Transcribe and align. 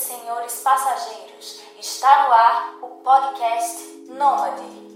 senhores 0.00 0.60
passageiros, 0.60 1.60
está 1.78 2.26
no 2.26 2.32
ar 2.32 2.78
o 2.82 2.88
podcast 2.88 4.04
Nômade. 4.08 4.89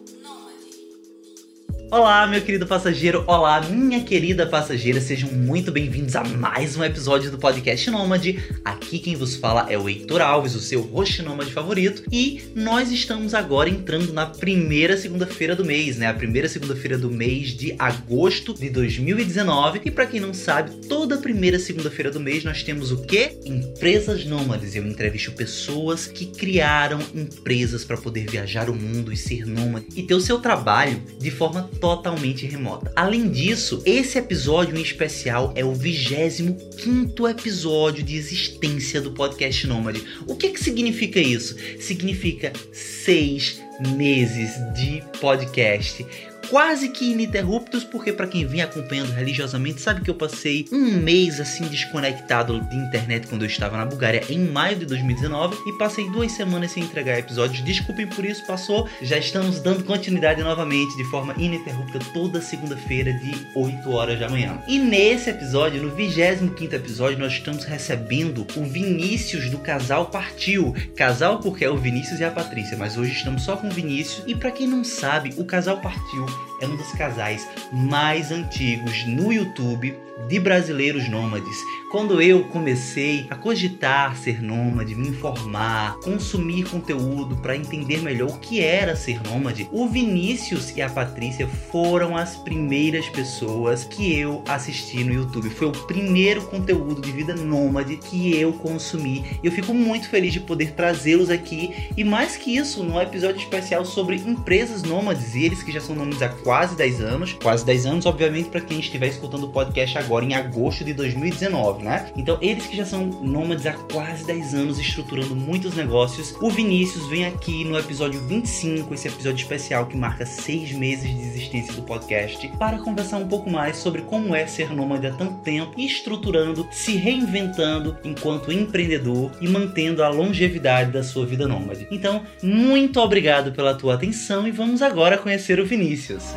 Olá, 1.95 2.27
meu 2.27 2.43
querido 2.43 2.67
passageiro, 2.67 3.23
olá, 3.25 3.61
minha 3.61 4.03
querida 4.03 4.45
passageira, 4.45 5.01
sejam 5.01 5.30
muito 5.30 5.71
bem-vindos 5.71 6.17
a 6.17 6.25
mais 6.25 6.77
um 6.77 6.82
episódio 6.82 7.30
do 7.30 7.39
podcast 7.39 7.89
Nômade. 7.89 8.43
Aqui 8.64 8.98
quem 8.98 9.14
vos 9.14 9.37
fala 9.37 9.70
é 9.70 9.79
o 9.79 9.89
Heitor 9.89 10.20
Alves, 10.20 10.57
o 10.57 10.61
seu 10.61 10.83
host 10.83 11.23
nômade 11.23 11.52
favorito, 11.52 12.02
e 12.11 12.43
nós 12.52 12.91
estamos 12.91 13.33
agora 13.33 13.70
entrando 13.70 14.12
na 14.12 14.27
primeira 14.27 14.96
segunda-feira 14.96 15.55
do 15.55 15.65
mês, 15.65 15.96
né? 15.96 16.09
A 16.09 16.15
primeira 16.15 16.48
segunda-feira 16.48 16.98
do 16.98 17.09
mês 17.12 17.51
de 17.51 17.77
agosto 17.79 18.55
de 18.55 18.70
2019. 18.70 19.83
E 19.84 19.91
para 19.92 20.06
quem 20.06 20.19
não 20.19 20.34
sabe, 20.34 20.73
toda 20.88 21.19
primeira 21.19 21.61
segunda-feira 21.61 22.11
do 22.11 22.19
mês 22.19 22.42
nós 22.42 22.65
temos 22.65 22.91
o 22.91 23.02
quê? 23.02 23.38
Empresas 23.45 24.24
nômades. 24.24 24.74
Eu 24.74 24.84
entrevisto 24.84 25.30
pessoas 25.30 26.09
que 26.09 26.27
criaram 26.27 26.98
empresas 27.15 27.84
para 27.84 27.97
poder 27.97 28.29
viajar 28.29 28.69
o 28.69 28.74
mundo 28.74 29.12
e 29.12 29.16
ser 29.16 29.47
nômade 29.47 29.87
e 29.95 30.02
ter 30.02 30.15
o 30.15 30.20
seu 30.20 30.41
trabalho 30.41 31.01
de 31.20 31.30
forma 31.30 31.70
totalmente 31.84 32.47
remota. 32.47 32.91
Além 32.97 33.29
disso, 33.29 33.83
esse 33.84 34.16
episódio 34.16 34.74
em 34.74 34.80
especial 34.80 35.52
é 35.55 35.62
o 35.62 35.74
25 35.74 37.29
episódio 37.29 38.02
de 38.02 38.16
existência 38.16 39.02
do 39.02 39.10
podcast 39.10 39.66
Nômade. 39.66 40.02
O 40.27 40.34
que, 40.34 40.48
que 40.48 40.65
significa 40.65 41.20
isso? 41.20 41.55
Significa 41.79 42.55
seis 42.73 43.60
meses 43.98 44.52
de 44.74 45.02
podcast 45.20 46.07
quase 46.55 46.89
que 46.89 47.11
ininterruptos, 47.11 47.83
porque 47.83 48.13
para 48.13 48.29
quem 48.29 48.47
vem 48.47 48.63
acompanhando 48.63 49.11
religiosamente 49.11 49.81
sabe 49.81 50.03
que 50.03 50.09
eu 50.09 50.15
passei 50.15 50.69
um 50.71 50.99
mês 50.99 51.41
assim 51.41 51.65
desconectado 51.65 52.61
de 52.61 52.77
internet 52.77 53.27
quando 53.27 53.43
eu 53.43 53.49
estava 53.49 53.77
na 53.77 53.85
Bulgária 53.85 54.23
em 54.30 54.39
maio 54.39 54.77
de 54.77 54.87
2019 54.87 55.57
e 55.67 55.77
passei 55.77 56.09
duas 56.11 56.30
semanas 56.30 56.71
sem 56.71 56.85
entregar 56.85 57.19
episódios. 57.19 57.65
Desculpem 57.65 58.07
por 58.07 58.24
isso, 58.24 58.46
passou. 58.46 58.88
Já 59.02 59.19
estamos 59.19 59.59
dando 59.59 59.83
continuidade 59.83 60.45
novamente 60.45 60.96
de 60.96 61.02
forma 61.07 61.35
ininterrupta 61.37 61.99
toda 62.13 62.41
segunda-feira 62.41 63.13
de 63.15 63.35
8 63.57 63.91
horas 63.91 64.21
da 64.21 64.28
manhã. 64.28 64.62
E 64.69 64.78
nesse 64.78 65.31
episódio, 65.31 65.83
no 65.83 65.93
25 65.93 66.72
episódio, 66.72 67.19
nós 67.19 67.33
estamos 67.33 67.65
recebendo 67.65 68.47
o 68.55 68.62
Vinícius 68.62 69.50
do 69.50 69.59
casal 69.59 70.06
Partiu. 70.06 70.72
Casal 70.94 71.41
porque 71.41 71.65
é 71.65 71.69
o 71.69 71.77
Vinícius 71.77 72.21
e 72.21 72.25
a 72.25 72.31
Patrícia, 72.31 72.77
mas 72.77 72.97
hoje 72.97 73.11
estamos 73.11 73.43
só 73.43 73.56
com 73.56 73.66
o 73.66 73.72
Vinícius. 73.72 74.22
E 74.25 74.37
para 74.37 74.53
quem 74.53 74.69
não 74.69 74.84
sabe, 74.84 75.34
o 75.37 75.44
casal 75.44 75.81
Partiu 75.81 76.44
life. 76.44 76.53
É 76.60 76.66
um 76.66 76.77
dos 76.77 76.93
casais 76.93 77.47
mais 77.72 78.31
antigos 78.31 79.05
no 79.06 79.33
YouTube 79.33 79.97
de 80.28 80.38
brasileiros 80.38 81.09
nômades. 81.09 81.56
Quando 81.91 82.21
eu 82.21 82.44
comecei 82.44 83.27
a 83.31 83.37
cogitar 83.37 84.16
ser 84.16 84.43
nômade, 84.43 84.94
me 84.94 85.09
informar, 85.09 85.97
consumir 86.00 86.65
conteúdo 86.65 87.37
para 87.37 87.56
entender 87.56 88.03
melhor 88.03 88.31
o 88.31 88.38
que 88.38 88.61
era 88.61 88.97
ser 88.97 89.21
nômade, 89.22 89.69
o 89.71 89.88
Vinícius 89.88 90.75
e 90.77 90.83
a 90.83 90.88
Patrícia 90.88 91.47
foram 91.47 92.16
as 92.16 92.37
primeiras 92.37 93.09
pessoas 93.09 93.84
que 93.84 94.19
eu 94.19 94.43
assisti 94.49 95.05
no 95.05 95.12
YouTube. 95.12 95.50
Foi 95.50 95.69
o 95.69 95.72
primeiro 95.72 96.43
conteúdo 96.43 97.00
de 97.00 97.12
vida 97.12 97.34
nômade 97.34 97.97
que 97.97 98.37
eu 98.37 98.53
consumi. 98.53 99.39
Eu 99.43 99.53
fico 99.53 99.72
muito 99.72 100.09
feliz 100.09 100.33
de 100.33 100.41
poder 100.41 100.72
trazê-los 100.72 101.31
aqui 101.31 101.91
e 101.97 102.03
mais 102.03 102.37
que 102.37 102.56
isso, 102.56 102.83
num 102.83 103.00
episódio 103.00 103.39
especial 103.39 103.84
sobre 103.84 104.16
empresas 104.16 104.83
nômades, 104.83 105.34
e 105.34 105.44
eles 105.44 105.62
que 105.62 105.72
já 105.72 105.81
são 105.81 105.94
nômades 105.94 106.22
há 106.22 106.28
quase 106.44 106.76
10 106.76 107.00
anos, 107.00 107.32
quase 107.42 107.64
10 107.64 107.87
anos, 107.87 108.06
obviamente, 108.06 108.50
para 108.50 108.60
quem 108.60 108.78
estiver 108.78 109.09
escutando 109.09 109.44
o 109.44 109.48
podcast 109.48 109.97
agora 109.97 110.25
em 110.25 110.34
agosto 110.34 110.84
de 110.84 110.92
2019, 110.92 111.82
né? 111.82 112.12
Então, 112.14 112.38
eles 112.41 112.66
que 112.66 112.76
já 112.76 112.84
são 112.84 113.06
nômades 113.06 113.66
há 113.66 113.72
quase 113.72 114.25
10 114.25 114.54
anos 114.54 114.78
estruturando 114.78 115.34
muitos 115.34 115.75
negócios, 115.75 116.37
o 116.41 116.50
Vinícius 116.50 117.09
vem 117.09 117.25
aqui 117.25 117.65
no 117.65 117.78
episódio 117.78 118.20
25, 118.28 118.92
esse 118.92 119.09
episódio 119.09 119.42
especial 119.42 119.87
que 119.87 119.97
marca 119.97 120.27
6 120.27 120.72
meses 120.72 121.10
de 121.10 121.22
existência 121.22 121.72
do 121.72 121.83
podcast, 121.83 122.47
para 122.59 122.78
conversar 122.78 123.16
um 123.16 123.27
pouco 123.27 123.50
mais 123.50 123.78
sobre 123.78 124.03
como 124.03 124.34
é 124.34 124.47
ser 124.47 124.71
nômade 124.75 125.06
há 125.06 125.12
tanto 125.12 125.41
tempo 125.41 125.81
estruturando, 125.81 126.69
se 126.71 126.97
reinventando 126.97 127.97
enquanto 128.04 128.53
empreendedor 128.53 129.33
e 129.41 129.49
mantendo 129.49 130.03
a 130.03 130.09
longevidade 130.10 130.93
da 130.93 131.03
sua 131.03 131.25
vida 131.25 131.49
nômade. 131.49 131.87
Então, 131.91 132.22
muito 132.43 133.00
obrigado 133.00 133.53
pela 133.53 133.75
tua 133.75 133.94
atenção 133.94 134.47
e 134.47 134.50
vamos 134.50 134.83
agora 134.83 135.16
conhecer 135.16 135.59
o 135.59 135.65
Vinícius. 135.65 136.34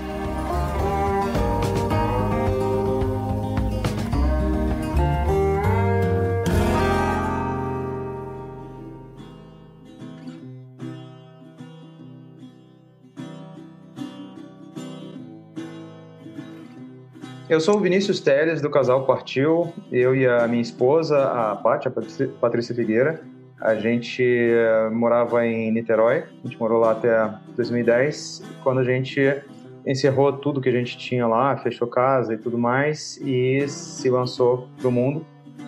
Eu 17.49 17.61
sou 17.61 17.77
o 17.77 17.79
Vinícius 17.79 18.19
Teles, 18.19 18.61
do 18.61 18.69
casal 18.69 19.05
Partiu. 19.05 19.73
Eu 19.89 20.13
e 20.13 20.27
a 20.27 20.47
minha 20.49 20.61
esposa, 20.61 21.17
a 21.23 21.55
Pátia, 21.55 21.89
a 21.89 22.39
Patrícia 22.39 22.75
Figueira, 22.75 23.21
a 23.59 23.73
gente 23.73 24.21
uh, 24.21 24.93
morava 24.93 25.43
em 25.43 25.71
Niterói. 25.71 26.25
A 26.43 26.47
gente 26.47 26.59
morou 26.59 26.81
lá 26.81 26.91
até 26.91 27.33
2010, 27.55 28.43
quando 28.63 28.81
a 28.81 28.83
gente 28.83 29.41
encerrou 29.87 30.33
tudo 30.33 30.59
que 30.59 30.67
a 30.67 30.71
gente 30.71 30.97
tinha 30.97 31.25
lá, 31.25 31.55
fechou 31.57 31.87
casa 31.87 32.33
e 32.33 32.37
tudo 32.37 32.57
mais, 32.57 33.17
e 33.21 33.65
se 33.69 34.09
lançou 34.09 34.67
para 34.77 34.89
o 34.89 34.91
mundo. 34.91 35.25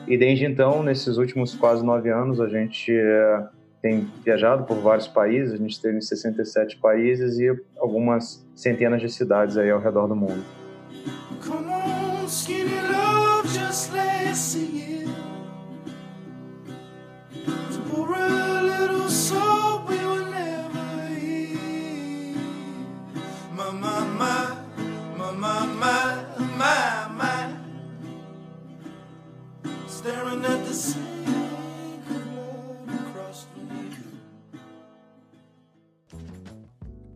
E 0.07 0.17
desde 0.17 0.45
então, 0.45 0.83
nesses 0.83 1.17
últimos 1.17 1.55
quase 1.55 1.83
nove 1.83 2.09
anos, 2.09 2.41
a 2.41 2.49
gente 2.49 2.91
uh, 2.91 3.47
tem 3.81 4.07
viajado 4.23 4.65
por 4.65 4.77
vários 4.77 5.07
países. 5.07 5.53
A 5.53 5.57
gente 5.57 5.71
esteve 5.71 5.97
em 5.97 6.01
67 6.01 6.77
países 6.77 7.39
e 7.39 7.49
algumas 7.77 8.45
centenas 8.53 9.01
de 9.01 9.09
cidades 9.09 9.55
aí 9.55 9.69
ao 9.69 9.79
redor 9.79 10.07
do 10.07 10.15
mundo. 10.15 10.43
Come 11.45 11.69
on, 11.69 12.27
Staring 29.99 30.45
at 30.45 30.65
the 30.65 30.73
sink 30.73 32.07
across 32.87 33.47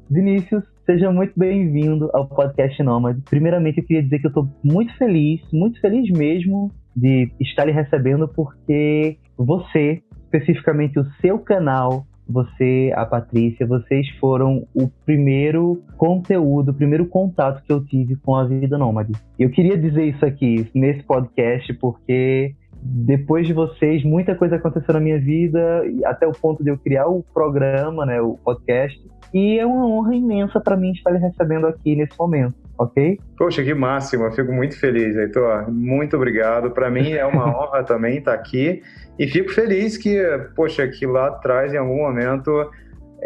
Vinícius, 0.09 0.65
Seja 0.85 1.09
muito 1.09 1.31
bem-vindo 1.37 2.09
ao 2.13 2.27
podcast 2.27 2.83
Nômade. 2.83 3.21
Primeiramente, 3.29 3.77
eu 3.77 3.85
queria 3.85 4.03
dizer 4.03 4.19
que 4.19 4.27
eu 4.27 4.31
estou 4.31 4.49
muito 4.61 4.93
feliz, 4.97 5.39
muito 5.53 5.79
feliz 5.79 6.09
mesmo 6.09 6.69
de 6.93 7.31
estar 7.39 7.63
lhe 7.63 7.71
recebendo, 7.71 8.27
porque 8.27 9.17
você, 9.37 10.03
especificamente 10.25 10.99
o 10.99 11.05
seu 11.21 11.39
canal, 11.39 12.05
você, 12.27 12.91
a 12.97 13.05
Patrícia, 13.05 13.65
vocês 13.65 14.09
foram 14.19 14.67
o 14.73 14.89
primeiro 15.05 15.81
conteúdo, 15.95 16.71
o 16.71 16.73
primeiro 16.73 17.05
contato 17.05 17.63
que 17.63 17.71
eu 17.71 17.81
tive 17.85 18.17
com 18.17 18.35
a 18.35 18.43
vida 18.43 18.77
nômade. 18.77 19.13
Eu 19.39 19.49
queria 19.49 19.77
dizer 19.77 20.03
isso 20.03 20.25
aqui 20.25 20.69
nesse 20.75 21.01
podcast 21.03 21.73
porque 21.75 22.53
depois 22.85 23.47
de 23.47 23.53
vocês, 23.53 24.03
muita 24.03 24.35
coisa 24.35 24.57
aconteceu 24.57 24.93
na 24.93 24.99
minha 24.99 25.19
vida, 25.19 25.83
até 26.05 26.27
o 26.27 26.31
ponto 26.33 26.63
de 26.63 26.69
eu 26.69 26.77
criar 26.77 27.07
o 27.07 27.23
programa, 27.33 28.05
né, 28.05 28.21
o 28.21 28.37
podcast. 28.43 29.01
E 29.33 29.57
é 29.57 29.65
uma 29.65 29.87
honra 29.87 30.13
imensa 30.13 30.59
para 30.59 30.75
mim 30.75 30.91
estar 30.91 31.09
lhe 31.09 31.17
recebendo 31.17 31.65
aqui 31.65 31.95
nesse 31.95 32.17
momento, 32.19 32.53
ok? 32.77 33.19
Poxa, 33.35 33.63
que 33.63 33.73
máximo, 33.73 34.25
eu 34.25 34.31
fico 34.31 34.51
muito 34.51 34.77
feliz, 34.77 35.15
Heitor. 35.15 35.71
Muito 35.71 36.15
obrigado. 36.15 36.69
Para 36.69 36.91
mim 36.91 37.13
é 37.13 37.25
uma 37.25 37.47
honra 37.57 37.83
também 37.83 38.17
estar 38.17 38.33
aqui. 38.33 38.83
E 39.17 39.27
fico 39.27 39.49
feliz 39.51 39.97
que, 39.97 40.21
poxa, 40.55 40.87
que 40.87 41.07
lá 41.07 41.27
atrás, 41.27 41.73
em 41.73 41.77
algum 41.77 41.97
momento, 41.97 42.69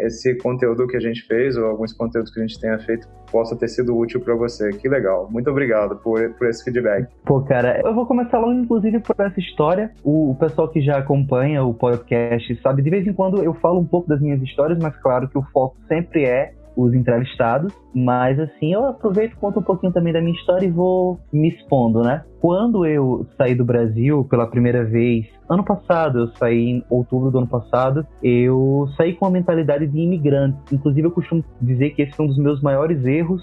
esse 0.06 0.36
conteúdo 0.38 0.86
que 0.86 0.96
a 0.96 1.00
gente 1.00 1.22
fez, 1.26 1.56
ou 1.56 1.66
alguns 1.66 1.92
conteúdos 1.92 2.32
que 2.32 2.40
a 2.40 2.46
gente 2.46 2.60
tenha 2.60 2.78
feito, 2.78 3.08
possa 3.30 3.56
ter 3.56 3.68
sido 3.68 3.96
útil 3.96 4.20
para 4.20 4.34
você. 4.34 4.70
Que 4.70 4.88
legal. 4.88 5.28
Muito 5.30 5.50
obrigado 5.50 5.96
por, 5.96 6.30
por 6.34 6.48
esse 6.48 6.64
feedback. 6.64 7.06
Pô, 7.24 7.40
cara, 7.42 7.80
eu 7.84 7.94
vou 7.94 8.06
começar 8.06 8.38
logo, 8.38 8.52
inclusive, 8.52 9.00
por 9.00 9.14
essa 9.18 9.38
história. 9.38 9.92
O, 10.02 10.30
o, 10.30 10.34
pessoal 10.34 10.68
que 10.68 10.80
já 10.80 10.98
acompanha 10.98 11.62
o 11.62 11.74
podcast 11.74 12.54
sabe, 12.62 12.82
de 12.82 12.90
vez 12.90 13.06
em 13.06 13.12
quando 13.12 13.42
eu 13.42 13.54
falo 13.54 13.80
um 13.80 13.86
pouco 13.86 14.08
das 14.08 14.20
minhas 14.20 14.40
histórias, 14.42 14.78
mas 14.78 14.96
claro 14.96 15.28
que 15.28 15.38
o 15.38 15.42
foco 15.52 15.76
sempre 15.86 16.24
é 16.24 16.52
os 16.78 16.94
entrevistados, 16.94 17.74
mas 17.92 18.38
assim, 18.38 18.72
eu 18.72 18.86
aproveito, 18.86 19.36
conto 19.36 19.58
um 19.58 19.62
pouquinho 19.62 19.92
também 19.92 20.12
da 20.12 20.20
minha 20.20 20.34
história 20.34 20.64
e 20.64 20.70
vou 20.70 21.18
me 21.32 21.48
expondo, 21.48 22.02
né? 22.02 22.22
Quando 22.40 22.86
eu 22.86 23.26
saí 23.36 23.52
do 23.52 23.64
Brasil 23.64 24.24
pela 24.30 24.46
primeira 24.46 24.84
vez, 24.84 25.26
ano 25.50 25.64
passado, 25.64 26.20
eu 26.20 26.28
saí 26.36 26.70
em 26.70 26.84
outubro 26.88 27.32
do 27.32 27.38
ano 27.38 27.48
passado, 27.48 28.06
eu 28.22 28.88
saí 28.96 29.14
com 29.14 29.26
a 29.26 29.30
mentalidade 29.30 29.88
de 29.88 29.98
imigrante. 29.98 30.56
Inclusive, 30.72 31.08
eu 31.08 31.10
costumo 31.10 31.44
dizer 31.60 31.90
que 31.90 32.02
esse 32.02 32.12
foi 32.12 32.26
um 32.26 32.28
dos 32.28 32.38
meus 32.38 32.62
maiores 32.62 33.04
erros 33.04 33.42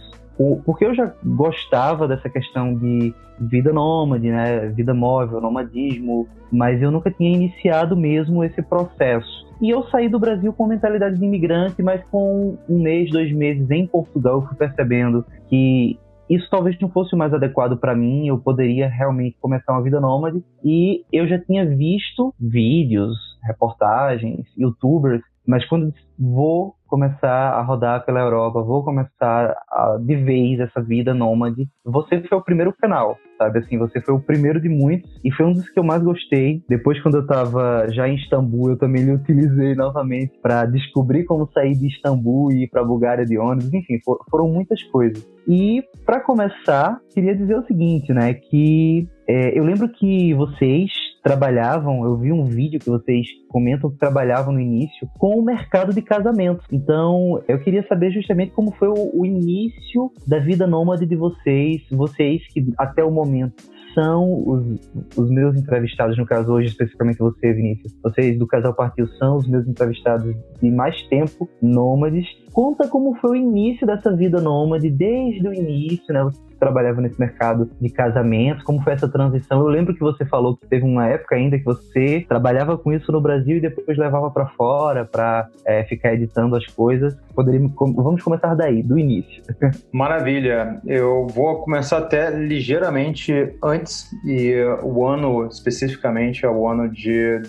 porque 0.65 0.85
eu 0.85 0.93
já 0.93 1.13
gostava 1.23 2.07
dessa 2.07 2.29
questão 2.29 2.75
de 2.75 3.13
vida 3.39 3.71
nômade, 3.73 4.29
né, 4.29 4.67
vida 4.67 4.93
móvel, 4.93 5.41
nomadismo, 5.41 6.27
mas 6.51 6.81
eu 6.81 6.91
nunca 6.91 7.11
tinha 7.11 7.33
iniciado 7.33 7.95
mesmo 7.95 8.43
esse 8.43 8.61
processo. 8.61 9.45
E 9.61 9.69
eu 9.69 9.83
saí 9.83 10.09
do 10.09 10.19
Brasil 10.19 10.51
com 10.51 10.67
mentalidade 10.67 11.17
de 11.17 11.25
imigrante, 11.25 11.81
mas 11.81 12.03
com 12.11 12.57
um 12.67 12.81
mês, 12.81 13.09
dois 13.09 13.31
meses 13.31 13.69
em 13.71 13.87
Portugal, 13.87 14.41
eu 14.41 14.47
fui 14.47 14.57
percebendo 14.57 15.25
que 15.47 15.97
isso 16.29 16.47
talvez 16.49 16.77
não 16.79 16.89
fosse 16.89 17.13
o 17.13 17.17
mais 17.17 17.33
adequado 17.33 17.77
para 17.77 17.95
mim, 17.95 18.27
eu 18.27 18.37
poderia 18.37 18.87
realmente 18.87 19.37
começar 19.39 19.73
uma 19.73 19.83
vida 19.83 20.01
nômade. 20.01 20.43
E 20.63 21.05
eu 21.11 21.27
já 21.27 21.39
tinha 21.39 21.65
visto 21.65 22.33
vídeos, 22.39 23.15
reportagens, 23.43 24.45
youtubers, 24.57 25.21
mas 25.47 25.65
quando 25.67 25.93
vou 26.17 26.75
começar 26.87 27.51
a 27.53 27.61
rodar 27.61 28.05
pela 28.05 28.21
Europa, 28.21 28.61
vou 28.61 28.83
começar 28.83 29.55
a, 29.69 29.97
de 29.99 30.15
vez 30.15 30.59
essa 30.59 30.81
vida 30.81 31.13
nômade, 31.13 31.67
você 31.83 32.21
foi 32.21 32.37
o 32.37 32.43
primeiro 32.43 32.73
canal, 32.73 33.17
sabe? 33.37 33.59
Assim, 33.59 33.77
você 33.77 33.99
foi 33.99 34.13
o 34.13 34.19
primeiro 34.19 34.61
de 34.61 34.69
muitos 34.69 35.09
e 35.23 35.31
foi 35.31 35.45
um 35.45 35.53
dos 35.53 35.67
que 35.69 35.79
eu 35.79 35.83
mais 35.83 36.01
gostei. 36.01 36.63
Depois, 36.69 37.01
quando 37.01 37.15
eu 37.15 37.21
estava 37.21 37.87
já 37.91 38.07
em 38.07 38.15
Istambul, 38.15 38.71
eu 38.71 38.77
também 38.77 39.03
lhe 39.03 39.11
utilizei 39.11 39.75
novamente 39.75 40.39
para 40.41 40.65
descobrir 40.65 41.25
como 41.25 41.49
sair 41.51 41.73
de 41.73 41.87
Istambul 41.87 42.51
e 42.51 42.63
ir 42.63 42.69
para 42.69 42.83
Bulgária 42.83 43.25
de 43.25 43.37
ônibus. 43.37 43.73
Enfim, 43.73 43.99
for, 44.03 44.19
foram 44.29 44.47
muitas 44.47 44.81
coisas. 44.83 45.27
E 45.47 45.83
para 46.05 46.21
começar, 46.21 46.99
queria 47.13 47.35
dizer 47.35 47.55
o 47.57 47.65
seguinte, 47.65 48.13
né? 48.13 48.33
Que 48.33 49.07
é, 49.27 49.57
eu 49.57 49.63
lembro 49.63 49.89
que 49.89 50.33
vocês 50.33 50.91
trabalhavam, 51.25 52.05
eu 52.05 52.15
vi 52.17 52.31
um 52.31 52.43
vídeo 52.43 52.79
que 52.79 52.87
vocês 52.87 53.25
comentam 53.49 53.89
que 53.89 53.97
trabalhavam 53.97 54.53
no 54.53 54.59
início 54.59 55.09
com 55.17 55.39
o 55.39 55.43
mercado 55.43 55.91
de 55.91 55.99
casamentos. 55.99 56.63
Então, 56.71 57.41
eu 57.47 57.57
queria 57.57 57.83
saber 57.87 58.11
justamente 58.11 58.51
como 58.51 58.71
foi 58.75 58.89
o, 58.89 59.09
o 59.11 59.25
início 59.25 60.11
da 60.27 60.37
vida 60.37 60.67
nômade 60.67 61.03
de 61.03 61.15
vocês, 61.15 61.81
vocês 61.89 62.47
que 62.53 62.71
até 62.77 63.03
o 63.03 63.09
momento 63.09 63.63
são 63.95 64.43
os, 64.45 65.17
os 65.17 65.29
meus 65.31 65.57
entrevistados, 65.57 66.15
no 66.15 66.27
caso 66.27 66.51
hoje 66.51 66.67
especificamente 66.67 67.17
você, 67.17 67.53
Vinícius, 67.53 67.95
vocês 68.03 68.37
do 68.37 68.45
Casal 68.45 68.75
Partiu 68.75 69.07
são 69.17 69.37
os 69.37 69.47
meus 69.47 69.65
entrevistados 69.67 70.35
de 70.61 70.69
mais 70.69 71.01
tempo, 71.07 71.49
nômades. 71.59 72.27
Conta 72.53 72.87
como 72.87 73.15
foi 73.15 73.31
o 73.31 73.35
início 73.35 73.87
dessa 73.87 74.15
vida 74.15 74.39
nômade, 74.39 74.91
desde 74.91 75.47
o 75.47 75.53
início, 75.53 76.13
né? 76.13 76.29
Você 76.55 76.59
trabalhava 76.59 77.01
nesse 77.01 77.19
mercado 77.19 77.69
de 77.79 77.89
casamentos, 77.89 78.63
como 78.63 78.81
foi 78.81 78.93
essa 78.93 79.07
transição? 79.07 79.59
Eu 79.59 79.67
lembro 79.67 79.93
que 79.93 79.99
você 79.99 80.25
falou 80.25 80.55
que 80.55 80.65
teve 80.67 80.85
uma 80.85 81.07
época 81.07 81.35
ainda 81.35 81.57
que 81.57 81.65
você 81.65 82.25
trabalhava 82.27 82.77
com 82.77 82.93
isso 82.93 83.11
no 83.11 83.19
Brasil 83.19 83.57
e 83.57 83.59
depois 83.61 83.97
levava 83.97 84.31
para 84.31 84.47
fora 84.47 85.05
para 85.05 85.49
é, 85.65 85.83
ficar 85.83 86.13
editando 86.13 86.55
as 86.55 86.65
coisas. 86.67 87.15
Poderíamos, 87.35 87.73
vamos 87.77 88.23
começar 88.23 88.55
daí, 88.55 88.81
do 88.81 88.97
início. 88.97 89.43
Maravilha. 89.91 90.79
Eu 90.85 91.27
vou 91.27 91.57
começar 91.61 91.97
até 91.97 92.29
ligeiramente 92.29 93.53
antes 93.61 94.09
e 94.25 94.55
o 94.81 95.05
ano 95.05 95.47
especificamente 95.47 96.45
é 96.45 96.49
o 96.49 96.67
ano 96.67 96.89
de 96.89 97.39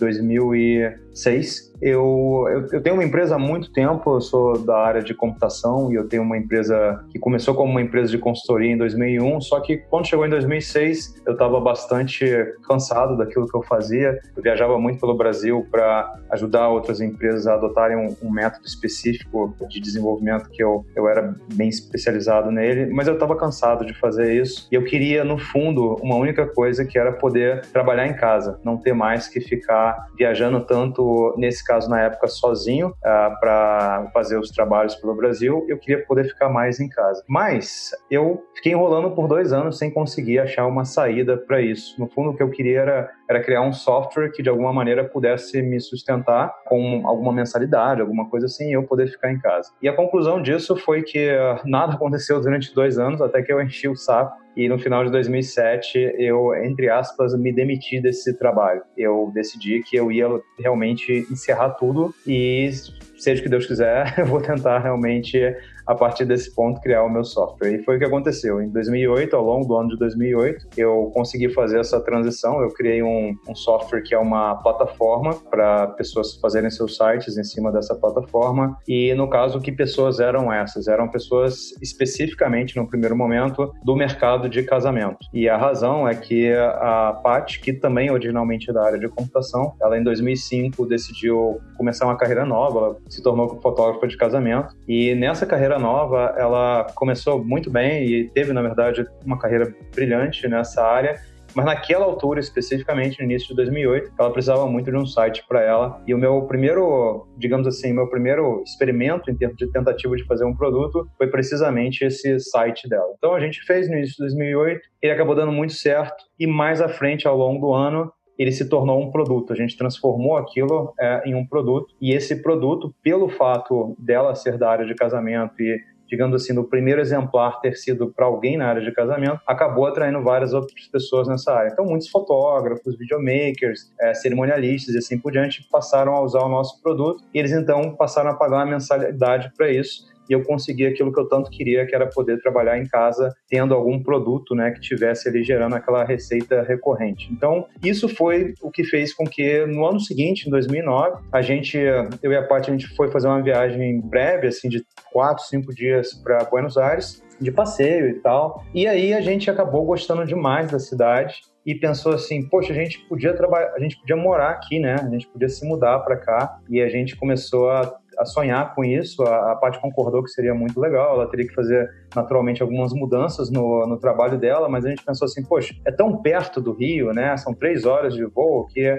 2006 1.16 1.66
eu, 1.80 2.46
eu, 2.48 2.66
eu, 2.72 2.82
tenho 2.82 2.96
uma 2.96 3.04
empresa 3.04 3.36
há 3.36 3.38
muito 3.38 3.70
tempo, 3.72 4.16
eu 4.16 4.20
sou 4.20 4.58
da 4.58 4.78
área 4.78 5.02
de 5.02 5.12
computação 5.14 5.92
e 5.92 5.94
eu 5.94 6.08
tenho 6.08 6.22
uma 6.22 6.36
empresa 6.36 7.04
que 7.10 7.18
começou 7.18 7.54
como 7.54 7.70
uma 7.70 7.82
empresa 7.82 8.10
de 8.10 8.18
consultoria 8.18 8.72
em 8.72 8.78
2001, 8.78 9.40
só 9.42 9.60
que 9.60 9.78
quando 9.78 10.06
chegou 10.06 10.26
em 10.26 10.30
2006 10.30 11.22
eu 11.26 11.32
estava 11.32 11.60
bastante 11.60 12.26
cansado 12.66 13.16
daquilo 13.16 13.46
que 13.46 13.56
eu 13.56 13.62
fazia. 13.62 14.18
Eu 14.36 14.42
viajava 14.42 14.78
muito 14.78 15.00
pelo 15.00 15.14
Brasil 15.14 15.66
para 15.70 16.14
ajudar 16.30 16.68
outras 16.68 17.00
empresas 17.00 17.46
a 17.46 17.54
adotarem 17.54 17.96
um, 17.96 18.16
um, 18.22 18.30
método 18.30 18.66
específico 18.66 19.54
de 19.68 19.80
desenvolvimento 19.80 20.48
que 20.50 20.62
eu, 20.62 20.84
eu 20.94 21.08
era 21.08 21.34
bem 21.54 21.68
especializado 21.68 22.50
nele, 22.50 22.86
mas 22.92 23.06
eu 23.06 23.14
estava 23.14 23.36
cansado 23.36 23.84
de 23.84 23.92
fazer 23.94 24.40
isso 24.40 24.68
e 24.70 24.74
eu 24.74 24.84
queria, 24.84 25.24
no 25.24 25.38
fundo, 25.38 25.96
uma 26.02 26.16
única 26.16 26.46
coisa 26.46 26.84
que 26.84 26.98
era 26.98 27.12
poder 27.12 27.66
trabalhar 27.72 28.06
em 28.06 28.14
casa, 28.14 28.58
não 28.64 28.76
ter 28.76 28.94
mais 28.94 29.28
que 29.28 29.40
ficar 29.40 30.06
viajando 30.16 30.60
tanto 30.60 31.05
nesse 31.36 31.64
caso 31.64 31.88
na 31.88 32.00
época 32.00 32.28
sozinho 32.28 32.88
uh, 32.88 32.94
ah, 33.04 33.36
para 33.40 34.10
fazer 34.12 34.38
os 34.38 34.50
trabalhos 34.50 34.94
pelo 34.94 35.14
Brasil, 35.14 35.64
eu 35.68 35.78
queria 35.78 36.04
poder 36.04 36.24
ficar 36.24 36.48
mais 36.48 36.80
em 36.80 36.88
casa. 36.88 37.22
Mas 37.28 37.90
eu 38.10 38.42
fiquei 38.54 38.72
enrolando 38.72 39.10
por 39.10 39.28
dois 39.28 39.52
anos 39.52 39.78
sem 39.78 39.90
conseguir 39.90 40.38
achar 40.38 40.66
uma 40.66 40.84
saída 40.84 41.36
para 41.36 41.60
isso. 41.60 41.98
No 41.98 42.08
fundo, 42.08 42.30
o 42.30 42.36
que 42.36 42.42
eu 42.42 42.50
queria 42.50 42.80
era, 42.80 43.10
era 43.28 43.42
criar 43.42 43.62
um 43.62 43.72
software 43.72 44.30
que 44.30 44.42
de 44.42 44.48
alguma 44.48 44.72
maneira 44.72 45.04
pudesse 45.04 45.62
me 45.62 45.80
sustentar 45.80 46.54
com 46.66 47.02
alguma 47.06 47.32
mensalidade, 47.32 48.00
alguma 48.00 48.28
coisa 48.28 48.46
assim, 48.46 48.70
e 48.70 48.72
eu 48.72 48.82
poder 48.82 49.08
ficar 49.08 49.30
em 49.30 49.38
casa. 49.38 49.70
E 49.82 49.88
a 49.88 49.94
conclusão 49.94 50.40
disso 50.40 50.76
foi 50.76 51.02
que 51.02 51.30
uh, 51.30 51.60
nada 51.64 51.94
aconteceu 51.96 52.40
durante 52.40 52.74
dois 52.74 52.98
anos, 52.98 53.20
até 53.20 53.42
que 53.42 53.52
eu 53.52 53.60
enchi 53.60 53.88
o 53.88 53.96
saco 53.96 54.45
e 54.56 54.68
no 54.68 54.78
final 54.78 55.04
de 55.04 55.10
2007 55.10 56.14
eu, 56.18 56.54
entre 56.64 56.88
aspas, 56.88 57.38
me 57.38 57.52
demiti 57.52 58.00
desse 58.00 58.36
trabalho. 58.38 58.82
Eu 58.96 59.30
decidi 59.34 59.82
que 59.82 59.96
eu 59.96 60.10
ia 60.10 60.26
realmente 60.58 61.26
encerrar 61.30 61.70
tudo 61.70 62.14
e 62.26 62.70
seja 63.18 63.40
o 63.40 63.44
que 63.44 63.50
Deus 63.50 63.66
quiser, 63.66 64.14
eu 64.18 64.26
vou 64.26 64.40
tentar 64.40 64.78
realmente 64.78 65.38
a 65.86 65.94
partir 65.94 66.24
desse 66.24 66.54
ponto, 66.54 66.80
criar 66.80 67.02
o 67.04 67.08
meu 67.08 67.24
software. 67.24 67.74
E 67.74 67.82
foi 67.82 67.96
o 67.96 67.98
que 67.98 68.04
aconteceu. 68.04 68.60
Em 68.60 68.70
2008, 68.70 69.36
ao 69.36 69.44
longo 69.44 69.66
do 69.66 69.76
ano 69.76 69.90
de 69.90 69.98
2008, 69.98 70.68
eu 70.76 71.10
consegui 71.14 71.48
fazer 71.50 71.80
essa 71.80 72.00
transição. 72.00 72.60
Eu 72.60 72.70
criei 72.70 73.02
um, 73.02 73.34
um 73.48 73.54
software 73.54 74.02
que 74.02 74.14
é 74.14 74.18
uma 74.18 74.56
plataforma 74.56 75.34
para 75.34 75.88
pessoas 75.88 76.34
fazerem 76.36 76.70
seus 76.70 76.96
sites 76.96 77.36
em 77.36 77.44
cima 77.44 77.70
dessa 77.70 77.94
plataforma. 77.94 78.76
E, 78.88 79.14
no 79.14 79.28
caso, 79.28 79.60
que 79.60 79.70
pessoas 79.70 80.20
eram 80.20 80.52
essas? 80.52 80.88
Eram 80.88 81.08
pessoas 81.08 81.72
especificamente, 81.80 82.76
no 82.76 82.86
primeiro 82.88 83.16
momento, 83.16 83.72
do 83.84 83.94
mercado 83.94 84.48
de 84.48 84.62
casamento. 84.62 85.18
E 85.32 85.48
a 85.48 85.56
razão 85.56 86.08
é 86.08 86.14
que 86.14 86.52
a 86.52 87.20
Pat, 87.22 87.60
que 87.60 87.72
também 87.72 88.10
originalmente 88.10 88.70
é 88.70 88.72
da 88.72 88.84
área 88.84 88.98
de 88.98 89.08
computação, 89.08 89.74
ela 89.80 89.98
em 89.98 90.02
2005 90.02 90.86
decidiu 90.86 91.60
começar 91.76 92.06
uma 92.06 92.16
carreira 92.16 92.44
nova, 92.44 92.78
ela 92.78 92.96
se 93.08 93.22
tornou 93.22 93.60
fotógrafa 93.60 94.06
de 94.06 94.16
casamento. 94.16 94.74
E 94.88 95.14
nessa 95.14 95.46
carreira 95.46 95.78
nova, 95.78 96.34
ela 96.36 96.86
começou 96.94 97.44
muito 97.44 97.70
bem 97.70 98.04
e 98.04 98.28
teve, 98.30 98.52
na 98.52 98.62
verdade, 98.62 99.06
uma 99.24 99.38
carreira 99.38 99.72
brilhante 99.94 100.48
nessa 100.48 100.82
área. 100.82 101.20
Mas 101.56 101.64
naquela 101.64 102.04
altura, 102.04 102.38
especificamente 102.38 103.18
no 103.18 103.24
início 103.24 103.48
de 103.48 103.54
2008, 103.54 104.12
ela 104.18 104.30
precisava 104.30 104.66
muito 104.66 104.90
de 104.90 104.96
um 104.98 105.06
site 105.06 105.42
para 105.48 105.62
ela. 105.62 106.02
E 106.06 106.12
o 106.12 106.18
meu 106.18 106.42
primeiro, 106.42 107.26
digamos 107.38 107.66
assim, 107.66 107.94
meu 107.94 108.10
primeiro 108.10 108.62
experimento 108.62 109.30
em 109.30 109.34
termos 109.34 109.56
de 109.56 109.66
tentativa 109.72 110.14
de 110.14 110.24
fazer 110.24 110.44
um 110.44 110.54
produto 110.54 111.08
foi 111.16 111.28
precisamente 111.28 112.04
esse 112.04 112.38
site 112.40 112.86
dela. 112.86 113.10
Então 113.16 113.34
a 113.34 113.40
gente 113.40 113.64
fez 113.64 113.88
no 113.88 113.96
início 113.96 114.16
de 114.16 114.24
2008, 114.24 114.80
ele 115.00 115.12
acabou 115.12 115.34
dando 115.34 115.50
muito 115.50 115.72
certo. 115.72 116.24
E 116.38 116.46
mais 116.46 116.82
à 116.82 116.90
frente, 116.90 117.26
ao 117.26 117.38
longo 117.38 117.68
do 117.68 117.72
ano, 117.72 118.12
ele 118.38 118.52
se 118.52 118.68
tornou 118.68 119.00
um 119.00 119.10
produto. 119.10 119.52
A 119.52 119.56
gente 119.56 119.76
transformou 119.76 120.36
aquilo 120.36 120.92
é, 120.98 121.28
em 121.28 121.34
um 121.34 121.46
produto 121.46 121.94
e 122.00 122.12
esse 122.12 122.42
produto, 122.42 122.94
pelo 123.02 123.28
fato 123.28 123.96
dela 123.98 124.34
ser 124.34 124.58
da 124.58 124.70
área 124.70 124.86
de 124.86 124.94
casamento 124.94 125.60
e 125.60 125.80
digamos 126.08 126.40
assim, 126.40 126.52
no 126.52 126.64
primeiro 126.64 127.00
exemplar 127.00 127.60
ter 127.60 127.76
sido 127.76 128.12
para 128.12 128.26
alguém 128.26 128.56
na 128.56 128.68
área 128.68 128.82
de 128.82 128.92
casamento, 128.92 129.40
acabou 129.46 129.86
atraindo 129.86 130.22
várias 130.22 130.52
outras 130.52 130.86
pessoas 130.86 131.28
nessa 131.28 131.52
área. 131.52 131.70
Então, 131.72 131.84
muitos 131.84 132.08
fotógrafos, 132.08 132.96
videomakers, 132.96 133.92
é, 134.00 134.14
cerimonialistas 134.14 134.94
e 134.94 134.98
assim 134.98 135.18
por 135.18 135.32
diante 135.32 135.66
passaram 135.70 136.14
a 136.14 136.22
usar 136.22 136.42
o 136.42 136.48
nosso 136.48 136.80
produto 136.80 137.24
e 137.34 137.38
eles 137.38 137.52
então 137.52 137.94
passaram 137.96 138.30
a 138.30 138.34
pagar 138.34 138.58
uma 138.58 138.66
mensalidade 138.66 139.52
para 139.56 139.70
isso 139.70 140.06
e 140.28 140.32
eu 140.32 140.42
consegui 140.42 140.86
aquilo 140.86 141.12
que 141.12 141.20
eu 141.20 141.28
tanto 141.28 141.50
queria, 141.50 141.86
que 141.86 141.94
era 141.94 142.06
poder 142.06 142.40
trabalhar 142.40 142.78
em 142.78 142.86
casa 142.86 143.32
tendo 143.48 143.74
algum 143.74 144.02
produto, 144.02 144.54
né, 144.54 144.70
que 144.70 144.80
tivesse 144.80 145.28
ali 145.28 145.42
gerando 145.42 145.74
aquela 145.74 146.04
receita 146.04 146.62
recorrente. 146.62 147.28
Então, 147.32 147.66
isso 147.82 148.08
foi 148.08 148.54
o 148.62 148.70
que 148.70 148.84
fez 148.84 149.14
com 149.14 149.24
que 149.24 149.64
no 149.66 149.86
ano 149.86 150.00
seguinte, 150.00 150.46
em 150.46 150.50
2009, 150.50 151.22
a 151.32 151.42
gente, 151.42 151.78
eu 152.22 152.32
e 152.32 152.36
a 152.36 152.42
Paty, 152.42 152.70
a 152.70 152.72
gente 152.72 152.88
foi 152.94 153.10
fazer 153.10 153.28
uma 153.28 153.42
viagem 153.42 154.00
breve, 154.00 154.48
assim, 154.48 154.68
de 154.68 154.84
quatro, 155.12 155.44
cinco 155.44 155.74
dias 155.74 156.14
para 156.14 156.44
Buenos 156.44 156.76
Aires, 156.76 157.22
de 157.40 157.50
passeio 157.50 158.08
e 158.08 158.14
tal. 158.14 158.64
E 158.74 158.86
aí 158.86 159.12
a 159.12 159.20
gente 159.20 159.50
acabou 159.50 159.84
gostando 159.84 160.24
demais 160.24 160.70
da 160.70 160.78
cidade 160.78 161.42
e 161.64 161.74
pensou 161.74 162.12
assim, 162.12 162.48
poxa, 162.48 162.72
a 162.72 162.76
gente 162.76 163.00
podia 163.08 163.34
trabalhar, 163.34 163.72
a 163.74 163.80
gente 163.80 163.98
podia 163.98 164.16
morar 164.16 164.50
aqui, 164.50 164.78
né? 164.78 164.94
A 164.94 165.08
gente 165.08 165.26
podia 165.26 165.48
se 165.48 165.66
mudar 165.66 165.98
para 166.00 166.16
cá 166.16 166.58
e 166.70 166.80
a 166.80 166.88
gente 166.88 167.16
começou 167.16 167.70
a 167.70 167.98
a 168.18 168.24
sonhar 168.24 168.74
com 168.74 168.84
isso. 168.84 169.22
A, 169.22 169.52
a 169.52 169.56
Paty 169.56 169.80
concordou 169.80 170.22
que 170.22 170.30
seria 170.30 170.54
muito 170.54 170.80
legal, 170.80 171.14
ela 171.14 171.30
teria 171.30 171.46
que 171.46 171.54
fazer 171.54 171.88
naturalmente 172.14 172.62
algumas 172.62 172.92
mudanças 172.92 173.50
no, 173.50 173.86
no 173.86 173.98
trabalho 173.98 174.38
dela, 174.38 174.68
mas 174.68 174.84
a 174.84 174.88
gente 174.90 175.04
pensou 175.04 175.26
assim, 175.26 175.42
poxa, 175.42 175.74
é 175.84 175.90
tão 175.90 176.16
perto 176.16 176.60
do 176.60 176.72
Rio, 176.72 177.12
né? 177.12 177.36
São 177.36 177.54
três 177.54 177.84
horas 177.84 178.14
de 178.14 178.24
voo 178.24 178.66
que 178.66 178.98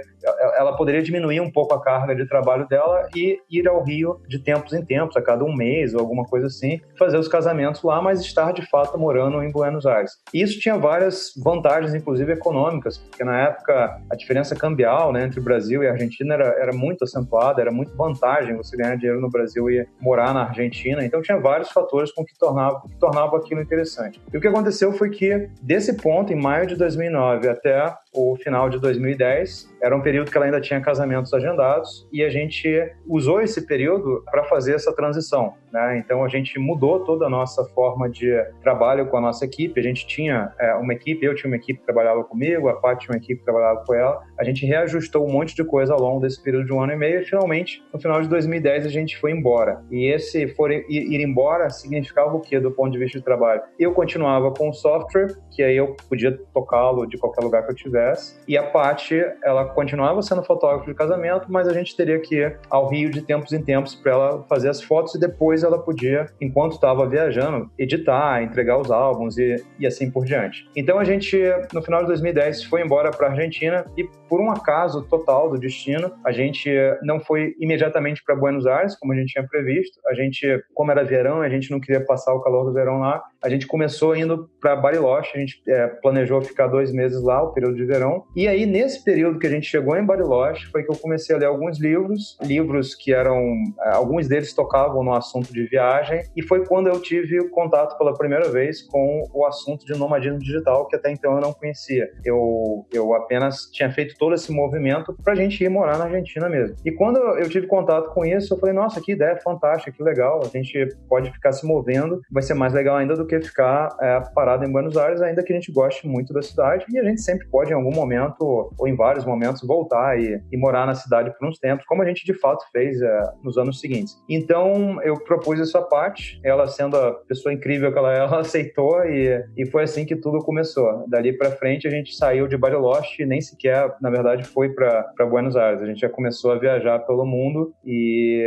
ela 0.56 0.76
poderia 0.76 1.02
diminuir 1.02 1.40
um 1.40 1.52
pouco 1.52 1.74
a 1.74 1.82
carga 1.82 2.16
de 2.16 2.28
trabalho 2.28 2.68
dela 2.68 3.08
e 3.16 3.40
ir 3.50 3.68
ao 3.68 3.84
Rio 3.84 4.20
de 4.28 4.40
tempos 4.40 4.74
em 4.74 4.84
tempos, 4.84 5.16
a 5.16 5.22
cada 5.22 5.44
um 5.44 5.54
mês 5.54 5.94
ou 5.94 6.00
alguma 6.00 6.26
coisa 6.26 6.48
assim, 6.48 6.80
fazer 6.98 7.18
os 7.18 7.28
casamentos 7.28 7.82
lá, 7.84 8.02
mas 8.02 8.22
estar 8.22 8.52
de 8.52 8.68
fato 8.70 8.98
morando 8.98 9.42
em 9.42 9.52
Buenos 9.52 9.86
Aires. 9.86 10.12
E 10.34 10.42
isso 10.42 10.60
tinha 10.60 10.78
várias 10.78 11.32
vantagens, 11.44 11.94
inclusive 11.94 12.34
econômicas, 12.34 12.98
porque 12.98 13.24
na 13.24 13.40
época 13.40 14.02
a 14.10 14.16
diferença 14.16 14.56
cambial 14.56 15.12
né, 15.12 15.26
entre 15.26 15.40
o 15.40 15.44
Brasil 15.44 15.84
e 15.84 15.88
a 15.88 15.92
Argentina 15.92 16.34
era, 16.34 16.56
era 16.60 16.74
muito 16.74 17.04
acentuada, 17.04 17.62
era 17.62 17.72
muito 17.72 17.96
vantagem 17.96 18.56
você 18.56 18.76
ganhar 18.76 18.96
dinheiro 18.96 19.22
no 19.22 19.30
Brasil 19.30 19.70
e 19.70 19.88
morar 20.00 20.34
na 20.34 20.44
Argentina. 20.44 21.04
Então 21.04 21.22
tinha 21.22 21.40
vários 21.40 21.70
fatores 21.70 22.12
com 22.12 22.26
que 22.26 22.38
tornava, 22.38 22.82
que 22.82 23.00
tornava 23.00 23.07
aquilo 23.38 23.62
interessante. 23.62 24.22
E 24.34 24.38
o 24.38 24.42
que 24.42 24.48
aconteceu 24.48 24.92
foi 24.94 25.10
que, 25.10 25.50
desse 25.62 25.94
ponto, 25.94 26.32
em 26.34 26.36
maio 26.36 26.68
de 26.68 26.76
2009 26.76 27.50
até 27.50 27.96
o 28.18 28.36
final 28.38 28.68
de 28.68 28.80
2010, 28.80 29.76
era 29.82 29.96
um 29.96 30.02
período 30.02 30.32
que 30.32 30.38
ela 30.38 30.48
ainda 30.48 30.60
tinha 30.60 30.82
casamentos 30.82 31.32
agendados 31.34 32.08
e 32.12 32.24
a 32.24 32.30
gente 32.30 32.68
usou 33.06 33.40
esse 33.42 33.66
período 33.68 34.24
para 34.32 34.44
fazer 34.46 34.74
essa 34.74 34.94
transição. 34.94 35.54
Né? 35.72 36.00
Então 36.00 36.24
a 36.24 36.28
gente 36.28 36.58
mudou 36.60 37.04
toda 37.04 37.26
a 37.26 37.30
nossa 37.30 37.64
forma 37.66 38.10
de 38.10 38.34
trabalho 38.62 39.08
com 39.08 39.18
a 39.18 39.22
nossa 39.22 39.46
equipe. 39.46 39.80
A 39.80 39.84
gente 39.84 40.08
tinha 40.08 40.52
é, 40.60 40.74
uma 40.76 40.94
equipe, 40.94 41.26
eu 41.26 41.36
tinha 41.36 41.50
uma 41.50 41.58
equipe 41.58 41.80
que 41.80 41.86
trabalhava 41.86 42.24
comigo, 42.24 42.70
a 42.70 42.74
Paty 42.74 43.06
tinha 43.06 43.16
uma 43.16 43.24
equipe 43.24 43.40
que 43.40 43.46
trabalhava 43.46 43.84
com 43.86 43.94
ela. 43.94 44.22
A 44.40 44.44
gente 44.44 44.66
reajustou 44.66 45.28
um 45.28 45.32
monte 45.32 45.56
de 45.56 45.64
coisa 45.64 45.94
ao 45.94 46.00
longo 46.00 46.22
desse 46.22 46.42
período 46.42 46.66
de 46.66 46.74
um 46.74 46.82
ano 46.82 46.94
e 46.94 46.96
meio 46.96 47.22
e 47.22 47.26
finalmente, 47.26 47.84
no 47.94 48.00
final 48.00 48.22
de 48.22 48.28
2010, 48.28 48.86
a 48.86 48.90
gente 48.90 49.18
foi 49.18 49.32
embora. 49.32 49.84
E 49.92 50.12
esse 50.12 50.48
for, 50.56 50.72
ir 50.72 51.22
embora 51.22 51.70
significava 51.70 52.36
o 52.36 52.40
quê 52.40 52.60
do 52.60 52.72
ponto 52.72 52.92
de 52.92 52.98
vista 52.98 53.20
de 53.20 53.24
trabalho? 53.24 53.62
Eu 53.78 53.94
continuava 53.94 54.52
com 54.52 54.70
o 54.70 54.74
software, 54.74 55.36
que 55.52 55.62
aí 55.62 55.76
eu 55.78 55.96
podia 56.10 56.38
tocá-lo 56.54 57.06
de 57.06 57.18
qualquer 57.18 57.44
lugar 57.44 57.64
que 57.64 57.72
eu 57.72 57.76
tivesse, 57.76 58.07
e 58.48 58.58
a 58.58 58.64
Paty, 58.64 59.22
ela 59.44 59.66
continuava 59.66 60.22
sendo 60.22 60.44
fotógrafa 60.44 60.86
de 60.86 60.94
casamento, 60.94 61.48
mas 61.50 61.68
a 61.68 61.74
gente 61.74 61.96
teria 61.96 62.20
que 62.20 62.36
ir 62.36 62.60
ao 62.70 62.88
Rio 62.88 63.10
de 63.10 63.22
tempos 63.22 63.52
em 63.54 63.62
tempos 63.62 63.96
para 63.96 64.12
ela 64.12 64.46
fazer 64.48 64.70
as 64.70 64.82
fotos 64.82 65.16
e 65.16 65.20
depois 65.20 65.64
ela 65.64 65.80
podia, 65.80 66.28
enquanto 66.40 66.74
estava 66.74 67.08
viajando, 67.08 67.70
editar, 67.78 68.42
entregar 68.44 68.78
os 68.78 68.92
álbuns 68.92 69.38
e, 69.38 69.64
e 69.80 69.86
assim 69.86 70.10
por 70.10 70.26
diante. 70.26 70.70
Então 70.76 71.00
a 71.00 71.04
gente, 71.04 71.38
no 71.74 71.82
final 71.82 72.02
de 72.02 72.08
2010, 72.08 72.64
foi 72.66 72.82
embora 72.82 73.12
para 73.12 73.28
a 73.28 73.32
Argentina 73.32 73.86
e 73.98 74.04
por 74.30 74.42
um 74.42 74.52
acaso 74.52 75.04
total 75.04 75.50
do 75.50 75.58
destino, 75.58 76.12
a 76.24 76.32
gente 76.32 76.70
não 77.02 77.20
foi 77.20 77.56
imediatamente 77.60 78.24
para 78.24 78.36
Buenos 78.36 78.66
Aires, 78.66 78.96
como 78.96 79.14
a 79.14 79.16
gente 79.16 79.34
tinha 79.34 79.48
previsto. 79.48 80.00
A 80.08 80.14
gente, 80.14 80.64
como 80.74 80.92
era 80.92 81.04
verão, 81.04 81.42
a 81.42 81.50
gente 81.50 81.72
não 81.72 81.80
queria 81.80 82.04
passar 82.04 82.34
o 82.34 82.42
calor 82.42 82.66
do 82.66 82.74
verão 82.74 83.00
lá. 83.00 83.24
A 83.42 83.50
gente 83.50 83.68
começou 83.68 84.16
indo 84.16 84.50
para 84.60 84.76
Bariloche, 84.76 85.32
a 85.36 85.40
gente 85.40 85.62
é, 85.68 85.88
planejou 85.88 86.42
ficar 86.42 86.68
dois 86.68 86.92
meses 86.92 87.22
lá, 87.22 87.42
o 87.42 87.54
período 87.54 87.76
de 87.76 87.86
verão. 87.88 88.26
E 88.36 88.48
aí, 88.48 88.66
nesse 88.66 89.04
período 89.04 89.40
que 89.40 89.48
a 89.48 89.50
gente 89.50 89.66
chegou 89.66 89.98
em 89.98 90.06
Bariloche, 90.06 90.68
foi 90.68 90.84
que 90.84 90.92
eu 90.92 90.98
comecei 90.98 91.36
a 91.36 91.40
ler 91.40 91.46
alguns 91.46 91.80
livros, 91.80 92.38
livros 92.42 92.94
que 92.94 93.14
eram, 93.14 93.40
é, 93.82 93.90
alguns 93.90 94.28
deles 94.28 94.54
tocavam 94.54 95.04
no 95.04 95.14
assunto 95.14 95.52
de 95.52 95.64
viagem, 95.64 96.24
e 96.36 96.44
foi 96.44 96.66
quando 96.66 96.88
eu 96.88 97.02
tive 97.02 97.50
contato 97.50 97.98
pela 97.98 98.14
primeira 98.14 98.50
vez 98.50 98.82
com 98.82 99.24
o 99.34 99.46
assunto 99.46 99.86
de 99.86 99.98
nomadismo 99.98 100.40
digital, 100.40 100.88
que 100.88 100.96
até 100.96 101.12
então 101.12 101.36
eu 101.36 101.42
não 101.42 101.54
conhecia. 101.54 102.10
Eu, 102.24 102.86
eu 102.92 103.14
apenas 103.14 103.70
tinha 103.72 103.90
feito 103.92 104.16
todo 104.18 104.36
esse 104.36 104.52
movimento 104.52 105.16
para 105.24 105.34
a 105.34 105.36
gente 105.36 105.64
ir 105.64 105.70
morar 105.70 105.98
na 105.98 106.06
Argentina 106.06 106.50
mesmo. 106.50 106.76
E 106.86 106.92
quando 106.92 107.18
eu 107.18 107.50
tive 107.50 107.68
contato 107.68 108.14
com 108.14 108.26
isso, 108.26 108.54
eu 108.54 108.60
falei, 108.60 108.76
nossa, 108.76 109.02
que 109.02 109.14
ideia 109.14 109.38
fantástica, 109.38 109.92
que 109.92 110.04
legal, 110.04 110.42
a 110.44 110.48
gente 110.48 110.96
pode 111.08 111.32
ficar 111.32 111.52
se 111.52 111.66
movendo, 111.66 112.22
vai 112.32 112.44
ser 112.44 112.54
mais 112.54 112.74
legal 112.74 112.98
ainda 112.98 113.16
do 113.16 113.26
que 113.26 113.40
ficar 113.40 113.96
é, 114.02 114.20
parado 114.34 114.66
em 114.66 114.72
Buenos 114.72 114.98
Aires, 114.98 115.22
ainda 115.22 115.44
que 115.44 115.54
a 115.54 115.56
gente 115.56 115.72
goste 115.72 116.08
muito 116.08 116.34
da 116.34 116.42
cidade, 116.42 116.86
e 116.90 116.98
a 116.98 117.04
gente 117.04 117.22
sempre 117.22 117.48
pode, 117.48 117.74
algum 117.78 117.94
momento, 117.94 118.72
ou 118.78 118.88
em 118.88 118.96
vários 118.96 119.26
momentos, 119.26 119.66
voltar 119.66 120.20
e, 120.20 120.42
e 120.52 120.58
morar 120.58 120.86
na 120.86 120.96
cidade 120.96 121.34
por 121.38 121.48
uns 121.48 121.60
tempos, 121.60 121.86
como 121.86 122.02
a 122.02 122.06
gente 122.06 122.26
de 122.26 122.34
fato 122.34 122.64
fez 122.72 123.02
é, 123.02 123.22
nos 123.44 123.58
anos 123.58 123.80
seguintes. 123.80 124.16
Então, 124.30 125.02
eu 125.04 125.16
propus 125.24 125.60
essa 125.60 125.82
parte, 125.82 126.40
ela 126.44 126.68
sendo 126.68 126.98
a 126.98 127.14
pessoa 127.14 127.54
incrível 127.54 127.92
que 127.92 127.98
ela 127.98 128.14
é, 128.14 128.20
ela 128.28 128.40
aceitou, 128.40 129.04
e, 129.06 129.44
e 129.56 129.66
foi 129.66 129.84
assim 129.84 130.06
que 130.06 130.16
tudo 130.16 130.40
começou. 130.40 131.06
Dali 131.08 131.38
para 131.38 131.52
frente, 131.52 131.88
a 131.88 131.92
gente 131.92 132.16
saiu 132.16 132.48
de 132.48 132.58
Bariloche, 132.58 133.26
nem 133.26 133.42
sequer, 133.42 133.96
na 134.02 134.10
verdade, 134.10 134.44
foi 134.44 134.70
para 134.70 135.26
Buenos 135.30 135.56
Aires. 135.56 135.82
A 135.82 135.86
gente 135.86 136.00
já 136.00 136.10
começou 136.10 136.52
a 136.52 136.60
viajar 136.60 137.00
pelo 137.00 137.26
mundo, 137.26 137.74
e 137.86 138.46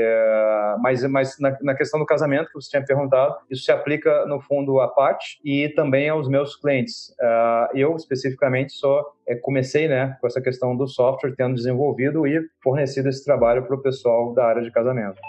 mas, 0.81 1.03
mas 1.09 1.39
na, 1.39 1.57
na 1.63 1.75
questão 1.75 1.99
do 1.99 2.07
casamento 2.07 2.49
que 2.49 2.55
você 2.55 2.71
tinha 2.71 2.85
perguntado, 2.85 3.37
isso 3.51 3.65
se 3.65 3.73
aplica, 3.73 4.25
no 4.27 4.41
fundo, 4.41 4.81
à 4.81 4.89
parte 4.89 5.39
e 5.45 5.69
também 5.71 6.09
aos 6.09 6.29
meus 6.29 6.57
clientes. 6.57 7.11
Uh, 7.21 7.77
eu, 7.77 7.97
especificamente, 7.97 8.73
é, 8.73 8.77
comecei 9.37 9.89
né, 9.89 10.17
com 10.21 10.27
essa 10.27 10.41
questão 10.41 10.77
do 10.77 10.87
software, 10.87 11.35
tendo 11.37 11.55
desenvolvido 11.55 12.27
e 12.27 12.41
fornecido 12.63 13.09
esse 13.09 13.25
trabalho 13.25 13.65
para 13.67 13.77
o 13.77 13.83
pessoal 13.83 14.35
da 14.35 14.47
área 14.47 14.63
de 14.63 14.71
casamento. 14.71 15.21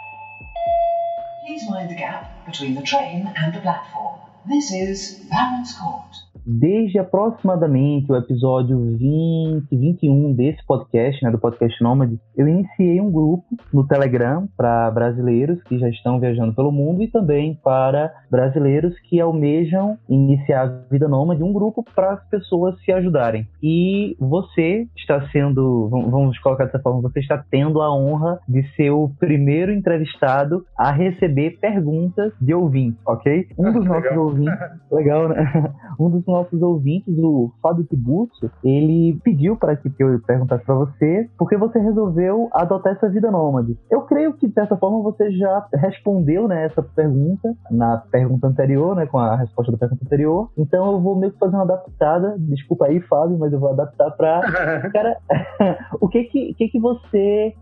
Please 1.46 1.70
mind 1.70 1.89
the 1.89 1.96
gap 1.96 2.29
between 2.46 2.75
the 2.75 2.84
train 2.84 3.27
and 3.36 3.51
the 3.51 3.62
platform. 3.62 4.20
This 4.48 4.72
is 4.72 5.27
Barons 5.29 5.74
Court. 5.74 6.31
Desde 6.46 6.98
aproximadamente 6.98 8.12
o 8.12 8.16
episódio 8.16 8.80
20, 8.98 9.68
21 9.70 10.34
desse 10.34 10.66
podcast, 10.66 11.24
né, 11.24 11.32
do 11.32 11.38
podcast 11.38 11.82
Nômade, 11.84 12.20
eu 12.36 12.48
iniciei 12.48 13.00
um 13.00 13.12
grupo 13.12 13.46
no 13.74 13.86
Telegram 13.86 14.48
para 14.58 14.90
brasileiros 14.92 15.62
que 15.64 15.78
já 15.78 15.90
estão 15.90 16.20
viajando 16.20 16.54
pelo 16.54 16.72
mundo 16.72 17.04
e 17.04 17.08
também 17.08 17.60
para 17.64 18.12
brasileiros 18.30 18.98
que 19.02 19.20
almejam 19.20 19.98
iniciar 20.10 20.64
a 20.64 20.90
vida 20.90 21.08
nômade, 21.08 21.44
um 21.44 21.54
grupo 21.54 21.84
para 21.96 22.14
as 22.14 22.30
pessoas 22.30 22.80
se 22.84 22.92
ajudarem. 22.92 23.48
E 23.62 24.16
você 24.20 24.88
está 24.98 25.22
sendo, 25.30 25.90
vamos 25.90 26.38
colocar 26.40 26.66
dessa 26.66 26.80
forma, 26.80 27.02
você 27.02 27.20
está 27.20 27.44
tendo 27.50 27.82
a 27.82 27.94
honra 27.94 28.40
de 28.48 28.64
ser 28.76 28.90
o 28.92 29.10
primeiro 29.20 29.72
entrevistado 29.72 30.66
a 30.78 30.92
receber 30.92 31.60
perguntas 31.60 32.34
de 32.42 32.54
ouvintes, 32.54 33.00
ok? 33.06 33.48
Um 33.58 33.72
dos 33.72 33.86
nossos 33.86 34.18
ouvintes, 34.18 34.60
legal, 34.92 35.30
né? 35.30 35.72
Um 36.00 36.10
dos 36.10 36.21
nossos 36.25 36.62
ouvintes, 36.62 37.18
o 37.18 37.51
Fábio 37.62 37.84
Tiburcio, 37.86 38.51
ele 38.63 39.20
pediu 39.24 39.56
para 39.56 39.75
que 39.75 39.92
eu 40.00 40.20
perguntasse 40.22 40.63
para 40.66 40.75
você 40.75 41.30
por 41.38 41.50
que 41.50 41.58
você 41.58 41.80
resolveu 41.80 42.50
adotar 42.54 42.94
essa 42.94 43.10
vida 43.10 43.32
nômade. 43.32 43.78
Eu 43.90 44.01
creio 44.01 44.34
que, 44.34 44.48
de 44.48 44.54
certa 44.54 44.75
forma, 44.78 45.01
você 45.01 45.32
já 45.32 45.68
respondeu 45.74 46.48
né, 46.48 46.66
essa 46.66 46.82
pergunta 46.82 47.54
na 47.70 47.98
pergunta 47.98 48.48
anterior, 48.48 48.96
né, 48.96 49.06
com 49.06 49.18
a 49.18 49.36
resposta 49.36 49.72
da 49.72 49.78
pergunta 49.78 50.04
anterior. 50.06 50.50
Então 50.58 50.92
eu 50.94 51.00
vou 51.00 51.16
meio 51.16 51.32
que 51.32 51.40
fazer 51.40 51.56
uma 51.56 51.63
adaptada. 51.63 52.36
Desculpa 52.40 52.86
aí, 52.86 53.00
Fábio, 53.01 53.38
mas 53.38 53.51
eu 53.54 53.60
vou 53.60 53.70
adaptar 53.70 54.12
para. 54.12 54.42
Cara, 54.92 55.18
o 56.00 56.08
que 56.08 56.24
que, 56.25 56.54
que 56.54 56.68
que 56.70 56.80
você 56.80 57.54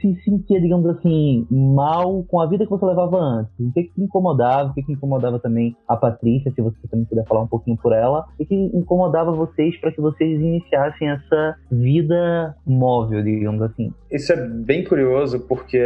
se 0.00 0.14
sentia, 0.22 0.60
digamos 0.60 0.86
assim, 0.86 1.46
mal 1.50 2.24
com 2.24 2.40
a 2.40 2.46
vida 2.46 2.64
que 2.64 2.70
você 2.70 2.84
levava 2.84 3.18
antes? 3.18 3.52
O 3.58 3.72
que 3.72 3.84
que 3.84 4.02
incomodava? 4.02 4.70
O 4.70 4.74
que 4.74 4.82
que 4.82 4.92
incomodava 4.92 5.38
também 5.38 5.76
a 5.88 5.96
Patrícia, 5.96 6.52
se 6.52 6.60
você 6.60 6.76
também 6.90 7.06
puder 7.06 7.24
falar 7.26 7.42
um 7.42 7.46
pouquinho 7.46 7.76
por 7.76 7.92
ela? 7.92 8.26
O 8.34 8.36
que 8.38 8.46
que 8.46 8.54
incomodava 8.54 9.32
vocês 9.32 9.78
para 9.80 9.92
que 9.92 10.00
vocês 10.00 10.40
iniciassem 10.40 11.08
essa 11.08 11.56
vida 11.70 12.54
móvel, 12.66 13.22
digamos 13.22 13.62
assim? 13.62 13.92
Isso 14.10 14.32
é 14.32 14.36
bem 14.36 14.84
curioso, 14.84 15.40
porque 15.46 15.80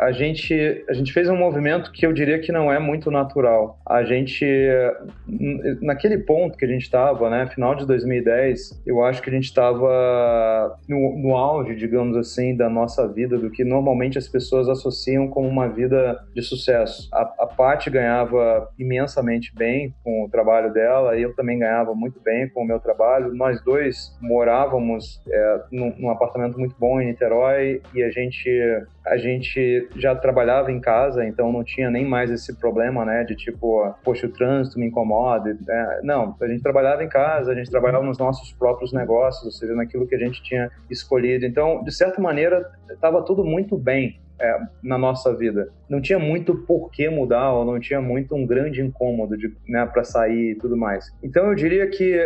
a 0.00 0.12
gente, 0.12 0.84
a 0.88 0.94
gente 0.94 1.12
fez 1.12 1.28
um 1.28 1.36
movimento 1.36 1.92
que 1.92 2.06
eu 2.06 2.12
diria 2.12 2.38
que 2.38 2.50
não 2.50 2.72
é 2.72 2.78
muito 2.78 3.10
natural. 3.10 3.78
A 3.86 4.02
gente, 4.02 4.46
naquele 5.82 6.16
ponto 6.18 6.56
que 6.56 6.64
a 6.64 6.68
gente 6.68 6.82
estava, 6.82 7.28
né, 7.28 7.46
final 7.48 7.74
de 7.74 7.86
2010, 7.86 8.82
eu 8.86 9.04
acho 9.04 9.20
que 9.20 9.28
a 9.28 9.32
gente 9.32 9.44
estava 9.44 10.74
no, 10.88 11.18
no 11.18 11.36
auge, 11.36 11.76
digamos 11.76 12.16
assim, 12.16 12.56
da 12.56 12.70
nossa 12.70 13.06
vida, 13.06 13.19
do 13.26 13.50
que 13.50 13.64
normalmente 13.64 14.18
as 14.18 14.28
pessoas 14.28 14.68
associam 14.68 15.28
como 15.28 15.48
uma 15.48 15.68
vida 15.68 16.22
de 16.34 16.42
sucesso. 16.42 17.08
A, 17.12 17.22
a 17.40 17.46
Paty 17.46 17.90
ganhava 17.90 18.70
imensamente 18.78 19.54
bem 19.54 19.94
com 20.02 20.24
o 20.24 20.28
trabalho 20.28 20.72
dela, 20.72 21.18
eu 21.18 21.34
também 21.34 21.58
ganhava 21.58 21.94
muito 21.94 22.20
bem 22.20 22.48
com 22.48 22.62
o 22.62 22.66
meu 22.66 22.80
trabalho. 22.80 23.34
Nós 23.34 23.62
dois 23.62 24.16
morávamos 24.20 25.20
é, 25.28 25.60
num, 25.70 25.94
num 25.98 26.10
apartamento 26.10 26.58
muito 26.58 26.74
bom 26.78 27.00
em 27.00 27.06
Niterói 27.06 27.82
e 27.94 28.02
a 28.02 28.10
gente 28.10 28.48
a 29.06 29.16
gente 29.16 29.88
já 29.96 30.14
trabalhava 30.14 30.70
em 30.70 30.80
casa, 30.80 31.24
então 31.24 31.50
não 31.50 31.64
tinha 31.64 31.90
nem 31.90 32.04
mais 32.04 32.30
esse 32.30 32.54
problema, 32.56 33.04
né, 33.04 33.24
de 33.24 33.34
tipo, 33.34 33.92
poxa, 34.04 34.26
o 34.26 34.30
trânsito 34.30 34.78
me 34.78 34.86
incomoda. 34.86 35.56
Né? 35.66 36.00
Não, 36.04 36.36
a 36.40 36.46
gente 36.46 36.62
trabalhava 36.62 37.02
em 37.02 37.08
casa, 37.08 37.50
a 37.50 37.54
gente 37.54 37.70
trabalhava 37.70 38.04
nos 38.04 38.18
nossos 38.18 38.52
próprios 38.52 38.92
negócios, 38.92 39.44
ou 39.44 39.50
seja, 39.50 39.74
naquilo 39.74 40.06
que 40.06 40.14
a 40.14 40.18
gente 40.18 40.42
tinha 40.42 40.70
escolhido. 40.90 41.44
Então, 41.44 41.82
de 41.82 41.92
certa 41.92 42.20
maneira, 42.20 42.70
estava 43.10 43.24
tudo 43.24 43.44
muito 43.44 43.76
bem 43.76 44.20
é, 44.40 44.58
na 44.82 44.96
nossa 44.96 45.36
vida. 45.36 45.68
Não 45.88 46.00
tinha 46.00 46.18
muito 46.18 46.54
por 46.54 46.90
que 46.90 47.08
mudar, 47.08 47.52
ou 47.52 47.64
não 47.64 47.78
tinha 47.78 48.00
muito 48.00 48.34
um 48.34 48.46
grande 48.46 48.80
incômodo 48.80 49.36
né, 49.68 49.84
para 49.86 50.02
sair 50.04 50.52
e 50.52 50.54
tudo 50.54 50.76
mais. 50.76 51.04
Então 51.22 51.48
eu 51.48 51.54
diria 51.54 51.86
que, 51.88 52.18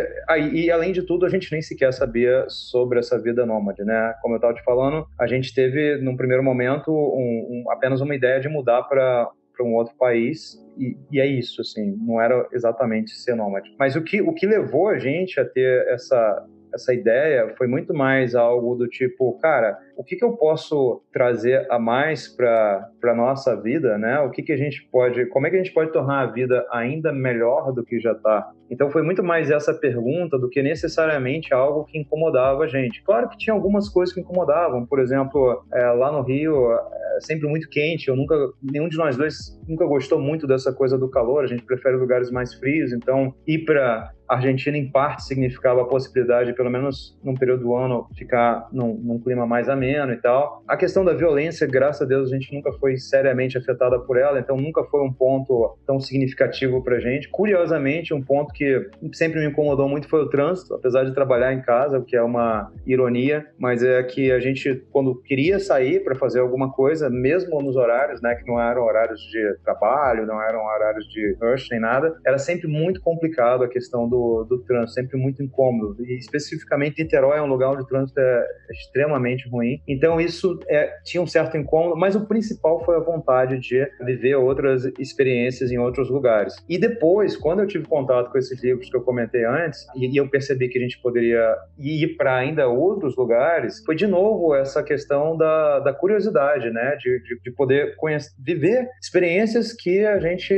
e 0.53 0.71
além 0.71 0.93
de 0.93 1.01
tudo, 1.01 1.25
a 1.25 1.29
gente 1.29 1.51
nem 1.51 1.61
sequer 1.61 1.91
sabia 1.91 2.45
sobre 2.47 2.99
essa 2.99 3.19
vida 3.19 3.45
nômade, 3.45 3.83
né? 3.83 4.13
Como 4.21 4.35
eu 4.35 4.37
estava 4.37 4.53
te 4.53 4.63
falando, 4.63 5.05
a 5.19 5.27
gente 5.27 5.53
teve, 5.53 5.97
num 5.97 6.15
primeiro 6.15 6.43
momento, 6.43 6.91
um, 6.91 7.63
um, 7.65 7.71
apenas 7.71 7.99
uma 7.99 8.15
ideia 8.15 8.39
de 8.39 8.47
mudar 8.47 8.83
para 8.83 9.29
para 9.55 9.65
um 9.65 9.73
outro 9.73 9.95
país 9.95 10.61
e, 10.77 10.97
e, 11.09 11.21
é 11.21 11.25
isso, 11.25 11.61
assim, 11.61 11.95
não 12.05 12.19
era 12.19 12.45
exatamente 12.51 13.11
ser 13.11 13.35
nômade. 13.35 13.73
Mas 13.79 13.95
o 13.95 14.03
que, 14.03 14.21
o 14.21 14.33
que 14.33 14.45
levou 14.45 14.89
a 14.89 14.99
gente 14.99 15.39
a 15.39 15.45
ter 15.45 15.87
essa, 15.87 16.45
essa 16.73 16.93
ideia 16.93 17.53
foi 17.57 17.65
muito 17.65 17.93
mais 17.93 18.35
algo 18.35 18.75
do 18.75 18.87
tipo, 18.87 19.39
cara, 19.39 19.79
o 19.97 20.03
que, 20.03 20.15
que 20.15 20.23
eu 20.23 20.33
posso 20.33 21.01
trazer 21.11 21.65
a 21.71 21.79
mais 21.79 22.27
para 22.27 22.89
a 23.03 23.15
nossa 23.15 23.59
vida, 23.59 23.97
né? 23.97 24.19
O 24.19 24.29
que, 24.29 24.43
que 24.43 24.51
a 24.51 24.57
gente 24.57 24.87
pode, 24.91 25.25
como 25.27 25.47
é 25.47 25.49
que 25.49 25.55
a 25.55 25.63
gente 25.63 25.73
pode 25.73 25.91
tornar 25.91 26.21
a 26.21 26.25
vida 26.25 26.65
ainda 26.71 27.11
melhor 27.11 27.71
do 27.71 27.83
que 27.83 27.99
já 27.99 28.11
está? 28.11 28.51
Então 28.69 28.89
foi 28.89 29.03
muito 29.03 29.23
mais 29.23 29.51
essa 29.51 29.73
pergunta 29.73 30.37
do 30.37 30.49
que 30.49 30.61
necessariamente 30.61 31.53
algo 31.53 31.85
que 31.85 31.97
incomodava 31.97 32.63
a 32.63 32.67
gente. 32.67 33.03
Claro 33.03 33.29
que 33.29 33.37
tinha 33.37 33.53
algumas 33.53 33.87
coisas 33.89 34.13
que 34.13 34.21
incomodavam, 34.21 34.85
por 34.85 34.99
exemplo, 34.99 35.63
é, 35.73 35.85
lá 35.91 36.11
no 36.11 36.21
Rio 36.21 36.71
é 37.15 37.19
sempre 37.21 37.47
muito 37.47 37.69
quente. 37.69 38.07
Eu 38.07 38.15
nunca, 38.15 38.35
nenhum 38.61 38.89
de 38.89 38.97
nós 38.97 39.15
dois 39.15 39.59
nunca 39.67 39.85
gostou 39.85 40.19
muito 40.19 40.47
dessa 40.47 40.73
coisa 40.73 40.97
do 40.97 41.09
calor. 41.09 41.43
A 41.43 41.47
gente 41.47 41.63
prefere 41.63 41.95
lugares 41.95 42.31
mais 42.31 42.53
frios. 42.55 42.91
Então, 42.91 43.33
ir 43.47 43.65
para 43.65 44.11
Argentina, 44.27 44.77
em 44.77 44.89
parte, 44.89 45.23
significava 45.23 45.81
a 45.81 45.85
possibilidade, 45.85 46.53
pelo 46.53 46.69
menos 46.69 47.17
num 47.23 47.35
período 47.35 47.63
do 47.63 47.75
ano, 47.75 48.07
ficar 48.15 48.67
num, 48.71 48.95
num, 48.95 49.19
clima 49.19 49.45
mais 49.45 49.69
ameno 49.69 49.84
e 49.91 50.17
tal. 50.17 50.63
A 50.67 50.77
questão 50.77 51.03
da 51.03 51.13
violência, 51.13 51.67
graças 51.67 52.01
a 52.01 52.05
Deus, 52.05 52.31
a 52.31 52.35
gente 52.35 52.53
nunca 52.53 52.71
foi 52.73 52.97
seriamente 52.97 53.57
afetada 53.57 53.99
por 53.99 54.17
ela, 54.17 54.39
então 54.39 54.57
nunca 54.57 54.83
foi 54.83 55.01
um 55.01 55.11
ponto 55.11 55.77
tão 55.85 55.99
significativo 55.99 56.83
pra 56.83 56.99
gente. 56.99 57.29
Curiosamente, 57.29 58.13
um 58.13 58.21
ponto 58.21 58.53
que 58.53 58.89
sempre 59.13 59.39
me 59.39 59.47
incomodou 59.47 59.87
muito 59.87 60.07
foi 60.07 60.21
o 60.21 60.29
trânsito, 60.29 60.73
apesar 60.73 61.03
de 61.03 61.13
trabalhar 61.13 61.53
em 61.53 61.61
casa, 61.61 61.99
o 61.99 62.03
que 62.03 62.15
é 62.15 62.21
uma 62.21 62.71
ironia, 62.85 63.45
mas 63.57 63.83
é 63.83 64.01
que 64.03 64.31
a 64.31 64.39
gente, 64.39 64.83
quando 64.91 65.15
queria 65.21 65.59
sair 65.59 66.03
para 66.03 66.15
fazer 66.15 66.39
alguma 66.39 66.71
coisa, 66.71 67.09
mesmo 67.09 67.61
nos 67.61 67.75
horários, 67.75 68.21
né, 68.21 68.35
que 68.35 68.47
não 68.47 68.59
eram 68.59 68.83
horários 68.83 69.19
de 69.21 69.55
trabalho, 69.63 70.25
não 70.25 70.41
eram 70.41 70.65
horários 70.65 71.07
de 71.07 71.37
rush 71.41 71.67
nem 71.71 71.79
nada, 71.79 72.15
era 72.25 72.37
sempre 72.37 72.67
muito 72.67 73.01
complicado 73.01 73.63
a 73.63 73.67
questão 73.67 74.07
do, 74.07 74.43
do 74.43 74.59
trânsito, 74.59 74.93
sempre 74.93 75.17
muito 75.17 75.41
incômodo. 75.41 75.95
E 76.05 76.17
especificamente 76.17 77.01
Niterói 77.01 77.37
é 77.37 77.41
um 77.41 77.47
lugar 77.47 77.71
onde 77.71 77.83
o 77.83 77.85
trânsito 77.85 78.19
é 78.19 78.45
extremamente 78.71 79.47
ruim. 79.49 79.74
Então 79.87 80.19
isso 80.19 80.59
é, 80.67 80.91
tinha 81.03 81.21
um 81.21 81.27
certo 81.27 81.57
incômodo, 81.57 81.95
mas 81.95 82.15
o 82.15 82.25
principal 82.25 82.83
foi 82.83 82.95
a 82.95 82.99
vontade 82.99 83.59
de 83.59 83.87
viver 84.01 84.35
outras 84.35 84.85
experiências 84.99 85.71
em 85.71 85.77
outros 85.77 86.09
lugares. 86.09 86.55
E 86.67 86.77
depois, 86.77 87.35
quando 87.35 87.59
eu 87.59 87.67
tive 87.67 87.85
contato 87.85 88.31
com 88.31 88.37
esses 88.37 88.61
livros 88.63 88.89
que 88.89 88.95
eu 88.95 89.01
comentei 89.01 89.45
antes, 89.45 89.85
e, 89.95 90.15
eu 90.15 90.29
percebi 90.29 90.69
que 90.69 90.77
a 90.77 90.81
gente 90.81 90.99
poderia 91.01 91.55
ir 91.77 92.15
para 92.15 92.35
ainda 92.35 92.67
outros 92.67 93.15
lugares, 93.17 93.83
foi 93.85 93.95
de 93.95 94.07
novo 94.07 94.55
essa 94.55 94.81
questão 94.81 95.35
da, 95.35 95.79
da 95.79 95.93
curiosidade, 95.93 96.69
né? 96.69 96.95
De, 96.97 97.21
de, 97.21 97.39
de 97.43 97.51
poder 97.51 97.95
conhecer, 97.97 98.31
viver 98.39 98.87
experiências 99.01 99.73
que 99.73 100.05
a 100.05 100.19
gente 100.19 100.53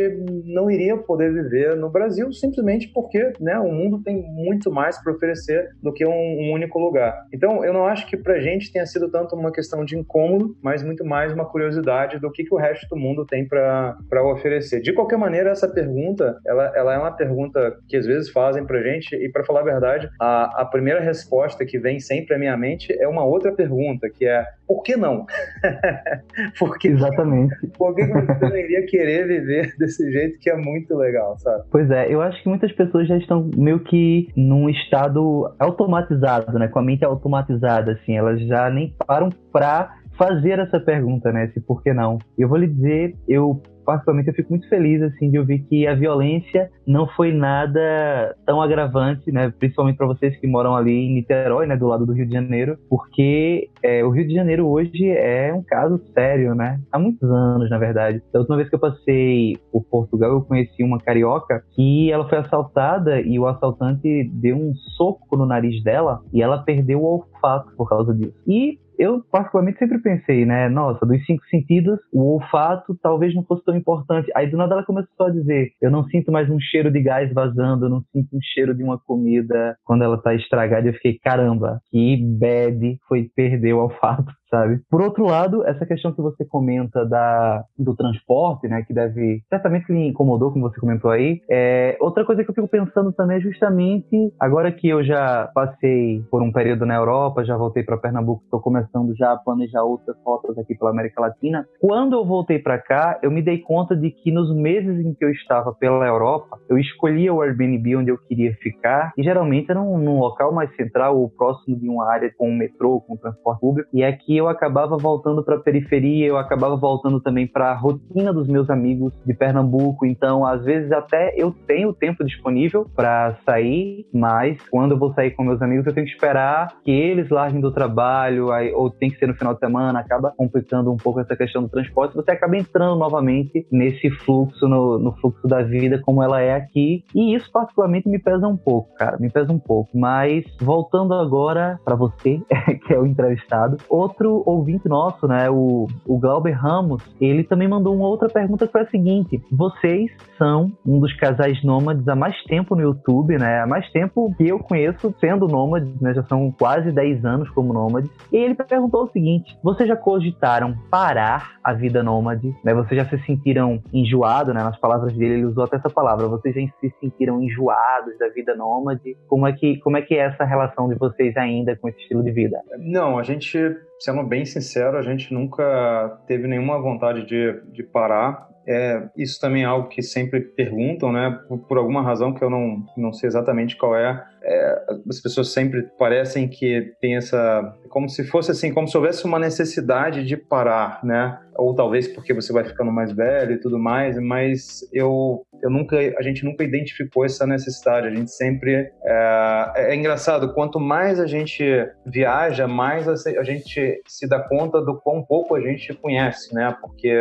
não 0.46 0.70
iria 0.70 0.96
poder 0.98 1.34
viver 1.34 1.76
no 1.76 1.90
Brasil, 1.90 2.32
simplesmente 2.32 2.88
porque 2.94 3.34
né? 3.40 3.58
O 3.60 3.72
mundo 3.72 4.02
tem 4.04 4.22
muito 4.22 4.72
mais 4.72 5.02
para 5.02 5.14
oferecer 5.14 5.70
do 5.82 5.94
que 5.94 6.06
um, 6.06 6.12
um, 6.12 6.52
único 6.52 6.80
lugar. 6.80 7.26
Então, 7.34 7.64
eu 7.64 7.74
não 7.74 7.86
acho 7.86 8.08
que 8.08 8.18
para 8.18 8.36
a 8.36 8.40
gente 8.40 8.72
tenha 8.72 8.86
sido 8.86 9.07
tanto 9.10 9.36
uma 9.36 9.52
questão 9.52 9.84
de 9.84 9.98
incômodo, 9.98 10.56
mas 10.62 10.84
muito 10.84 11.06
mais 11.06 11.34
uma 11.34 11.46
curiosidade 11.46 12.20
do 12.20 12.32
que, 12.32 12.44
que 12.44 12.54
o 12.54 12.58
resto 12.58 12.88
do 12.90 12.96
mundo 12.96 13.26
tem 13.26 13.48
para 13.48 13.98
oferecer. 14.26 14.82
De 14.82 14.94
qualquer 14.94 15.18
maneira, 15.18 15.50
essa 15.52 15.68
pergunta, 15.68 16.40
ela, 16.46 16.72
ela 16.76 16.94
é 16.94 16.98
uma 16.98 17.12
pergunta 17.12 17.78
que 17.88 17.98
às 17.98 18.06
vezes 18.06 18.30
fazem 18.30 18.66
para 18.66 18.82
gente 18.82 19.16
e, 19.16 19.30
para 19.30 19.44
falar 19.44 19.62
a 19.62 19.66
verdade, 19.66 20.10
a, 20.20 20.62
a 20.62 20.66
primeira 20.66 21.00
resposta 21.00 21.66
que 21.66 21.80
vem 21.80 22.00
sempre 22.00 22.36
à 22.36 22.40
minha 22.40 22.56
mente 22.58 22.96
é 23.00 23.08
uma 23.08 23.26
outra 23.26 23.52
pergunta, 23.52 24.10
que 24.10 24.26
é 24.26 24.46
por 24.68 24.84
que 24.84 24.98
não? 24.98 25.26
Porque, 26.60 26.90
Exatamente. 26.90 27.56
Por 27.78 27.96
que 27.96 28.06
você 28.06 28.50
não 28.50 28.58
iria 28.58 28.86
querer 28.86 29.28
viver 29.28 29.74
desse 29.80 30.12
jeito 30.12 30.38
que 30.40 30.50
é 30.50 30.58
muito 30.58 30.96
legal, 30.96 31.38
sabe? 31.40 31.64
Pois 31.72 31.90
é, 31.90 32.14
eu 32.14 32.22
acho 32.22 32.42
que 32.44 32.50
muitas 32.50 32.72
pessoas 32.74 33.08
já 33.08 33.18
estão 33.18 33.50
meio 33.56 33.80
que 33.80 34.28
num 34.36 34.70
estado 34.70 35.56
automatizado, 35.58 36.60
né? 36.60 36.68
Com 36.68 36.80
a 36.80 36.84
mente 36.84 37.06
automatizada, 37.06 37.94
assim. 37.94 38.18
Elas 38.18 38.42
já 38.42 38.70
nem 38.70 38.94
param 39.06 39.30
pra 39.52 39.96
fazer 40.18 40.60
essa 40.60 40.80
pergunta, 40.80 41.32
né? 41.32 41.48
Se 41.54 41.62
por 41.62 41.82
que 41.82 41.94
não? 41.94 42.18
Eu 42.38 42.50
vou 42.50 42.58
lhe 42.58 42.68
dizer, 42.68 43.16
eu 43.28 43.62
particularmente 43.88 44.28
eu 44.28 44.36
fico 44.36 44.50
muito 44.50 44.68
feliz 44.68 45.02
assim 45.02 45.32
de 45.32 45.40
ouvir 45.40 45.60
que 45.60 45.88
a 45.88 45.96
violência 45.96 46.70
não 46.86 47.08
foi 47.08 47.32
nada 47.32 48.36
tão 48.46 48.62
agravante, 48.62 49.32
né? 49.32 49.54
Principalmente 49.58 49.96
para 49.96 50.08
vocês 50.08 50.38
que 50.42 50.46
moram 50.46 50.76
ali 50.76 50.92
em 50.92 51.14
Niterói, 51.14 51.66
né, 51.66 51.78
do 51.78 51.88
lado 51.88 52.06
do 52.06 52.12
Rio 52.12 52.26
de 52.26 52.34
Janeiro, 52.34 52.78
porque 52.90 53.70
é, 53.82 54.04
o 54.04 54.10
Rio 54.10 54.28
de 54.28 54.34
Janeiro 54.34 54.68
hoje 54.68 55.10
é 55.10 55.54
um 55.54 55.64
caso 55.64 56.02
sério, 56.14 56.54
né? 56.54 56.82
Há 56.92 57.00
muitos 57.00 57.32
anos, 57.32 57.70
na 57.70 57.78
verdade. 57.78 58.22
Da 58.34 58.40
última 58.40 58.58
vez 58.58 58.68
que 58.68 58.76
eu 58.76 58.80
passei 58.80 59.58
por 59.72 59.86
Portugal, 59.86 60.32
eu 60.32 60.42
conheci 60.42 60.84
uma 60.84 61.00
carioca 61.00 61.64
que 61.74 62.12
ela 62.12 62.28
foi 62.28 62.40
assaltada 62.40 63.22
e 63.22 63.40
o 63.40 63.48
assaltante 63.48 64.30
deu 64.34 64.58
um 64.58 64.76
soco 64.98 65.38
no 65.38 65.46
nariz 65.46 65.82
dela 65.82 66.22
e 66.34 66.44
ela 66.44 66.58
perdeu 66.58 67.00
o 67.00 67.06
olfato 67.06 67.72
por 67.78 67.88
causa 67.88 68.14
disso. 68.14 68.36
E 68.46 68.78
eu 68.98 69.22
particularmente 69.32 69.80
sempre 69.80 70.00
pensei, 70.00 70.46
né? 70.46 70.70
Nossa, 70.70 71.06
dos 71.06 71.24
cinco 71.26 71.46
sentidos, 71.48 72.00
o 72.12 72.34
olfato 72.34 72.98
talvez 73.02 73.34
não 73.34 73.44
fosse 73.44 73.64
tão 73.64 73.76
importante. 73.76 74.32
Aí 74.36 74.50
do 74.50 74.58
nada 74.58 74.74
ela 74.74 74.86
começou 74.86 75.28
a 75.28 75.30
dizer: 75.30 75.72
eu 75.82 75.92
não 75.92 76.06
sinto 76.06 76.32
mais 76.32 76.50
um 76.50 76.60
cheiro 76.60 76.92
de 76.92 77.02
gás 77.02 77.32
vazando, 77.34 77.86
eu 77.86 77.90
não 77.90 78.02
sinto 78.12 78.36
um 78.36 78.42
cheiro 78.42 78.76
de 78.76 78.84
uma 78.84 78.98
comida 78.98 79.78
quando 79.84 80.04
ela 80.04 80.22
tá 80.22 80.34
estragada. 80.34 80.88
Eu 80.88 80.94
fiquei, 80.94 81.18
caramba, 81.20 81.80
que 81.92 82.18
bad 82.40 82.98
foi 83.08 83.30
perder 83.36 83.74
o 83.74 83.84
olfato 83.84 84.32
sabe? 84.50 84.80
Por 84.90 85.02
outro 85.02 85.26
lado, 85.26 85.66
essa 85.66 85.86
questão 85.86 86.12
que 86.14 86.22
você 86.22 86.46
comenta 86.46 87.06
da, 87.06 87.64
do 87.78 87.96
transporte, 87.96 88.68
né, 88.68 88.84
que 88.84 88.94
deve 88.94 89.42
certamente 89.50 89.92
lhe 89.92 90.08
incomodou, 90.08 90.52
como 90.52 90.70
você 90.70 90.80
comentou 90.80 91.12
aí, 91.12 91.42
é, 91.50 91.98
outra 92.00 92.26
coisa 92.26 92.44
que 92.44 92.50
eu 92.50 92.56
fico 92.56 92.68
pensando 92.68 93.12
também 93.12 93.38
é 93.38 93.42
justamente 93.42 94.34
agora 94.40 94.72
que 94.72 94.88
eu 94.88 95.04
já 95.04 95.50
passei 95.54 96.22
por 96.32 96.42
um 96.42 96.52
período 96.52 96.86
na 96.86 96.96
Europa, 96.96 97.44
já 97.44 97.58
voltei 97.58 97.84
para 97.84 97.98
Pernambuco, 97.98 98.44
estou 98.44 98.60
começando 98.60 99.16
já 99.16 99.34
a 99.34 99.38
planejar 99.38 99.84
outras 99.84 100.16
rotas 100.26 100.58
aqui 100.58 100.76
pela 100.76 100.92
América 100.92 101.22
Latina. 101.22 101.66
Quando 101.80 102.14
eu 102.14 102.26
voltei 102.26 102.60
para 102.60 102.78
cá, 102.80 103.20
eu 103.22 103.32
me 103.32 103.42
dei 103.42 103.60
conta 103.60 103.96
de 103.96 104.12
que 104.12 104.32
nos 104.32 104.54
meses 104.56 105.06
em 105.06 105.14
que 105.14 105.24
eu 105.24 105.30
estava 105.32 105.74
pela 105.74 106.06
Europa, 106.06 106.58
eu 106.70 106.78
escolhia 106.78 107.34
o 107.34 107.42
Airbnb 107.42 107.98
onde 107.98 108.12
eu 108.12 108.18
queria 108.18 108.54
ficar 108.56 109.12
e 109.18 109.24
geralmente 109.24 109.70
era 109.70 109.80
num, 109.80 109.98
num 109.98 110.20
local 110.20 110.54
mais 110.54 110.74
central 110.76 111.18
ou 111.18 111.30
próximo 111.30 111.78
de 111.78 111.90
uma 111.90 112.10
área 112.12 112.32
com 112.38 112.52
metrô, 112.52 113.02
com 113.02 113.18
transporte 113.18 113.60
público. 113.60 113.90
E 113.94 114.04
aqui 114.04 114.37
eu 114.38 114.48
acabava 114.48 114.98
voltando 114.98 115.44
para 115.44 115.56
a 115.56 115.60
periferia, 115.60 116.28
eu 116.28 116.38
acabava 116.38 116.76
voltando 116.76 117.20
também 117.20 117.48
para 117.48 117.72
a 117.72 117.76
rotina 117.76 118.34
dos 118.34 118.48
meus 118.48 118.70
amigos 118.70 119.14
de 119.26 119.34
Pernambuco. 119.34 120.06
Então, 120.06 120.46
às 120.46 120.64
vezes 120.64 120.92
até 120.92 121.34
eu 121.36 121.52
tenho 121.52 121.94
tempo 121.94 122.24
disponível 122.24 122.86
para 122.96 123.38
sair, 123.46 124.06
mas 124.14 124.58
quando 124.70 124.92
eu 124.92 125.00
vou 125.00 125.14
sair 125.14 125.32
com 125.32 125.44
meus 125.44 125.62
amigos, 125.62 125.86
eu 125.86 125.94
tenho 125.94 126.06
que 126.06 126.14
esperar 126.14 126.80
que 126.84 126.92
eles 126.92 127.30
larguem 127.30 127.62
do 127.62 127.72
trabalho, 127.72 128.52
aí, 128.52 128.72
ou 128.74 128.90
tem 128.90 129.10
que 129.10 129.18
ser 129.18 129.28
no 129.28 129.36
final 129.36 129.54
de 129.54 129.60
semana, 129.60 130.00
acaba 130.00 130.34
complicando 130.38 130.92
um 130.92 130.98
pouco 130.98 131.20
essa 131.20 131.36
questão 131.36 131.62
do 131.62 131.70
transporte. 131.70 132.16
Você 132.16 132.32
acaba 132.32 132.58
entrando 132.58 132.98
novamente 132.98 133.66
nesse 133.72 134.10
fluxo, 134.10 134.68
no, 134.68 135.00
no 135.00 135.14
fluxo 135.18 135.48
da 135.48 135.62
vida 135.62 136.02
como 136.04 136.24
ela 136.24 136.42
é 136.42 136.54
aqui. 136.54 137.04
E 137.14 137.36
isso 137.36 137.52
particularmente 137.52 138.10
me 138.10 138.20
pesa 138.20 138.48
um 138.48 138.58
pouco, 138.58 138.94
cara, 138.96 139.18
me 139.20 139.30
pesa 139.30 139.52
um 139.52 139.60
pouco. 139.60 139.98
Mas 139.98 140.46
voltando 140.60 141.14
agora 141.14 141.80
para 141.84 141.96
você, 141.96 142.42
que 142.86 142.94
é 142.94 143.00
o 143.00 143.06
entrevistado, 143.06 143.78
outro 143.90 144.27
outro 144.28 144.44
ouvinte 144.46 144.88
nosso, 144.88 145.28
né, 145.28 145.50
o, 145.50 145.88
o 146.06 146.20
Glauber 146.20 146.52
Ramos, 146.52 147.04
ele 147.20 147.44
também 147.44 147.68
mandou 147.68 147.96
uma 147.96 148.08
outra 148.08 148.28
pergunta 148.28 148.66
que 148.66 148.72
foi 148.72 148.82
a 148.82 148.90
seguinte: 148.90 149.42
vocês 149.52 150.12
são 150.38 150.72
um 150.86 151.00
dos 151.00 151.14
casais 151.14 151.64
nômades 151.64 152.08
há 152.08 152.16
mais 152.16 152.36
tempo 152.44 152.76
no 152.76 152.82
YouTube, 152.82 153.38
né? 153.38 153.62
Há 153.62 153.68
mais 153.68 153.90
tempo 153.92 154.34
que 154.38 154.48
eu 154.48 154.60
conheço 154.60 155.14
sendo 155.20 155.48
nômades, 155.48 156.00
né? 156.02 156.14
Já 156.14 156.24
são 156.24 156.52
quase 156.52 156.92
10 156.92 157.26
anos 157.26 157.50
como 157.50 157.74
nômades. 157.74 158.10
E 158.32 158.38
ele 158.38 158.56
perguntou 158.56 159.04
o 159.04 159.12
seguinte: 159.12 159.58
vocês 159.64 159.88
já 159.88 159.96
cogitaram 159.96 160.76
parar 160.92 161.58
a 161.64 161.74
vida 161.74 162.04
nômade? 162.04 162.54
Né? 162.64 162.74
Vocês 162.74 163.02
já 163.02 163.06
se 163.06 163.18
sentiram 163.26 163.82
enjoados, 163.94 164.54
né? 164.54 164.64
Nas 164.64 164.78
palavras 164.80 165.14
dele, 165.14 165.36
ele 165.36 165.46
usou 165.46 165.64
até 165.64 165.78
essa 165.78 165.90
palavra. 165.90 166.28
Vocês 166.28 166.54
já 166.54 166.62
se 166.80 166.94
sentiram 167.00 167.42
enjoados 167.42 168.18
da 168.20 168.28
vida 168.30 168.56
nômade? 168.56 169.16
Como 169.28 169.48
é 169.48 169.54
que, 169.54 169.78
como 169.80 169.98
é, 169.98 170.02
que 170.02 170.16
é 170.16 170.20
essa 170.20 170.44
relação 170.44 170.88
de 170.90 170.96
vocês 170.96 171.36
ainda 171.38 171.76
com 171.76 171.88
esse 171.88 172.00
estilo 172.02 172.24
de 172.24 172.32
vida? 172.32 172.58
Não, 172.80 173.18
a 173.18 173.24
gente 173.24 173.78
sendo 174.00 174.24
bem 174.24 174.46
sincero, 174.46 174.98
a 174.98 175.02
gente 175.02 175.34
nunca 175.34 176.20
teve 176.28 176.48
nenhuma 176.48 176.80
vontade 176.80 177.26
de, 177.26 177.62
de 177.72 177.84
parar. 177.84 178.48
É, 178.66 179.08
isso 179.16 179.40
também 179.40 179.64
é 179.64 179.66
algo 179.66 179.88
que 179.88 180.02
sempre 180.02 180.42
perguntam, 180.42 181.12
né? 181.12 181.40
Por, 181.48 181.60
por, 181.60 181.78
alguma 181.78 182.02
razão 182.02 182.34
que 182.34 182.44
eu 182.44 182.50
não, 182.50 182.86
não 182.98 183.14
sei 183.14 183.28
exatamente 183.28 183.78
qual 183.78 183.96
é. 183.96 184.26
É. 184.48 184.86
As 185.10 185.20
pessoas 185.20 185.50
sempre 185.50 185.84
parecem 186.00 186.48
que 186.48 186.94
tem 187.02 187.18
essa. 187.18 187.76
Como 187.90 188.08
se 188.08 188.24
fosse 188.24 188.52
assim, 188.52 188.74
como 188.74 188.88
se 188.88 188.96
houvesse 188.96 189.26
uma 189.26 189.38
necessidade 189.38 190.24
de 190.24 190.38
parar, 190.38 191.04
né? 191.04 191.38
Ou 191.56 191.76
talvez 191.76 192.08
porque 192.08 192.34
você 192.34 192.54
vai 192.54 192.64
ficando 192.64 192.92
mais 192.92 193.12
velho 193.12 193.54
e 193.54 193.60
tudo 193.60 193.78
mais, 193.78 194.18
mas 194.20 194.88
eu 194.94 195.46
eu 195.62 195.70
nunca, 195.70 195.98
a 196.18 196.22
gente 196.22 196.44
nunca 196.44 196.64
identificou 196.64 197.26
essa 197.26 197.46
necessidade. 197.46 198.08
A 198.08 198.12
gente 198.12 198.32
sempre 198.32 198.92
é, 199.04 199.72
é, 199.76 199.96
engraçado. 199.96 200.54
Quanto 200.54 200.80
mais 200.80 201.20
a 201.20 201.26
gente 201.26 201.64
viaja, 202.06 202.68
mais 202.68 203.08
a, 203.08 203.44
gente 203.44 204.02
se 204.08 204.28
dá 204.28 204.40
conta 204.40 204.82
do 204.82 205.00
quão 205.00 205.24
pouco 205.24 205.56
a 205.56 205.62
gente 205.62 205.94
conhece, 205.96 206.54
né? 206.54 206.76
Porque 206.82 207.12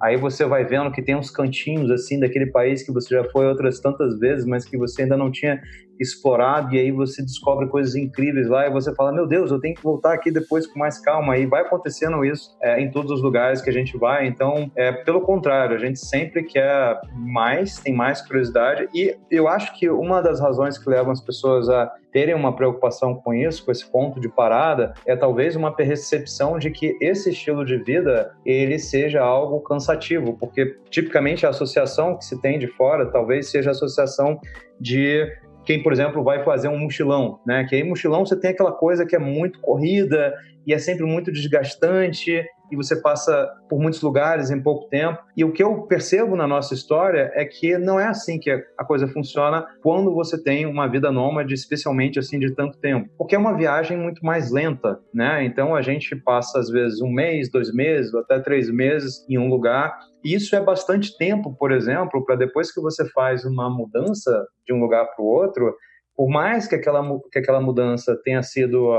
aí 0.00 0.16
você 0.16 0.44
vai 0.44 0.64
vendo 0.64 0.90
que 0.90 1.02
tem 1.02 1.14
uns 1.14 1.30
cantinhos 1.30 1.90
assim 1.90 2.18
daquele 2.18 2.46
país 2.46 2.82
que 2.82 2.92
você 2.92 3.14
já 3.14 3.24
foi 3.24 3.46
outras 3.46 3.80
tantas 3.80 4.18
vezes, 4.18 4.44
mas 4.44 4.64
que 4.64 4.76
você 4.76 5.02
ainda 5.02 5.16
não 5.16 5.30
tinha 5.30 5.60
explorado 5.98 6.74
e 6.74 6.78
aí 6.78 6.90
você 6.90 7.22
descobre 7.22 7.68
coisas 7.68 7.94
incríveis 7.94 8.48
lá 8.48 8.66
e 8.66 8.70
você 8.70 8.94
fala, 8.94 9.12
meu 9.12 9.26
Deus, 9.26 9.50
eu 9.50 9.60
tenho 9.60 9.74
que 9.74 9.82
voltar 9.82 10.14
aqui 10.14 10.30
depois 10.30 10.66
com 10.66 10.78
mais 10.78 10.98
calma. 10.98 11.36
E 11.36 11.46
vai 11.46 11.62
acontecendo 11.62 12.24
isso 12.24 12.56
é, 12.60 12.80
em 12.80 12.90
todos 12.90 13.10
os 13.10 13.22
lugares 13.22 13.60
que 13.60 13.70
a 13.70 13.72
gente 13.72 13.96
vai. 13.96 14.26
Então, 14.26 14.70
é, 14.76 14.92
pelo 14.92 15.20
contrário, 15.20 15.76
a 15.76 15.78
gente 15.78 15.98
sempre 15.98 16.42
quer 16.42 17.00
mais, 17.12 17.78
tem 17.78 17.94
mais 17.94 18.20
curiosidade. 18.20 18.88
E 18.94 19.16
eu 19.30 19.48
acho 19.48 19.78
que 19.78 19.88
uma 19.88 20.20
das 20.20 20.40
razões 20.40 20.78
que 20.78 20.88
levam 20.88 21.12
as 21.12 21.20
pessoas 21.20 21.68
a 21.68 21.92
terem 22.14 22.34
uma 22.34 22.54
preocupação 22.54 23.16
com 23.16 23.34
isso, 23.34 23.64
com 23.64 23.72
esse 23.72 23.84
ponto 23.90 24.20
de 24.20 24.28
parada, 24.28 24.94
é 25.04 25.16
talvez 25.16 25.56
uma 25.56 25.74
percepção 25.74 26.60
de 26.60 26.70
que 26.70 26.96
esse 27.00 27.30
estilo 27.30 27.64
de 27.64 27.76
vida 27.76 28.32
ele 28.46 28.78
seja 28.78 29.20
algo 29.20 29.58
cansativo, 29.60 30.38
porque 30.38 30.78
tipicamente 30.90 31.44
a 31.44 31.48
associação 31.48 32.16
que 32.16 32.24
se 32.24 32.40
tem 32.40 32.56
de 32.56 32.68
fora 32.68 33.10
talvez 33.10 33.50
seja 33.50 33.70
a 33.70 33.72
associação 33.72 34.38
de 34.80 35.26
quem, 35.64 35.82
por 35.82 35.92
exemplo, 35.92 36.22
vai 36.22 36.44
fazer 36.44 36.68
um 36.68 36.78
mochilão, 36.78 37.40
né? 37.46 37.64
Que 37.64 37.76
aí 37.76 37.84
mochilão 37.84 38.24
você 38.24 38.38
tem 38.38 38.50
aquela 38.50 38.72
coisa 38.72 39.06
que 39.06 39.16
é 39.16 39.18
muito 39.18 39.60
corrida 39.60 40.34
e 40.66 40.72
é 40.72 40.78
sempre 40.78 41.04
muito 41.04 41.30
desgastante 41.32 42.44
e 42.70 42.76
você 42.76 42.96
passa 42.96 43.48
por 43.68 43.78
muitos 43.78 44.00
lugares 44.02 44.50
em 44.50 44.60
pouco 44.60 44.88
tempo. 44.88 45.18
E 45.36 45.44
o 45.44 45.52
que 45.52 45.62
eu 45.62 45.82
percebo 45.82 46.36
na 46.36 46.46
nossa 46.46 46.74
história 46.74 47.30
é 47.34 47.44
que 47.44 47.78
não 47.78 48.00
é 48.00 48.06
assim 48.06 48.38
que 48.38 48.50
a 48.50 48.84
coisa 48.84 49.06
funciona 49.06 49.66
quando 49.82 50.12
você 50.14 50.42
tem 50.42 50.66
uma 50.66 50.86
vida 50.88 51.10
nômade, 51.12 51.54
especialmente 51.54 52.18
assim 52.18 52.38
de 52.38 52.52
tanto 52.52 52.78
tempo, 52.78 53.08
porque 53.16 53.34
é 53.34 53.38
uma 53.38 53.56
viagem 53.56 53.96
muito 53.96 54.24
mais 54.24 54.50
lenta, 54.50 54.98
né? 55.12 55.44
Então 55.44 55.74
a 55.74 55.82
gente 55.82 56.16
passa 56.16 56.58
às 56.58 56.68
vezes 56.68 57.00
um 57.00 57.10
mês, 57.10 57.50
dois 57.50 57.72
meses, 57.72 58.14
até 58.14 58.40
três 58.40 58.70
meses 58.70 59.24
em 59.28 59.38
um 59.38 59.48
lugar. 59.48 59.96
Isso 60.24 60.56
é 60.56 60.60
bastante 60.60 61.16
tempo, 61.18 61.54
por 61.54 61.70
exemplo, 61.70 62.24
para 62.24 62.36
depois 62.36 62.72
que 62.72 62.80
você 62.80 63.08
faz 63.10 63.44
uma 63.44 63.68
mudança 63.68 64.46
de 64.66 64.72
um 64.72 64.80
lugar 64.80 65.04
para 65.14 65.22
o 65.22 65.28
outro, 65.28 65.76
por 66.16 66.28
mais 66.28 66.66
que 66.66 66.74
aquela, 66.74 67.02
que 67.30 67.38
aquela 67.38 67.60
mudança 67.60 68.18
tenha 68.24 68.42
sido 68.42 68.92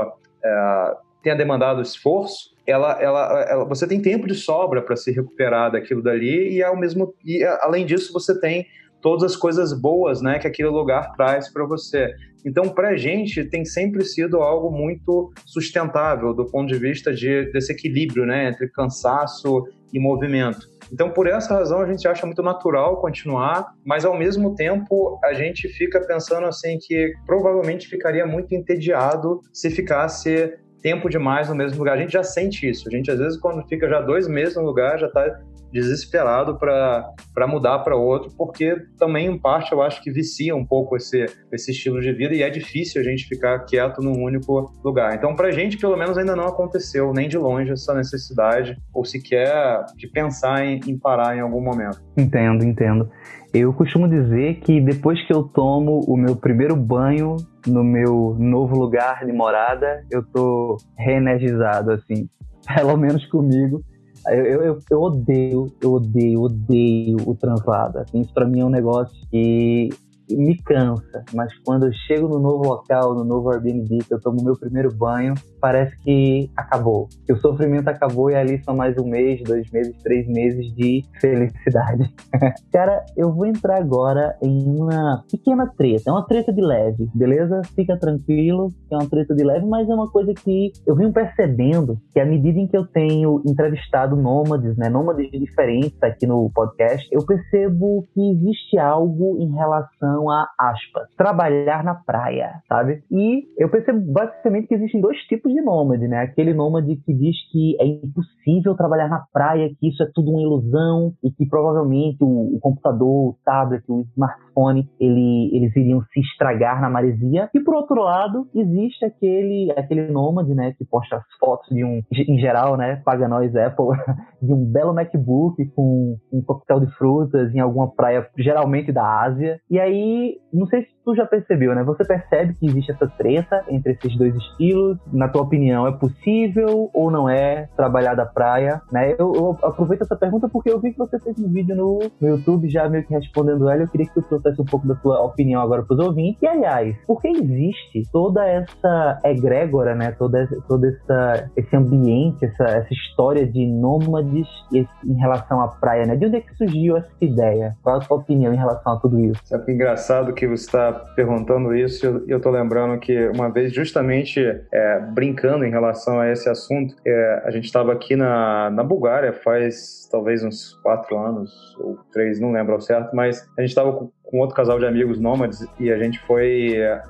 é, 0.44 0.94
tenha 1.22 1.34
demandado 1.34 1.82
esforço, 1.82 2.54
ela, 2.64 3.02
ela, 3.02 3.44
ela, 3.48 3.64
você 3.64 3.86
tem 3.86 4.00
tempo 4.00 4.28
de 4.28 4.34
sobra 4.34 4.80
para 4.80 4.94
se 4.94 5.10
recuperar 5.10 5.72
daquilo 5.72 6.00
dali 6.00 6.54
e 6.54 6.62
ao 6.62 6.76
mesmo 6.76 7.14
e 7.24 7.42
além 7.60 7.84
disso 7.84 8.12
você 8.12 8.38
tem 8.38 8.66
todas 9.00 9.24
as 9.24 9.36
coisas 9.36 9.72
boas, 9.72 10.20
né, 10.20 10.38
que 10.38 10.46
aquele 10.46 10.68
lugar 10.68 11.12
traz 11.16 11.52
para 11.52 11.64
você. 11.64 12.12
Então, 12.44 12.68
para 12.68 12.88
a 12.88 12.96
gente 12.96 13.44
tem 13.44 13.64
sempre 13.64 14.04
sido 14.04 14.38
algo 14.38 14.70
muito 14.70 15.32
sustentável 15.44 16.32
do 16.32 16.46
ponto 16.46 16.68
de 16.72 16.78
vista 16.78 17.12
de, 17.12 17.50
desse 17.52 17.72
equilíbrio, 17.72 18.24
né, 18.24 18.48
entre 18.48 18.68
cansaço 18.68 19.64
e 19.92 19.98
movimento. 19.98 20.75
Então, 20.92 21.10
por 21.10 21.26
essa 21.26 21.54
razão, 21.54 21.80
a 21.80 21.86
gente 21.86 22.06
acha 22.06 22.24
muito 22.26 22.42
natural 22.42 23.00
continuar, 23.00 23.72
mas 23.84 24.04
ao 24.04 24.16
mesmo 24.16 24.54
tempo 24.54 25.18
a 25.24 25.32
gente 25.32 25.68
fica 25.68 26.00
pensando 26.00 26.46
assim 26.46 26.78
que 26.80 27.12
provavelmente 27.26 27.88
ficaria 27.88 28.26
muito 28.26 28.54
entediado 28.54 29.40
se 29.52 29.70
ficasse 29.70 30.54
tempo 30.80 31.08
demais 31.08 31.48
no 31.48 31.54
mesmo 31.54 31.78
lugar. 31.78 31.96
A 31.96 32.00
gente 32.00 32.12
já 32.12 32.22
sente 32.22 32.68
isso. 32.68 32.88
A 32.88 32.90
gente, 32.92 33.10
às 33.10 33.18
vezes, 33.18 33.38
quando 33.38 33.66
fica 33.66 33.88
já 33.88 34.00
dois 34.00 34.28
meses 34.28 34.54
no 34.54 34.62
lugar, 34.62 34.98
já 34.98 35.08
está 35.08 35.40
desesperado 35.76 36.58
para 36.58 37.46
mudar 37.46 37.80
para 37.80 37.94
outro, 37.94 38.32
porque 38.36 38.76
também, 38.98 39.26
em 39.26 39.38
parte, 39.38 39.72
eu 39.72 39.82
acho 39.82 40.02
que 40.02 40.10
vicia 40.10 40.56
um 40.56 40.64
pouco 40.64 40.96
esse, 40.96 41.26
esse 41.52 41.70
estilo 41.70 42.00
de 42.00 42.12
vida 42.12 42.34
e 42.34 42.42
é 42.42 42.48
difícil 42.48 43.00
a 43.00 43.04
gente 43.04 43.26
ficar 43.26 43.60
quieto 43.60 44.00
num 44.00 44.22
único 44.22 44.72
lugar. 44.82 45.14
Então, 45.14 45.36
para 45.36 45.48
a 45.48 45.52
gente, 45.52 45.76
pelo 45.76 45.96
menos, 45.96 46.16
ainda 46.16 46.34
não 46.34 46.46
aconteceu, 46.46 47.12
nem 47.12 47.28
de 47.28 47.36
longe, 47.36 47.70
essa 47.70 47.94
necessidade, 47.94 48.76
ou 48.92 49.04
sequer 49.04 49.84
de 49.96 50.08
pensar 50.08 50.64
em, 50.64 50.80
em 50.86 50.98
parar 50.98 51.36
em 51.36 51.40
algum 51.40 51.60
momento. 51.60 52.00
Entendo, 52.16 52.64
entendo. 52.64 53.10
Eu 53.52 53.72
costumo 53.72 54.08
dizer 54.08 54.60
que 54.60 54.80
depois 54.80 55.24
que 55.26 55.32
eu 55.32 55.42
tomo 55.42 56.00
o 56.06 56.16
meu 56.16 56.36
primeiro 56.36 56.76
banho 56.76 57.36
no 57.66 57.82
meu 57.82 58.36
novo 58.38 58.78
lugar 58.78 59.24
de 59.24 59.32
morada, 59.32 60.04
eu 60.10 60.22
tô 60.22 60.76
reenergizado, 60.98 61.92
assim. 61.92 62.28
Pelo 62.74 62.96
menos 62.96 63.24
comigo. 63.26 63.82
Eu, 64.28 64.62
eu, 64.62 64.78
eu 64.90 65.00
odeio, 65.00 65.72
eu 65.80 65.92
odeio, 65.92 66.42
odeio 66.42 67.16
o 67.26 67.34
translado. 67.34 67.98
Assim, 67.98 68.20
isso 68.20 68.32
para 68.32 68.46
mim 68.46 68.60
é 68.60 68.64
um 68.64 68.70
negócio 68.70 69.16
que 69.30 69.90
me 70.30 70.56
cansa, 70.62 71.24
mas 71.34 71.52
quando 71.64 71.86
eu 71.86 71.92
chego 72.06 72.28
no 72.28 72.38
novo 72.38 72.68
local, 72.68 73.14
no 73.14 73.24
novo 73.24 73.50
Airbnb, 73.50 73.98
que 73.98 74.14
eu 74.14 74.20
tomo 74.20 74.42
meu 74.42 74.58
primeiro 74.58 74.94
banho, 74.94 75.34
parece 75.60 75.96
que 76.02 76.50
acabou. 76.56 77.08
Que 77.26 77.32
o 77.32 77.38
sofrimento 77.38 77.88
acabou 77.88 78.30
e 78.30 78.34
ali 78.34 78.62
são 78.64 78.74
mais 78.74 78.96
um 78.98 79.08
mês, 79.08 79.42
dois 79.44 79.70
meses, 79.70 79.96
três 80.02 80.26
meses 80.26 80.74
de 80.74 81.02
felicidade. 81.20 82.12
Cara, 82.72 83.04
eu 83.16 83.32
vou 83.32 83.46
entrar 83.46 83.78
agora 83.78 84.36
em 84.42 84.64
uma 84.66 85.24
pequena 85.30 85.66
treta. 85.76 86.04
É 86.08 86.12
uma 86.12 86.26
treta 86.26 86.52
de 86.52 86.60
leve, 86.60 87.08
beleza? 87.14 87.62
Fica 87.74 87.96
tranquilo, 87.96 88.70
é 88.90 88.96
uma 88.96 89.08
treta 89.08 89.34
de 89.34 89.44
leve, 89.44 89.66
mas 89.66 89.88
é 89.88 89.94
uma 89.94 90.10
coisa 90.10 90.32
que 90.34 90.72
eu 90.86 90.94
venho 90.94 91.12
percebendo 91.12 91.98
que 92.12 92.20
à 92.20 92.24
medida 92.24 92.58
em 92.58 92.66
que 92.66 92.76
eu 92.76 92.86
tenho 92.86 93.42
entrevistado 93.46 94.16
nômades, 94.16 94.76
né, 94.76 94.88
nômades 94.88 95.30
diferentes 95.30 96.02
aqui 96.02 96.26
no 96.26 96.50
podcast, 96.54 97.06
eu 97.12 97.24
percebo 97.24 98.06
que 98.14 98.30
existe 98.32 98.78
algo 98.78 99.36
em 99.38 99.52
relação 99.52 100.15
relação 100.16 100.30
a 100.30 100.48
aspas, 100.58 101.08
trabalhar 101.16 101.84
na 101.84 101.94
praia, 101.94 102.62
sabe? 102.68 103.02
E 103.10 103.44
eu 103.58 103.68
percebo 103.68 104.00
basicamente 104.12 104.66
que 104.66 104.74
existem 104.74 105.00
dois 105.00 105.18
tipos 105.26 105.52
de 105.52 105.60
nômade, 105.60 106.08
né? 106.08 106.20
Aquele 106.20 106.54
nômade 106.54 106.96
que 106.96 107.14
diz 107.14 107.36
que 107.50 107.76
é 107.80 107.86
impossível 107.86 108.74
trabalhar 108.76 109.08
na 109.08 109.24
praia, 109.32 109.70
que 109.78 109.88
isso 109.88 110.02
é 110.02 110.06
tudo 110.14 110.30
uma 110.30 110.40
ilusão 110.40 111.12
e 111.22 111.30
que 111.30 111.46
provavelmente 111.48 112.18
o, 112.22 112.56
o 112.56 112.60
computador, 112.60 113.30
o 113.30 113.36
tablet, 113.44 113.82
o 113.88 114.06
smartphone, 114.12 114.88
ele, 114.98 115.50
eles 115.52 115.74
iriam 115.76 116.02
se 116.12 116.20
estragar 116.20 116.80
na 116.80 116.88
maresia. 116.88 117.50
E 117.54 117.60
por 117.60 117.74
outro 117.74 118.02
lado, 118.02 118.48
existe 118.54 119.04
aquele 119.04 119.72
aquele 119.76 120.08
nômade, 120.08 120.54
né, 120.54 120.74
que 120.76 120.84
posta 120.84 121.16
as 121.16 121.24
fotos 121.38 121.68
de 121.68 121.84
um, 121.84 122.02
em 122.12 122.38
geral, 122.38 122.76
né, 122.76 123.02
paga 123.04 123.28
nós 123.28 123.54
Apple, 123.54 123.86
de 124.40 124.52
um 124.52 124.64
belo 124.64 124.94
MacBook 124.94 125.64
com 125.74 126.16
um 126.32 126.42
coquetel 126.42 126.80
de 126.80 126.90
frutas 126.96 127.54
em 127.54 127.60
alguma 127.60 127.90
praia, 127.90 128.26
geralmente 128.38 128.92
da 128.92 129.22
Ásia. 129.22 129.60
E 129.70 129.78
aí 129.78 130.05
não 130.52 130.66
sei 130.68 130.82
se 130.82 130.95
tu 131.06 131.14
já 131.14 131.24
percebeu, 131.24 131.72
né? 131.72 131.84
Você 131.84 132.04
percebe 132.04 132.54
que 132.54 132.66
existe 132.66 132.90
essa 132.90 133.06
treta 133.06 133.64
entre 133.68 133.92
esses 133.92 134.18
dois 134.18 134.34
estilos. 134.34 134.98
Na 135.12 135.28
tua 135.28 135.42
opinião, 135.42 135.86
é 135.86 135.92
possível 135.92 136.90
ou 136.92 137.12
não 137.12 137.28
é 137.30 137.68
trabalhar 137.76 138.14
da 138.14 138.26
praia? 138.26 138.82
Né? 138.90 139.12
Eu, 139.12 139.32
eu 139.32 139.58
aproveito 139.62 140.02
essa 140.02 140.16
pergunta 140.16 140.48
porque 140.48 140.68
eu 140.68 140.80
vi 140.80 140.90
que 140.90 140.98
você 140.98 141.20
fez 141.20 141.38
um 141.38 141.48
vídeo 141.48 141.76
no, 141.76 142.00
no 142.20 142.28
YouTube 142.28 142.68
já 142.68 142.88
meio 142.88 143.06
que 143.06 143.14
respondendo 143.14 143.68
ela. 143.70 143.82
Eu 143.82 143.88
queria 143.88 144.06
que 144.08 144.14
tu 144.14 144.22
trouxesse 144.22 144.60
um 144.60 144.64
pouco 144.64 144.88
da 144.88 144.96
tua 144.96 145.22
opinião 145.22 145.62
agora 145.62 145.84
para 145.84 146.04
ouvintes. 146.04 146.42
E 146.42 146.46
aliás, 146.46 146.96
por 147.06 147.22
que 147.22 147.28
existe 147.28 148.02
toda 148.10 148.44
essa 148.44 149.20
egrégora, 149.24 149.94
né? 149.94 150.10
Toda, 150.10 150.48
todo 150.66 150.86
essa, 150.86 151.48
esse 151.56 151.76
ambiente, 151.76 152.44
essa, 152.44 152.64
essa 152.64 152.92
história 152.92 153.46
de 153.46 153.64
nômades 153.64 154.48
em 154.72 155.14
relação 155.14 155.60
à 155.60 155.68
praia, 155.68 156.04
né? 156.04 156.16
De 156.16 156.26
onde 156.26 156.36
é 156.36 156.40
que 156.40 156.52
surgiu 156.56 156.96
essa 156.96 157.08
ideia? 157.20 157.76
Qual 157.80 157.96
a 157.96 158.00
tua 158.00 158.16
opinião 158.16 158.52
em 158.52 158.56
relação 158.56 158.94
a 158.94 158.96
tudo 158.96 159.20
isso? 159.20 159.40
Sabe 159.44 159.66
que 159.66 159.72
engraçado 159.72 160.32
que 160.32 160.48
você 160.48 160.64
está 160.64 160.95
perguntando 161.14 161.74
isso 161.74 162.24
e 162.26 162.30
eu 162.30 162.38
estou 162.38 162.52
lembrando 162.52 162.98
que 162.98 163.28
uma 163.28 163.50
vez, 163.50 163.72
justamente 163.72 164.40
é, 164.72 165.00
brincando 165.00 165.64
em 165.64 165.70
relação 165.70 166.20
a 166.20 166.30
esse 166.30 166.48
assunto, 166.48 166.94
é, 167.06 167.42
a 167.44 167.50
gente 167.50 167.64
estava 167.64 167.92
aqui 167.92 168.16
na, 168.16 168.70
na 168.70 168.82
Bulgária 168.82 169.32
faz 169.32 170.08
talvez 170.10 170.42
uns 170.42 170.74
quatro 170.82 171.18
anos 171.18 171.76
ou 171.78 171.98
três, 172.12 172.40
não 172.40 172.52
lembro 172.52 172.74
ao 172.74 172.80
certo, 172.80 173.14
mas 173.14 173.48
a 173.56 173.60
gente 173.60 173.70
estava 173.70 174.08
com, 174.26 174.38
outro 174.38 174.54
casal 174.54 174.78
de 174.78 174.86
amigos 174.86 175.18
nômades 175.18 175.66
e 175.78 175.90
a 175.90 175.98
gente 175.98 176.18
foi 176.20 176.76
é, 176.76 177.00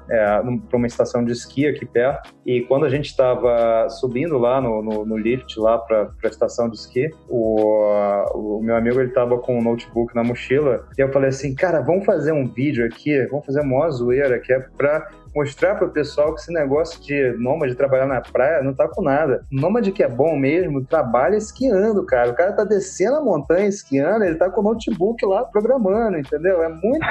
para 0.69 0.77
uma 0.77 0.87
estação 0.87 1.25
de 1.25 1.33
esqui 1.33 1.67
aqui 1.67 1.85
perto. 1.85 2.35
E 2.45 2.61
quando 2.63 2.85
a 2.85 2.89
gente 2.89 3.07
estava 3.07 3.89
subindo 3.91 4.39
lá 4.39 4.61
no, 4.61 4.83
no, 4.83 5.05
no 5.05 5.17
lift 5.17 5.59
lá 5.59 5.79
para 5.79 6.11
a 6.23 6.29
estação 6.29 6.69
de 6.69 6.77
esqui, 6.77 7.11
o, 7.29 8.59
o 8.59 8.63
meu 8.63 8.77
amigo 8.77 9.01
ele 9.01 9.09
estava 9.09 9.39
com 9.39 9.57
o 9.57 9.59
um 9.59 9.63
notebook 9.63 10.15
na 10.15 10.23
mochila 10.23 10.87
e 10.97 11.01
eu 11.01 11.13
falei 11.13 11.31
assim, 11.31 11.55
cara, 11.55 11.81
vamos 11.81 12.05
fazer 12.05 12.33
um 12.33 12.47
vídeo 12.47 12.85
aqui, 12.85 13.27
vamos 13.27 13.47
fazer 13.47 13.61
uma 13.61 13.91
zoeira 13.91 14.39
que 14.39 14.53
é 14.53 14.61
para 14.61 15.09
mostrar 15.37 15.75
para 15.75 15.87
o 15.87 15.91
pessoal 15.91 16.35
que 16.35 16.41
esse 16.41 16.51
negócio 16.51 16.99
de 17.03 17.37
nômade 17.39 17.75
trabalhar 17.75 18.07
na 18.07 18.23
praia 18.23 18.63
não 18.63 18.73
tá 18.73 18.89
com 18.89 19.03
nada. 19.03 19.45
Nômade 19.53 19.93
que 19.93 20.03
é 20.03 20.09
bom 20.09 20.35
mesmo, 20.35 20.83
trabalha 20.83 21.37
esquiando, 21.37 22.07
cara. 22.07 22.31
O 22.31 22.35
cara 22.35 22.55
tá 22.55 22.65
descendo 22.65 23.19
a 23.19 23.21
montanha 23.21 23.69
esquiando, 23.69 24.25
ele 24.25 24.37
tá 24.37 24.49
com 24.49 24.63
o 24.63 24.65
notebook 24.65 25.25
lá 25.27 25.45
programando, 25.45 26.17
entendeu? 26.19 26.63
É 26.63 26.69
muito 26.69 27.05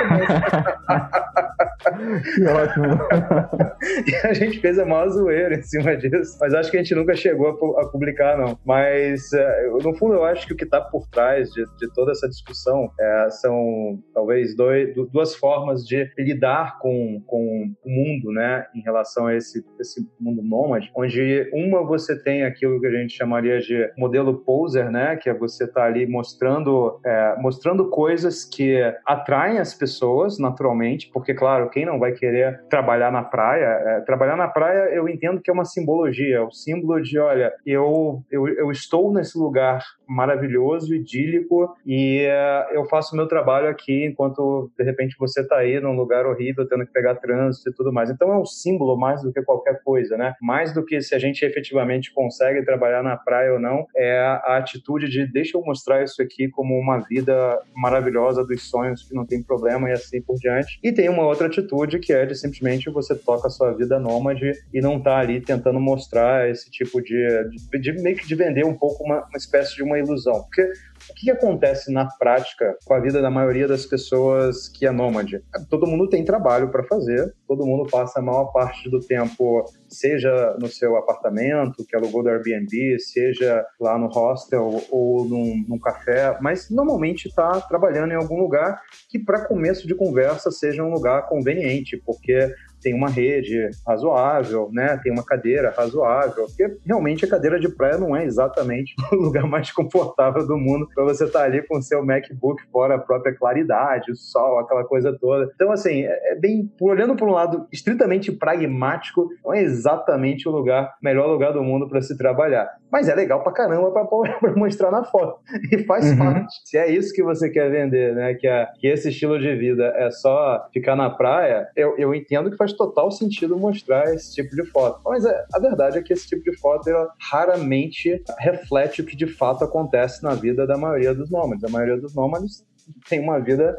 que 2.36 2.44
ótimo. 2.48 2.86
e 4.08 4.16
a 4.28 4.34
gente 4.34 4.60
fez 4.60 4.80
a 4.80 4.86
maior 4.86 5.08
zoeira 5.10 5.56
em 5.56 5.62
cima 5.62 5.96
disso, 5.96 6.36
mas 6.42 6.54
acho 6.56 6.72
que 6.72 6.78
a 6.78 6.80
gente 6.82 6.96
nunca 6.96 7.16
chegou 7.16 7.78
a, 7.78 7.88
publicar, 7.90 8.38
não. 8.38 8.58
Mas, 8.66 9.32
é, 9.34 9.68
no 9.84 9.94
fundo, 9.96 10.16
eu 10.16 10.26
acho 10.26 10.48
que 10.48 10.54
o 10.54 10.58
que 10.58 10.66
tá 10.66 10.82
por 10.82 11.08
trás 11.10 11.52
de, 11.52 11.64
de 11.78 11.94
toda 11.94 12.12
essa 12.12 12.28
discussão 12.28 12.90
é, 13.00 13.28
são 13.30 14.00
talvez 14.14 14.56
dois, 14.56 14.96
duas 15.12 15.36
formas 15.36 15.86
de 15.86 16.10
lidar 16.18 16.80
com, 16.80 17.22
com 17.28 17.72
o 17.84 17.90
mundo 17.90 18.15
mundo, 18.16 18.32
né, 18.32 18.66
em 18.76 18.82
relação 18.82 19.28
a 19.28 19.36
esse, 19.36 19.64
esse 19.80 20.08
mundo 20.20 20.42
nômade, 20.42 20.92
onde 20.96 21.50
uma 21.54 21.84
você 21.84 22.22
tem 22.22 22.44
aquilo 22.44 22.80
que 22.80 22.88
a 22.88 22.92
gente 22.92 23.16
chamaria 23.16 23.60
de 23.60 23.92
modelo 23.98 24.36
poser, 24.44 24.92
né, 24.92 25.16
que 25.16 25.30
é 25.30 25.34
você 25.34 25.68
tá 25.68 25.84
ali 25.84 26.06
mostrando, 26.08 27.00
é, 27.06 27.36
mostrando 27.40 27.90
coisas 27.90 28.46
que 28.46 28.82
atraem 29.06 29.60
as 29.60 29.74
pessoas 29.74 30.40
naturalmente, 30.40 31.10
porque, 31.14 31.34
claro, 31.34 31.70
quem 31.70 31.86
não 31.86 32.00
vai 32.00 32.14
querer 32.14 32.62
trabalhar 32.70 33.12
na 33.12 33.24
praia, 33.24 33.66
é, 33.66 34.02
trabalhar 34.02 34.36
na 34.36 34.48
praia 34.48 34.94
eu 34.94 35.08
entendo 35.08 35.42
que 35.42 35.50
é 35.50 35.54
uma 35.54 35.66
simbologia, 35.66 36.44
o 36.44 36.52
símbolo 36.52 37.02
de, 37.02 37.20
olha, 37.20 37.54
eu, 37.66 38.24
eu, 38.32 38.48
eu 38.48 38.72
estou 38.72 39.14
nesse 39.14 39.38
lugar 39.38 39.84
maravilhoso, 40.08 40.94
idílico, 40.94 41.76
e 41.86 42.20
é, 42.22 42.68
eu 42.72 42.86
faço 42.86 43.16
meu 43.16 43.28
trabalho 43.28 43.68
aqui 43.68 44.06
enquanto, 44.06 44.72
de 44.78 44.84
repente, 44.84 45.16
você 45.20 45.42
está 45.42 45.58
aí 45.58 45.80
num 45.80 45.96
lugar 45.96 46.26
horrível, 46.26 46.68
tendo 46.68 46.86
que 46.86 46.92
pegar 46.92 47.16
trânsito 47.16 47.70
e 47.70 47.74
tudo 47.74 47.92
mais. 47.92 48.05
Então 48.10 48.32
é 48.32 48.38
um 48.38 48.46
símbolo 48.46 48.98
mais 48.98 49.22
do 49.22 49.32
que 49.32 49.42
qualquer 49.42 49.82
coisa, 49.84 50.18
né? 50.18 50.34
Mais 50.42 50.74
do 50.74 50.86
que 50.86 51.02
se 51.02 51.16
a 51.16 51.20
gente 51.20 51.44
efetivamente 51.44 52.14
consegue 52.14 52.64
trabalhar 52.64 53.04
na 53.04 53.18
praia 53.18 53.54
ou 53.54 53.60
não, 53.60 53.86
é 53.96 54.18
a 54.20 54.58
atitude 54.58 55.10
de 55.10 55.26
deixa 55.26 55.58
eu 55.58 55.62
mostrar 55.62 56.04
isso 56.04 56.22
aqui 56.22 56.50
como 56.50 56.78
uma 56.78 57.00
vida 57.00 57.60
maravilhosa 57.76 58.46
dos 58.46 58.70
sonhos 58.70 59.04
que 59.04 59.14
não 59.14 59.26
tem 59.26 59.42
problema 59.42 59.90
e 59.90 59.94
assim 59.94 60.22
por 60.22 60.38
diante. 60.38 60.80
E 60.84 60.92
tem 60.92 61.10
uma 61.10 61.26
outra 61.26 61.48
atitude 61.48 62.00
que 62.00 62.14
é 62.14 62.26
de 62.26 62.36
simplesmente 62.36 62.90
você 62.90 63.16
toca 63.16 63.48
a 63.48 63.52
sua 63.52 63.72
vida 63.74 64.00
nômade 64.00 64.52
e 64.74 64.82
não 64.82 65.00
tá 65.00 65.18
ali 65.18 65.42
tentando 65.42 65.80
mostrar 65.80 66.50
esse 66.50 66.70
tipo 66.70 67.02
de, 67.02 67.50
de, 67.50 67.80
de 67.80 68.02
meio 68.02 68.16
que 68.16 68.28
de 68.28 68.36
vender 68.36 68.66
um 68.66 68.74
pouco 68.74 69.04
uma, 69.04 69.26
uma 69.26 69.38
espécie 69.38 69.76
de 69.76 69.84
uma 69.84 69.98
ilusão. 70.00 70.44
Porque 70.44 70.72
o 71.10 71.14
que 71.14 71.30
acontece 71.30 71.92
na 71.92 72.06
prática 72.06 72.78
com 72.86 72.94
a 72.94 73.00
vida 73.00 73.22
da 73.22 73.30
maioria 73.30 73.68
das 73.68 73.86
pessoas 73.86 74.68
que 74.68 74.86
é 74.86 74.92
nômade? 74.92 75.44
Todo 75.70 75.88
mundo 75.88 76.10
tem 76.10 76.24
trabalho 76.24 76.70
para 76.70 76.84
fazer, 76.84 77.34
todo 77.48 77.66
mundo 77.66 77.90
passa 77.90 78.20
a 78.20 78.22
maior 78.22 78.46
parte 78.46 78.90
do 78.90 79.00
tempo, 79.00 79.66
seja 79.90 80.56
no 80.60 80.68
seu 80.68 80.96
apartamento, 80.98 81.86
que 81.86 81.96
alugou 81.96 82.24
do 82.24 82.30
Airbnb, 82.30 83.00
seja 83.00 83.66
lá 83.80 83.98
no 83.98 84.08
hostel 84.08 84.82
ou 84.92 85.26
num, 85.26 85.64
num 85.68 85.80
café, 85.80 86.38
mas 86.42 86.70
normalmente 86.70 87.28
está 87.28 87.62
trabalhando 87.62 88.12
em 88.12 88.16
algum 88.16 88.40
lugar 88.40 88.82
que, 89.10 89.20
para 89.20 89.46
começo 89.46 89.88
de 89.88 89.96
conversa, 89.96 90.52
seja 90.52 90.84
um 90.84 90.92
lugar 90.92 91.28
conveniente, 91.28 92.02
porque 92.06 92.54
tem 92.86 92.94
uma 92.94 93.10
rede 93.10 93.68
razoável, 93.86 94.70
né? 94.72 95.00
Tem 95.02 95.12
uma 95.12 95.26
cadeira 95.26 95.74
razoável, 95.76 96.46
porque 96.46 96.78
realmente 96.86 97.26
a 97.26 97.28
cadeira 97.28 97.60
de 97.60 97.68
praia 97.68 97.98
não 97.98 98.16
é 98.16 98.24
exatamente 98.24 98.94
o 99.12 99.16
lugar 99.16 99.48
mais 99.48 99.72
confortável 99.72 100.46
do 100.46 100.56
mundo 100.56 100.88
para 100.94 101.04
você 101.04 101.24
estar 101.24 101.40
tá 101.40 101.46
ali 101.46 101.66
com 101.66 101.80
o 101.80 101.82
seu 101.82 102.06
MacBook 102.06 102.62
fora 102.72 102.94
a 102.94 103.00
própria 103.00 103.34
claridade, 103.36 104.12
o 104.12 104.16
sol, 104.16 104.60
aquela 104.60 104.84
coisa 104.84 105.18
toda. 105.20 105.50
Então, 105.56 105.72
assim, 105.72 106.04
é, 106.04 106.34
é 106.34 106.36
bem 106.36 106.72
olhando 106.80 107.16
por 107.16 107.28
um 107.28 107.32
lado 107.32 107.66
estritamente 107.74 108.32
pragmático, 108.32 109.30
não 109.44 109.52
é 109.52 109.64
exatamente 109.64 110.48
o 110.48 110.52
lugar, 110.52 110.94
melhor 111.02 111.26
lugar 111.26 111.54
do 111.54 111.64
mundo 111.64 111.90
para 111.90 112.04
se 112.04 112.16
trabalhar. 112.16 112.70
Mas 112.92 113.10
é 113.10 113.16
legal 113.16 113.42
pra 113.42 113.52
caramba 113.52 113.92
para 113.92 114.54
mostrar 114.56 114.92
na 114.92 115.04
foto. 115.04 115.40
E 115.72 115.84
faz 115.86 116.12
uhum. 116.12 116.18
parte. 116.18 116.54
Se 116.64 116.78
é 116.78 116.90
isso 116.90 117.14
que 117.14 117.24
você 117.24 117.50
quer 117.50 117.70
vender, 117.72 118.14
né? 118.14 118.36
Que, 118.36 118.48
é, 118.48 118.68
que 118.80 118.88
esse 118.88 119.10
estilo 119.10 119.40
de 119.40 119.56
vida 119.56 119.92
é 119.98 120.12
só 120.12 120.68
ficar 120.72 120.96
na 120.96 121.10
praia, 121.10 121.68
eu, 121.76 121.98
eu 121.98 122.14
entendo 122.14 122.52
que 122.52 122.58
faz 122.58 122.75
total 122.76 123.12
sentido 123.12 123.58
mostrar 123.58 124.14
esse 124.14 124.34
tipo 124.34 124.56
de 124.56 124.66
foto. 124.66 125.02
Mas 125.06 125.26
é, 125.26 125.46
a 125.54 125.60
verdade 125.60 125.98
é 125.98 126.02
que 126.02 126.14
esse 126.14 126.28
tipo 126.28 126.44
de 126.44 126.58
foto 126.58 126.90
raramente 127.20 128.24
reflete 128.40 129.02
o 129.02 129.06
que 129.06 129.16
de 129.16 129.28
fato 129.28 129.64
acontece 129.64 130.24
na 130.24 130.34
vida 130.34 130.66
da 130.68 130.78
maioria 130.78 131.14
dos 131.14 131.30
nômades. 131.30 131.64
A 131.64 131.70
maioria 131.70 131.98
dos 131.98 132.14
nômades 132.14 132.66
tem 133.10 133.20
uma 133.20 133.40
vida 133.40 133.76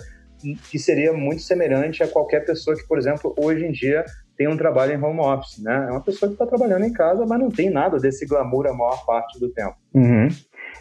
que 0.71 0.79
seria 0.79 1.13
muito 1.13 1.43
semelhante 1.43 2.03
a 2.03 2.09
qualquer 2.09 2.45
pessoa 2.45 2.77
que, 2.77 2.87
por 2.87 2.99
exemplo, 2.99 3.35
hoje 3.39 3.65
em 3.65 3.73
dia 3.73 4.05
tem 4.37 4.47
um 4.47 4.57
trabalho 4.57 4.93
em 4.93 5.03
home 5.03 5.21
office, 5.21 5.63
né? 5.63 5.87
É 5.89 5.91
uma 5.91 6.03
pessoa 6.03 6.29
que 6.29 6.35
está 6.35 6.47
trabalhando 6.47 6.85
em 6.85 6.93
casa, 6.93 7.25
mas 7.25 7.41
não 7.41 7.51
tem 7.51 7.71
nada 7.71 7.99
desse 7.99 8.27
glamour 8.27 8.67
a 8.67 8.75
maior 8.75 9.05
parte 9.07 9.41
do 9.41 9.49
tempo. 9.51 9.77
Uhum. 9.95 10.29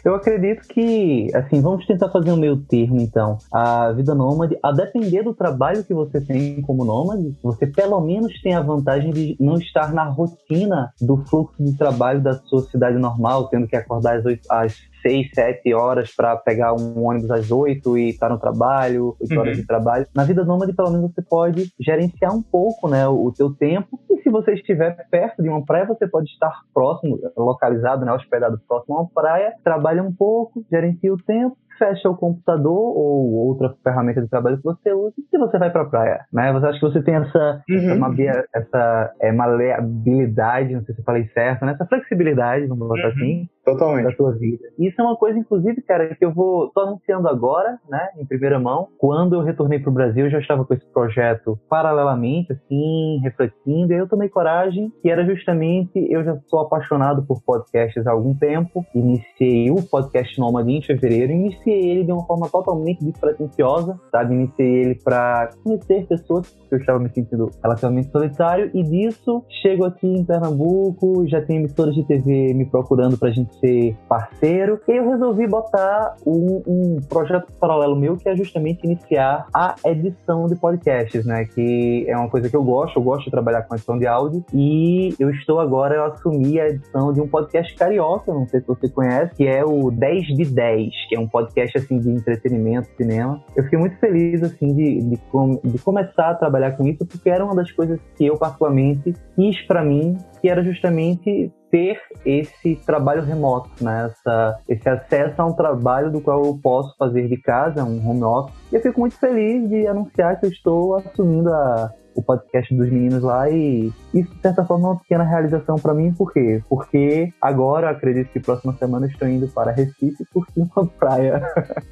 Eu 0.04 0.14
acredito 0.14 0.66
que, 0.68 1.28
assim, 1.34 1.60
vamos 1.60 1.86
tentar 1.86 2.08
fazer 2.10 2.32
um 2.32 2.36
meio 2.36 2.56
termo, 2.56 3.00
então. 3.00 3.38
A 3.52 3.92
vida 3.92 4.14
nômade, 4.14 4.56
a 4.62 4.72
depender 4.72 5.22
do 5.22 5.34
trabalho 5.34 5.84
que 5.84 5.94
você 5.94 6.20
tem 6.20 6.60
como 6.62 6.84
nômade, 6.84 7.36
você 7.42 7.66
pelo 7.66 8.00
menos 8.00 8.40
tem 8.42 8.54
a 8.54 8.60
vantagem 8.60 9.10
de 9.12 9.36
não 9.40 9.56
estar 9.56 9.92
na 9.92 10.04
rotina 10.04 10.92
do 11.00 11.16
fluxo 11.24 11.62
de 11.62 11.76
trabalho 11.76 12.20
da 12.22 12.34
sua 12.34 12.62
cidade 12.62 12.98
normal, 12.98 13.48
tendo 13.48 13.66
que 13.66 13.76
acordar 13.76 14.18
às, 14.18 14.24
8, 14.24 14.40
às 14.50 14.76
6, 15.06 15.30
7 15.32 15.72
horas 15.72 16.14
para 16.14 16.36
pegar 16.36 16.74
um 16.74 17.06
ônibus 17.06 17.30
às 17.30 17.50
8 17.52 17.96
e 17.96 18.08
estar 18.08 18.28
no 18.28 18.40
trabalho, 18.40 19.16
8 19.20 19.32
uhum. 19.32 19.40
horas 19.40 19.56
de 19.56 19.66
trabalho. 19.66 20.06
Na 20.14 20.24
vida 20.24 20.44
nômade, 20.44 20.74
pelo 20.74 20.90
menos 20.90 21.14
você 21.14 21.22
pode 21.22 21.70
gerenciar 21.78 22.34
um 22.34 22.42
pouco, 22.42 22.88
né, 22.88 23.06
o, 23.06 23.26
o 23.26 23.32
teu 23.32 23.54
tempo. 23.54 24.00
E 24.10 24.20
se 24.22 24.30
você 24.30 24.54
estiver 24.54 24.96
perto 25.08 25.42
de 25.42 25.48
uma 25.48 25.64
praia, 25.64 25.86
você 25.86 26.08
pode 26.08 26.28
estar 26.30 26.52
próximo, 26.74 27.18
localizado, 27.36 28.04
né, 28.04 28.12
hospedado 28.12 28.60
próximo 28.66 28.96
a 28.96 29.00
uma 29.02 29.10
praia, 29.10 29.54
trabalha 29.62 30.02
um 30.02 30.12
pouco, 30.12 30.64
gerencia 30.70 31.12
o 31.12 31.16
tempo 31.16 31.56
fecha 31.78 32.08
o 32.08 32.16
computador 32.16 32.72
ou 32.72 33.32
outra 33.48 33.74
ferramenta 33.82 34.20
de 34.20 34.28
trabalho 34.28 34.56
que 34.56 34.64
você 34.64 34.92
usa 34.92 35.14
e 35.32 35.38
você 35.38 35.58
vai 35.58 35.70
para 35.70 35.82
a 35.82 35.86
praia, 35.86 36.24
né? 36.32 36.52
Você 36.52 36.66
acha 36.66 36.78
que 36.78 36.86
você 36.86 37.02
tem 37.02 37.14
essa 37.14 37.62
uhum. 37.68 38.14
essa, 38.18 38.48
essa 38.54 39.14
é, 39.20 39.32
maleabilidade, 39.32 40.74
não 40.74 40.84
sei 40.84 40.94
se 40.94 41.00
eu 41.00 41.04
falei 41.04 41.28
certo, 41.28 41.64
né? 41.64 41.72
Essa 41.72 41.86
flexibilidade, 41.86 42.66
vamos 42.66 42.88
botar 42.88 43.08
uhum. 43.08 43.12
assim, 43.12 43.48
Totalmente. 43.66 44.04
da 44.04 44.16
sua 44.16 44.32
vida. 44.32 44.62
Isso 44.78 45.00
é 45.00 45.04
uma 45.04 45.16
coisa, 45.16 45.38
inclusive, 45.38 45.82
cara, 45.82 46.14
que 46.14 46.24
eu 46.24 46.32
vou 46.32 46.70
tô 46.70 46.80
anunciando 46.80 47.28
agora, 47.28 47.78
né, 47.88 48.10
em 48.16 48.24
primeira 48.24 48.60
mão. 48.60 48.88
Quando 48.96 49.34
eu 49.34 49.42
retornei 49.42 49.80
para 49.80 49.90
o 49.90 49.92
Brasil, 49.92 50.26
eu 50.26 50.30
já 50.30 50.38
estava 50.38 50.64
com 50.64 50.72
esse 50.72 50.86
projeto 50.86 51.58
paralelamente, 51.68 52.52
assim, 52.52 53.18
refletindo. 53.22 53.92
E 53.92 53.96
eu 53.96 54.08
tomei 54.08 54.28
coragem, 54.28 54.92
que 55.02 55.10
era 55.10 55.24
justamente 55.26 55.90
eu 56.10 56.24
já 56.24 56.38
sou 56.46 56.60
apaixonado 56.60 57.24
por 57.24 57.42
podcasts 57.42 58.06
há 58.06 58.12
algum 58.12 58.34
tempo. 58.34 58.86
Iniciei 58.94 59.70
o 59.70 59.82
podcast 59.82 60.38
Nômade 60.38 60.70
em 60.70 60.80
fevereiro. 60.80 61.32
Iniciei 61.32 61.90
ele 61.90 62.04
de 62.04 62.12
uma 62.12 62.24
forma 62.24 62.48
totalmente 62.48 63.04
despretensiosa, 63.04 63.98
sabe? 64.12 64.34
Iniciei 64.34 64.84
ele 64.84 64.94
para 65.02 65.50
conhecer 65.64 66.06
pessoas, 66.06 66.50
porque 66.50 66.76
eu 66.76 66.78
estava 66.78 66.98
me 67.00 67.08
sentindo 67.10 67.50
relativamente 67.62 68.10
solitário, 68.10 68.70
e 68.72 68.82
disso 68.82 69.44
chego 69.62 69.84
aqui 69.84 70.06
em 70.06 70.24
Pernambuco, 70.24 71.26
já 71.26 71.40
tem 71.40 71.56
emissoras 71.56 71.94
de 71.94 72.06
TV 72.06 72.54
me 72.54 72.66
procurando 72.66 73.18
para 73.18 73.28
a 73.28 73.32
gente 73.32 73.55
ser 73.60 73.96
parceiro, 74.08 74.80
e 74.88 74.92
eu 74.92 75.10
resolvi 75.10 75.46
botar 75.46 76.14
um, 76.26 76.62
um, 76.66 77.00
projeto 77.08 77.52
paralelo 77.58 77.96
meu, 77.96 78.16
que 78.16 78.28
é 78.28 78.36
justamente 78.36 78.84
iniciar 78.84 79.46
a 79.54 79.74
edição 79.84 80.46
de 80.46 80.56
podcasts, 80.56 81.24
né? 81.24 81.44
Que 81.44 82.04
é 82.08 82.16
uma 82.16 82.28
coisa 82.28 82.48
que 82.48 82.56
eu 82.56 82.62
gosto, 82.62 82.98
eu 82.98 83.02
gosto 83.02 83.24
de 83.24 83.30
trabalhar 83.30 83.62
com 83.62 83.74
edição 83.74 83.98
de 83.98 84.06
áudio, 84.06 84.44
e 84.52 85.14
eu 85.18 85.30
estou 85.30 85.60
agora, 85.60 85.94
eu 85.94 86.04
assumi 86.04 86.60
a 86.60 86.68
edição 86.68 87.12
de 87.12 87.20
um 87.20 87.28
podcast 87.28 87.74
carioca, 87.74 88.32
não 88.32 88.46
sei 88.46 88.60
se 88.60 88.66
você 88.66 88.88
conhece, 88.88 89.34
que 89.34 89.46
é 89.46 89.64
o 89.64 89.90
10 89.90 90.26
de 90.28 90.44
10, 90.44 91.08
que 91.08 91.16
é 91.16 91.20
um 91.20 91.28
podcast 91.28 91.78
assim 91.78 91.98
de 91.98 92.10
entretenimento, 92.10 92.88
cinema. 92.96 93.42
Eu 93.54 93.64
fiquei 93.64 93.78
muito 93.78 93.96
feliz 93.98 94.42
assim 94.42 94.74
de, 94.74 95.00
de, 95.02 95.16
com, 95.30 95.60
de 95.62 95.78
começar 95.78 96.30
a 96.30 96.34
trabalhar 96.34 96.72
com 96.72 96.86
isso, 96.86 97.04
porque 97.06 97.28
era 97.28 97.44
uma 97.44 97.54
das 97.54 97.70
coisas 97.72 97.98
que 98.16 98.26
eu 98.26 98.36
particularmente 98.36 99.14
quis 99.34 99.60
para 99.66 99.84
mim, 99.84 100.16
que 100.40 100.48
era 100.48 100.62
justamente 100.62 101.52
ter 101.70 102.00
esse 102.24 102.76
trabalho 102.86 103.22
remoto, 103.22 103.70
né? 103.82 104.06
Essa, 104.06 104.58
esse 104.68 104.88
acesso 104.88 105.40
a 105.40 105.46
um 105.46 105.52
trabalho 105.52 106.10
do 106.10 106.20
qual 106.20 106.44
eu 106.44 106.58
posso 106.62 106.96
fazer 106.96 107.28
de 107.28 107.36
casa, 107.36 107.84
um 107.84 108.08
home 108.08 108.24
office. 108.24 108.54
E 108.72 108.76
eu 108.76 108.82
fico 108.82 109.00
muito 109.00 109.16
feliz 109.18 109.68
de 109.68 109.86
anunciar 109.86 110.38
que 110.38 110.46
eu 110.46 110.50
estou 110.50 110.96
assumindo 110.96 111.52
a, 111.52 111.90
o 112.14 112.22
podcast 112.22 112.74
dos 112.74 112.90
meninos 112.90 113.22
lá 113.22 113.48
e 113.50 113.92
isso, 114.20 114.34
de 114.34 114.40
certa 114.40 114.64
forma, 114.64 114.88
é 114.88 114.90
uma 114.92 115.00
pequena 115.00 115.24
realização 115.24 115.76
para 115.76 115.94
mim. 115.94 116.12
Por 116.12 116.32
quê? 116.32 116.62
Porque 116.68 117.32
agora, 117.40 117.90
acredito 117.90 118.30
que 118.32 118.40
próxima 118.40 118.72
semana 118.74 119.06
estou 119.06 119.28
indo 119.28 119.48
para 119.48 119.72
Recife 119.72 120.24
curtir 120.32 120.60
uma 120.60 120.86
praia. 120.98 121.42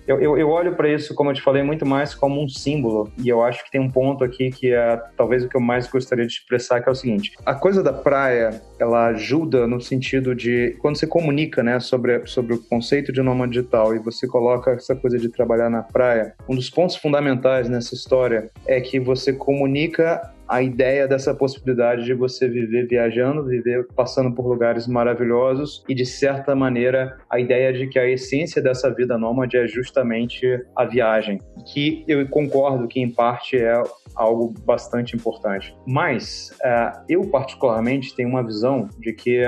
eu, 0.06 0.20
eu, 0.20 0.38
eu 0.38 0.48
olho 0.48 0.74
para 0.74 0.88
isso, 0.88 1.14
como 1.14 1.30
eu 1.30 1.34
te 1.34 1.42
falei, 1.42 1.62
muito 1.62 1.86
mais 1.86 2.14
como 2.14 2.42
um 2.42 2.48
símbolo. 2.48 3.10
E 3.22 3.28
eu 3.28 3.42
acho 3.42 3.64
que 3.64 3.70
tem 3.70 3.80
um 3.80 3.90
ponto 3.90 4.24
aqui 4.24 4.50
que 4.50 4.72
é 4.72 5.00
talvez 5.16 5.44
o 5.44 5.48
que 5.48 5.56
eu 5.56 5.60
mais 5.60 5.86
gostaria 5.86 6.26
de 6.26 6.32
expressar, 6.32 6.80
que 6.80 6.88
é 6.88 6.92
o 6.92 6.94
seguinte. 6.94 7.32
A 7.44 7.54
coisa 7.54 7.82
da 7.82 7.92
praia, 7.92 8.60
ela 8.78 9.06
ajuda 9.06 9.66
no 9.66 9.80
sentido 9.80 10.34
de... 10.34 10.76
Quando 10.80 10.96
você 10.96 11.06
comunica, 11.06 11.62
né, 11.62 11.78
sobre, 11.80 12.26
sobre 12.26 12.54
o 12.54 12.58
conceito 12.58 13.12
de 13.12 13.22
nômade 13.22 13.52
digital 13.52 13.94
e 13.94 13.98
você 13.98 14.26
coloca 14.26 14.72
essa 14.72 14.94
coisa 14.96 15.18
de 15.18 15.28
trabalhar 15.28 15.70
na 15.70 15.82
praia, 15.82 16.34
um 16.48 16.54
dos 16.54 16.70
pontos 16.70 16.96
fundamentais 16.96 17.68
nessa 17.68 17.94
história 17.94 18.50
é 18.66 18.80
que 18.80 18.98
você 18.98 19.32
comunica 19.32 20.33
a 20.54 20.62
ideia 20.62 21.08
dessa 21.08 21.34
possibilidade 21.34 22.04
de 22.04 22.14
você 22.14 22.46
viver 22.46 22.86
viajando, 22.86 23.44
viver 23.44 23.88
passando 23.96 24.32
por 24.32 24.46
lugares 24.46 24.86
maravilhosos 24.86 25.82
e, 25.88 25.94
de 25.96 26.06
certa 26.06 26.54
maneira, 26.54 27.16
a 27.28 27.40
ideia 27.40 27.72
de 27.72 27.88
que 27.88 27.98
a 27.98 28.08
essência 28.08 28.62
dessa 28.62 28.88
vida 28.94 29.18
nômade 29.18 29.56
é 29.56 29.66
justamente 29.66 30.46
a 30.76 30.84
viagem, 30.84 31.40
que 31.66 32.04
eu 32.06 32.24
concordo 32.28 32.86
que, 32.86 33.00
em 33.00 33.10
parte, 33.10 33.56
é 33.56 33.82
algo 34.14 34.54
bastante 34.64 35.16
importante. 35.16 35.76
Mas 35.84 36.56
é, 36.62 36.92
eu, 37.08 37.22
particularmente, 37.26 38.14
tenho 38.14 38.28
uma 38.28 38.44
visão 38.44 38.88
de 39.00 39.12
que, 39.12 39.42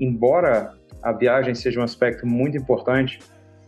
embora 0.00 0.72
a 1.02 1.12
viagem 1.12 1.54
seja 1.54 1.80
um 1.80 1.84
aspecto 1.84 2.26
muito 2.26 2.56
importante, 2.56 3.18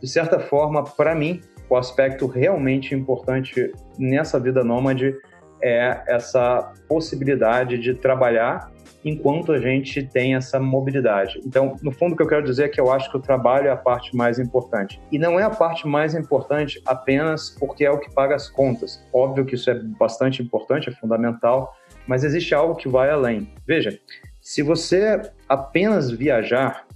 de 0.00 0.08
certa 0.08 0.40
forma, 0.40 0.82
para 0.82 1.14
mim, 1.14 1.42
o 1.68 1.76
aspecto 1.76 2.26
realmente 2.26 2.94
importante 2.94 3.70
nessa 3.98 4.40
vida 4.40 4.64
nômade 4.64 5.14
é 5.62 6.02
essa 6.06 6.72
possibilidade 6.88 7.78
de 7.78 7.94
trabalhar 7.94 8.70
enquanto 9.04 9.52
a 9.52 9.58
gente 9.58 10.02
tem 10.02 10.34
essa 10.34 10.58
mobilidade. 10.58 11.40
Então, 11.46 11.76
no 11.82 11.92
fundo, 11.92 12.12
o 12.12 12.16
que 12.16 12.22
eu 12.22 12.26
quero 12.26 12.44
dizer 12.44 12.64
é 12.64 12.68
que 12.68 12.80
eu 12.80 12.90
acho 12.90 13.10
que 13.10 13.16
o 13.16 13.20
trabalho 13.20 13.68
é 13.68 13.70
a 13.70 13.76
parte 13.76 14.14
mais 14.16 14.38
importante. 14.38 15.00
E 15.10 15.18
não 15.18 15.38
é 15.38 15.44
a 15.44 15.50
parte 15.50 15.86
mais 15.86 16.14
importante 16.14 16.80
apenas 16.84 17.50
porque 17.50 17.84
é 17.84 17.90
o 17.90 17.98
que 17.98 18.12
paga 18.12 18.34
as 18.34 18.48
contas. 18.48 19.02
Óbvio 19.12 19.44
que 19.44 19.54
isso 19.54 19.70
é 19.70 19.74
bastante 19.74 20.42
importante, 20.42 20.88
é 20.88 20.92
fundamental, 20.92 21.74
mas 22.06 22.24
existe 22.24 22.54
algo 22.54 22.74
que 22.74 22.88
vai 22.88 23.10
além. 23.10 23.48
Veja, 23.66 23.98
se 24.40 24.62
você 24.62 25.20
apenas 25.48 26.10
viajar, 26.10 26.86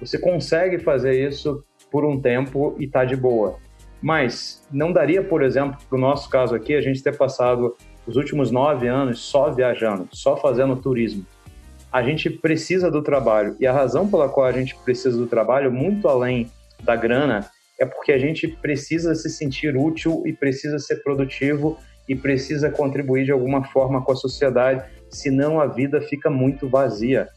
você 0.00 0.18
consegue 0.18 0.78
fazer 0.78 1.26
isso 1.26 1.64
por 1.90 2.04
um 2.04 2.20
tempo 2.20 2.74
e 2.78 2.88
tá 2.88 3.04
de 3.04 3.16
boa. 3.16 3.58
Mas 4.02 4.66
não 4.70 4.92
daria, 4.92 5.22
por 5.22 5.42
exemplo, 5.42 5.78
para 5.88 5.96
o 5.96 6.00
nosso 6.00 6.28
caso 6.28 6.54
aqui, 6.54 6.74
a 6.74 6.80
gente 6.80 7.02
ter 7.02 7.16
passado 7.16 7.74
os 8.06 8.16
últimos 8.16 8.50
nove 8.50 8.88
anos 8.88 9.20
só 9.20 9.50
viajando, 9.50 10.08
só 10.12 10.36
fazendo 10.36 10.76
turismo 10.76 11.24
a 11.94 12.02
gente 12.02 12.28
precisa 12.28 12.90
do 12.90 13.00
trabalho. 13.00 13.54
E 13.60 13.68
a 13.68 13.72
razão 13.72 14.10
pela 14.10 14.28
qual 14.28 14.46
a 14.46 14.50
gente 14.50 14.74
precisa 14.84 15.16
do 15.16 15.28
trabalho, 15.28 15.70
muito 15.70 16.08
além 16.08 16.50
da 16.82 16.96
grana, 16.96 17.48
é 17.78 17.86
porque 17.86 18.10
a 18.10 18.18
gente 18.18 18.48
precisa 18.48 19.14
se 19.14 19.30
sentir 19.30 19.76
útil 19.76 20.24
e 20.26 20.32
precisa 20.32 20.80
ser 20.80 21.04
produtivo 21.04 21.78
e 22.08 22.16
precisa 22.16 22.68
contribuir 22.68 23.24
de 23.24 23.30
alguma 23.30 23.62
forma 23.62 24.02
com 24.02 24.10
a 24.10 24.16
sociedade, 24.16 24.82
senão 25.08 25.60
a 25.60 25.66
vida 25.66 26.00
fica 26.00 26.28
muito 26.28 26.68
vazia. 26.68 27.28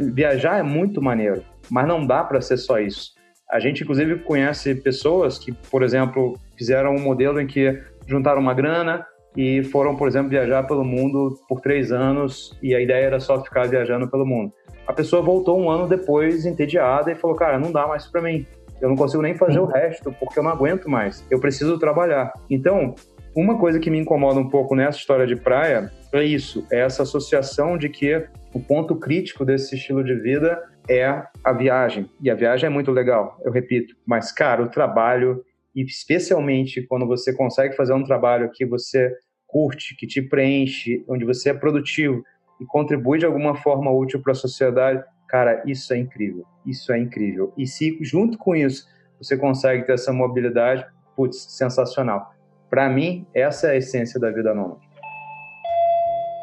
Viajar 0.00 0.60
é 0.60 0.62
muito 0.62 1.02
maneiro, 1.02 1.44
mas 1.68 1.86
não 1.86 2.06
dá 2.06 2.24
para 2.24 2.40
ser 2.40 2.56
só 2.56 2.80
isso. 2.80 3.12
A 3.50 3.60
gente, 3.60 3.82
inclusive, 3.82 4.20
conhece 4.20 4.74
pessoas 4.76 5.38
que, 5.38 5.52
por 5.52 5.82
exemplo, 5.82 6.40
fizeram 6.56 6.94
um 6.94 7.00
modelo 7.00 7.38
em 7.38 7.46
que 7.46 7.82
juntaram 8.06 8.40
uma 8.40 8.54
grana, 8.54 9.06
e 9.36 9.62
foram, 9.64 9.94
por 9.94 10.08
exemplo, 10.08 10.30
viajar 10.30 10.62
pelo 10.64 10.84
mundo 10.84 11.38
por 11.48 11.60
três 11.60 11.92
anos 11.92 12.56
e 12.62 12.74
a 12.74 12.80
ideia 12.80 13.04
era 13.04 13.20
só 13.20 13.42
ficar 13.42 13.68
viajando 13.68 14.08
pelo 14.08 14.24
mundo. 14.24 14.52
A 14.86 14.92
pessoa 14.92 15.20
voltou 15.20 15.60
um 15.60 15.68
ano 15.68 15.86
depois 15.86 16.46
entediada 16.46 17.10
e 17.10 17.14
falou: 17.14 17.36
Cara, 17.36 17.58
não 17.58 17.70
dá 17.70 17.86
mais 17.86 18.06
para 18.06 18.22
mim. 18.22 18.46
Eu 18.80 18.88
não 18.88 18.96
consigo 18.96 19.22
nem 19.22 19.34
fazer 19.34 19.58
o 19.58 19.66
resto 19.66 20.14
porque 20.18 20.38
eu 20.38 20.42
não 20.42 20.50
aguento 20.50 20.88
mais. 20.88 21.24
Eu 21.30 21.40
preciso 21.40 21.78
trabalhar. 21.78 22.32
Então, 22.48 22.94
uma 23.34 23.58
coisa 23.58 23.78
que 23.78 23.90
me 23.90 23.98
incomoda 23.98 24.40
um 24.40 24.48
pouco 24.48 24.74
nessa 24.74 24.98
história 24.98 25.26
de 25.26 25.36
praia 25.36 25.92
é 26.12 26.24
isso: 26.24 26.64
é 26.72 26.80
essa 26.80 27.02
associação 27.02 27.76
de 27.76 27.88
que 27.88 28.26
o 28.54 28.60
ponto 28.60 28.96
crítico 28.96 29.44
desse 29.44 29.76
estilo 29.76 30.02
de 30.02 30.14
vida 30.14 30.62
é 30.88 31.22
a 31.44 31.52
viagem. 31.52 32.08
E 32.22 32.30
a 32.30 32.34
viagem 32.34 32.66
é 32.66 32.70
muito 32.70 32.90
legal, 32.90 33.38
eu 33.44 33.52
repito. 33.52 33.94
Mas, 34.06 34.32
cara, 34.32 34.62
o 34.62 34.70
trabalho, 34.70 35.42
e 35.74 35.82
especialmente 35.82 36.80
quando 36.86 37.06
você 37.06 37.34
consegue 37.34 37.76
fazer 37.76 37.92
um 37.92 38.04
trabalho 38.04 38.50
que 38.54 38.64
você 38.64 39.12
curte, 39.46 39.96
que 39.96 40.06
te 40.06 40.20
preenche, 40.20 41.04
onde 41.08 41.24
você 41.24 41.50
é 41.50 41.54
produtivo 41.54 42.22
e 42.60 42.64
contribui 42.64 43.18
de 43.18 43.26
alguma 43.26 43.54
forma 43.54 43.90
útil 43.90 44.20
para 44.22 44.32
a 44.32 44.34
sociedade, 44.34 45.02
cara, 45.28 45.62
isso 45.66 45.92
é 45.92 45.98
incrível. 45.98 46.44
Isso 46.64 46.92
é 46.92 46.98
incrível. 46.98 47.52
E 47.56 47.66
se 47.66 47.98
junto 48.02 48.38
com 48.38 48.54
isso 48.54 48.86
você 49.18 49.36
consegue 49.36 49.84
ter 49.84 49.94
essa 49.94 50.12
mobilidade, 50.12 50.84
putz, 51.14 51.38
sensacional. 51.56 52.34
Para 52.68 52.88
mim, 52.88 53.26
essa 53.34 53.68
é 53.68 53.70
a 53.72 53.76
essência 53.76 54.18
da 54.20 54.30
vida 54.30 54.52
nômade. 54.52 54.86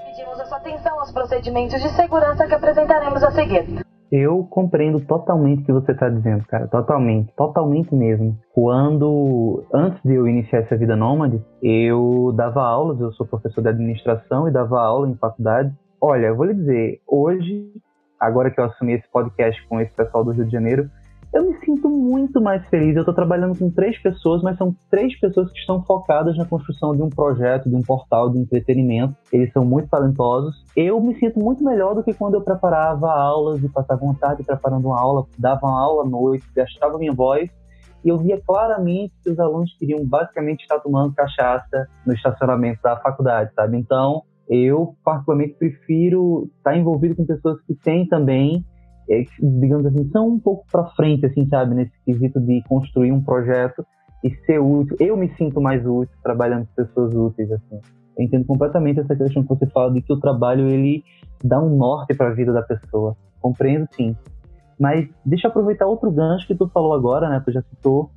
Pedimos 0.06 0.40
a 0.40 0.46
sua 0.46 0.58
atenção 0.58 1.00
aos 1.00 1.12
procedimentos 1.12 1.82
de 1.82 1.90
segurança 1.90 2.48
que 2.48 2.54
apresentaremos 2.54 3.24
a 3.24 3.32
seguir. 3.32 3.83
Eu 4.16 4.46
compreendo 4.48 5.00
totalmente 5.00 5.64
o 5.64 5.66
que 5.66 5.72
você 5.72 5.92
está 5.92 6.08
dizendo, 6.08 6.46
cara. 6.46 6.68
Totalmente. 6.68 7.34
Totalmente 7.36 7.96
mesmo. 7.96 8.38
Quando, 8.54 9.64
antes 9.74 10.00
de 10.04 10.14
eu 10.14 10.28
iniciar 10.28 10.60
essa 10.60 10.78
vida 10.78 10.96
nômade, 10.96 11.44
eu 11.64 12.32
dava 12.36 12.62
aulas, 12.62 13.00
eu 13.00 13.12
sou 13.14 13.26
professor 13.26 13.64
de 13.64 13.70
administração 13.70 14.48
e 14.48 14.52
dava 14.52 14.80
aula 14.80 15.10
em 15.10 15.16
faculdade. 15.16 15.74
Olha, 16.00 16.28
eu 16.28 16.36
vou 16.36 16.46
lhe 16.46 16.54
dizer, 16.54 17.02
hoje, 17.08 17.72
agora 18.20 18.52
que 18.52 18.60
eu 18.60 18.66
assumi 18.66 18.94
esse 18.94 19.10
podcast 19.12 19.68
com 19.68 19.82
esse 19.82 19.92
pessoal 19.96 20.24
do 20.24 20.30
Rio 20.30 20.46
de 20.46 20.52
Janeiro, 20.52 20.92
eu 21.34 21.50
me 21.50 21.60
sinto 21.66 21.90
muito 21.90 22.40
mais 22.40 22.64
feliz. 22.68 22.96
Eu 22.96 23.02
estou 23.02 23.14
trabalhando 23.14 23.58
com 23.58 23.70
três 23.72 24.00
pessoas, 24.00 24.44
mas 24.44 24.56
são 24.56 24.76
três 24.90 25.20
pessoas 25.20 25.52
que 25.52 25.58
estão 25.58 25.84
focadas 25.84 26.38
na 26.38 26.46
construção 26.46 26.96
de 26.96 27.02
um 27.02 27.10
projeto, 27.10 27.68
de 27.68 27.76
um 27.76 27.82
portal 27.82 28.30
de 28.30 28.38
entretenimento. 28.38 29.16
Eles 29.32 29.52
são 29.52 29.66
muito 29.66 29.90
talentosos. 29.90 30.64
Eu 30.76 31.02
me 31.02 31.18
sinto 31.20 31.40
muito 31.40 31.64
melhor 31.64 31.96
do 31.96 32.04
que 32.04 32.14
quando 32.14 32.36
eu 32.36 32.42
preparava 32.42 33.12
aulas 33.12 33.64
e 33.64 33.68
passava 33.68 34.06
uma 34.06 34.14
tarde 34.14 34.44
preparando 34.44 34.86
uma 34.86 35.00
aula, 35.00 35.26
dava 35.38 35.66
uma 35.66 35.82
aula 35.82 36.04
à 36.04 36.08
noite, 36.08 36.46
gastava 36.56 37.00
minha 37.00 37.14
voz 37.14 37.50
e 38.06 38.10
eu 38.10 38.18
via 38.18 38.40
claramente 38.46 39.14
que 39.24 39.32
os 39.32 39.40
alunos 39.40 39.74
queriam 39.78 40.06
basicamente 40.06 40.62
estar 40.62 40.80
tomando 40.80 41.14
cachaça 41.16 41.88
no 42.06 42.14
estacionamento 42.14 42.82
da 42.84 42.98
faculdade, 42.98 43.52
sabe? 43.56 43.78
Então, 43.78 44.24
eu 44.48 44.96
particularmente 45.04 45.54
prefiro 45.54 46.50
estar 46.58 46.78
envolvido 46.78 47.16
com 47.16 47.26
pessoas 47.26 47.62
que 47.62 47.74
têm 47.74 48.06
também 48.06 48.64
é, 49.10 49.24
digamos 49.42 49.86
assim, 49.86 50.10
são 50.10 50.28
um 50.28 50.40
pouco 50.40 50.66
para 50.72 50.86
frente, 50.92 51.26
assim, 51.26 51.48
sabe, 51.48 51.76
nesse 51.76 51.94
quesito 52.06 52.40
de 52.40 52.62
construir 52.68 53.12
um 53.12 53.22
projeto 53.22 53.86
e 54.24 54.30
ser 54.46 54.60
útil. 54.60 54.96
Eu 55.00 55.18
me 55.18 55.30
sinto 55.36 55.62
mais 55.62 55.86
útil 55.86 56.16
trabalhando 56.24 56.66
com 56.68 56.84
pessoas 56.84 57.14
úteis, 57.14 57.52
assim. 57.52 57.80
Eu 58.18 58.26
entendo 58.26 58.46
completamente 58.46 59.00
essa 59.00 59.16
questão 59.16 59.44
que 59.44 59.50
você 59.50 59.66
fala 59.68 59.92
de 59.92 60.02
que 60.02 60.14
o 60.14 60.20
trabalho 60.20 60.70
ele 60.70 61.04
dá 61.44 61.62
um 61.62 61.76
norte 61.76 62.14
para 62.14 62.30
a 62.30 62.34
vida 62.34 62.54
da 62.54 62.62
pessoa. 62.62 63.16
Compreendo, 63.42 63.88
sim. 63.92 64.16
Mas 64.80 65.08
deixa 65.26 65.48
eu 65.48 65.52
aproveitar 65.52 65.86
outro 65.86 66.12
gancho 66.12 66.48
que 66.48 66.56
tu 66.56 66.68
falou 66.70 66.94
agora, 66.94 67.30
né? 67.30 67.42
Tu 67.44 67.52
já 67.52 67.62
citou. 67.62 68.10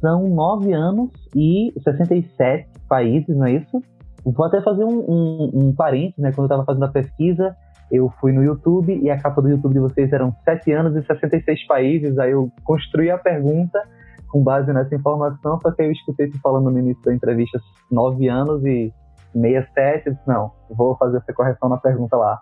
São 0.00 0.28
nove 0.28 0.72
anos 0.72 1.10
e 1.34 1.72
67 1.82 2.68
países, 2.88 3.36
não 3.36 3.46
é 3.46 3.54
isso? 3.54 3.82
Vou 4.24 4.46
até 4.46 4.60
fazer 4.60 4.84
um, 4.84 4.98
um, 4.98 5.50
um 5.54 5.74
parênteses, 5.74 6.18
né? 6.18 6.30
Quando 6.30 6.50
eu 6.50 6.54
estava 6.54 6.64
fazendo 6.64 6.84
a 6.84 6.88
pesquisa, 6.88 7.56
eu 7.90 8.12
fui 8.20 8.32
no 8.32 8.42
YouTube 8.42 8.98
e 9.02 9.10
a 9.10 9.18
capa 9.20 9.40
do 9.40 9.48
YouTube 9.48 9.72
de 9.72 9.80
vocês 9.80 10.12
eram 10.12 10.34
7 10.44 10.72
anos 10.72 10.96
e 10.96 11.06
66 11.06 11.66
países. 11.66 12.18
Aí 12.18 12.32
eu 12.32 12.50
construí 12.64 13.10
a 13.10 13.18
pergunta 13.18 13.82
com 14.28 14.42
base 14.42 14.72
nessa 14.72 14.94
informação, 14.94 15.58
só 15.62 15.70
que 15.70 15.82
eu 15.82 15.90
escutei 15.90 16.28
tu 16.28 16.38
falando 16.40 16.70
no 16.70 16.78
início 16.78 17.02
da 17.02 17.14
entrevista 17.14 17.58
9 17.90 18.28
anos 18.28 18.64
e 18.64 18.92
67. 19.32 20.10
Disse, 20.10 20.28
não, 20.28 20.52
vou 20.70 20.96
fazer 20.96 21.18
essa 21.18 21.32
correção 21.32 21.68
na 21.68 21.78
pergunta 21.78 22.16
lá. 22.16 22.38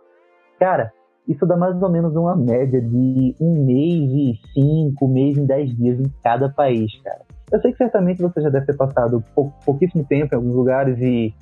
Cara, 0.58 0.92
isso 1.28 1.44
dá 1.44 1.56
mais 1.56 1.80
ou 1.80 1.90
menos 1.90 2.14
uma 2.14 2.36
média 2.36 2.80
de 2.80 3.34
um 3.40 3.64
mês 3.64 4.10
e 4.10 4.40
cinco, 4.54 5.08
mês 5.08 5.36
em 5.36 5.44
dez 5.44 5.74
dias 5.76 5.98
em 6.00 6.12
cada 6.22 6.48
país, 6.48 6.90
cara. 7.02 7.22
Eu 7.52 7.60
sei 7.60 7.72
que 7.72 7.78
certamente 7.78 8.22
você 8.22 8.40
já 8.40 8.48
deve 8.48 8.66
ter 8.66 8.76
passado 8.76 9.22
pou, 9.34 9.52
pouquíssimo 9.64 10.04
tempo 10.04 10.34
em 10.34 10.36
alguns 10.36 10.54
lugares 10.54 10.98
e 11.00 11.32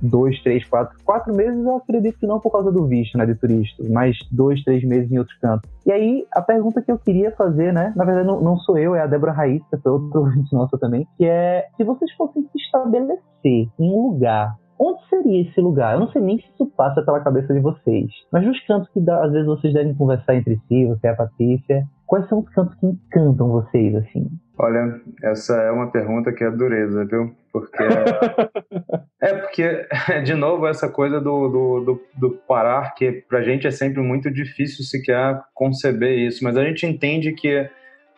dois, 0.00 0.40
três, 0.42 0.64
quatro. 0.64 0.96
Quatro 1.04 1.34
meses 1.34 1.64
eu 1.64 1.76
acredito 1.76 2.18
que 2.18 2.26
não 2.26 2.40
por 2.40 2.50
causa 2.50 2.70
do 2.70 2.86
visto, 2.86 3.16
né, 3.18 3.26
de 3.26 3.34
turista, 3.34 3.82
mas 3.90 4.16
dois, 4.30 4.62
três 4.64 4.84
meses 4.84 5.10
em 5.10 5.18
outros 5.18 5.36
cantos. 5.38 5.70
E 5.86 5.92
aí, 5.92 6.26
a 6.32 6.40
pergunta 6.40 6.82
que 6.82 6.90
eu 6.90 6.98
queria 6.98 7.30
fazer, 7.32 7.72
né, 7.72 7.92
na 7.96 8.04
verdade 8.04 8.26
não, 8.26 8.40
não 8.40 8.56
sou 8.58 8.78
eu, 8.78 8.94
é 8.94 9.00
a 9.00 9.06
Débora 9.06 9.32
Raíssa, 9.32 9.78
foi 9.82 9.92
outro 9.92 10.20
ouvinte 10.20 10.52
nossa 10.54 10.78
também, 10.78 11.06
que 11.16 11.24
é, 11.24 11.66
se 11.76 11.84
vocês 11.84 12.12
fossem 12.12 12.42
se 12.42 12.58
estabelecer 12.58 13.68
em 13.78 13.92
um 13.92 14.08
lugar 14.08 14.56
onde 14.82 15.00
seria 15.08 15.42
esse 15.42 15.60
lugar? 15.60 15.94
Eu 15.94 16.00
não 16.00 16.08
sei 16.08 16.20
nem 16.20 16.38
se 16.38 16.44
isso 16.52 16.66
passa 16.76 17.02
pela 17.02 17.20
cabeça 17.20 17.54
de 17.54 17.60
vocês. 17.60 18.10
Mas 18.32 18.44
nos 18.44 18.58
cantos 18.66 18.88
que 18.88 18.98
às 19.08 19.30
vezes 19.30 19.46
vocês 19.46 19.72
devem 19.72 19.94
conversar 19.94 20.34
entre 20.34 20.60
si, 20.66 20.86
você 20.86 21.06
e 21.06 21.10
a 21.10 21.14
Patrícia, 21.14 21.86
quais 22.04 22.28
são 22.28 22.40
os 22.40 22.48
cantos 22.50 22.74
que 22.74 22.86
encantam 22.86 23.48
vocês, 23.48 23.94
assim? 23.94 24.28
Olha, 24.62 25.00
essa 25.20 25.56
é 25.56 25.72
uma 25.72 25.90
pergunta 25.90 26.32
que 26.32 26.44
é 26.44 26.50
dureza, 26.50 27.04
viu? 27.04 27.34
Porque. 27.52 27.82
é 29.20 29.34
porque, 29.34 29.88
de 30.22 30.34
novo, 30.34 30.68
essa 30.68 30.88
coisa 30.88 31.20
do, 31.20 31.48
do, 31.48 31.80
do, 31.80 32.02
do 32.14 32.30
parar, 32.46 32.94
que 32.94 33.10
pra 33.28 33.42
gente 33.42 33.66
é 33.66 33.72
sempre 33.72 34.00
muito 34.00 34.30
difícil 34.30 34.84
sequer 34.84 35.42
conceber 35.52 36.16
isso, 36.16 36.44
mas 36.44 36.56
a 36.56 36.64
gente 36.64 36.86
entende 36.86 37.32
que, 37.32 37.68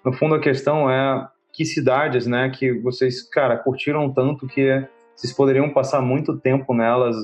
no 0.04 0.12
fundo, 0.12 0.35
a 0.35 0.40
questão 0.40 0.90
é 0.90 1.26
que 1.50 1.64
cidades, 1.64 2.26
né, 2.26 2.50
que 2.50 2.74
vocês, 2.74 3.22
cara, 3.22 3.57
curtiram 3.57 4.12
tanto 4.12 4.46
que 4.46 4.87
vocês 5.16 5.33
poderiam 5.33 5.70
passar 5.70 6.02
muito 6.02 6.37
tempo 6.37 6.74
nelas 6.74 7.16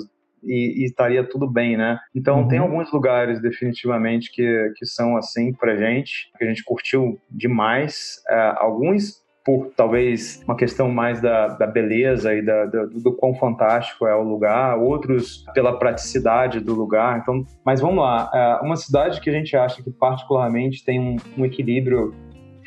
e, 0.42 0.82
e, 0.82 0.84
estaria 0.84 1.24
tudo 1.24 1.46
bem, 1.46 1.76
né? 1.76 1.98
Então 2.14 2.40
uhum. 2.40 2.48
tem 2.48 2.58
alguns 2.58 2.92
lugares 2.92 3.40
definitivamente 3.40 4.30
que, 4.32 4.72
que 4.76 4.86
são 4.86 5.16
assim 5.16 5.52
pra 5.52 5.76
gente, 5.76 6.30
que 6.38 6.44
a 6.44 6.48
gente 6.48 6.64
curtiu 6.64 7.18
demais. 7.30 8.22
É, 8.28 8.54
alguns 8.56 9.20
por 9.44 9.72
talvez 9.74 10.42
uma 10.46 10.56
questão 10.56 10.90
mais 10.90 11.20
da, 11.20 11.48
da 11.48 11.66
beleza 11.66 12.34
e 12.34 12.42
da, 12.42 12.66
do, 12.66 13.00
do 13.00 13.16
quão 13.16 13.34
fantástico 13.34 14.06
é 14.06 14.14
o 14.14 14.22
lugar, 14.22 14.78
outros 14.78 15.44
pela 15.54 15.78
praticidade 15.78 16.60
do 16.60 16.74
lugar. 16.74 17.18
Então, 17.18 17.44
mas 17.64 17.80
vamos 17.80 18.04
lá, 18.04 18.30
é 18.34 18.64
uma 18.64 18.76
cidade 18.76 19.20
que 19.20 19.30
a 19.30 19.32
gente 19.32 19.56
acha 19.56 19.82
que 19.82 19.90
particularmente 19.90 20.84
tem 20.84 21.00
um, 21.00 21.16
um 21.38 21.44
equilíbrio 21.44 22.14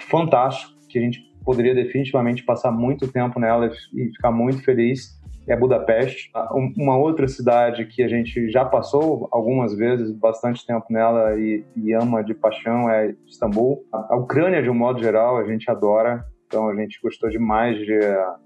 fantástico, 0.10 0.74
que 0.90 0.98
a 0.98 1.02
gente 1.02 1.22
poderia 1.46 1.76
definitivamente 1.76 2.44
passar 2.44 2.72
muito 2.72 3.08
tempo 3.08 3.40
nela 3.40 3.72
e 3.94 4.06
ficar 4.12 4.32
muito 4.32 4.64
feliz 4.64 5.22
é 5.48 5.56
Budapeste. 5.56 6.32
Uma 6.78 6.98
outra 6.98 7.28
cidade 7.28 7.86
que 7.86 8.04
a 8.04 8.08
gente 8.08 8.50
já 8.50 8.64
passou 8.66 9.28
algumas 9.32 9.76
vezes, 9.76 10.12
bastante 10.12 10.66
tempo 10.66 10.86
nela 10.90 11.38
e, 11.38 11.64
e 11.76 11.94
ama 11.94 12.24
de 12.24 12.34
paixão 12.34 12.90
é 12.90 13.16
Istambul. 13.28 13.86
A 13.92 14.16
Ucrânia, 14.16 14.62
de 14.62 14.70
um 14.70 14.76
modo 14.76 15.02
geral, 15.02 15.38
a 15.38 15.44
gente 15.46 15.70
adora. 15.70 16.26
Então 16.48 16.70
a 16.70 16.76
gente 16.76 17.00
gostou 17.02 17.30
demais 17.30 17.78
de, 17.78 18.00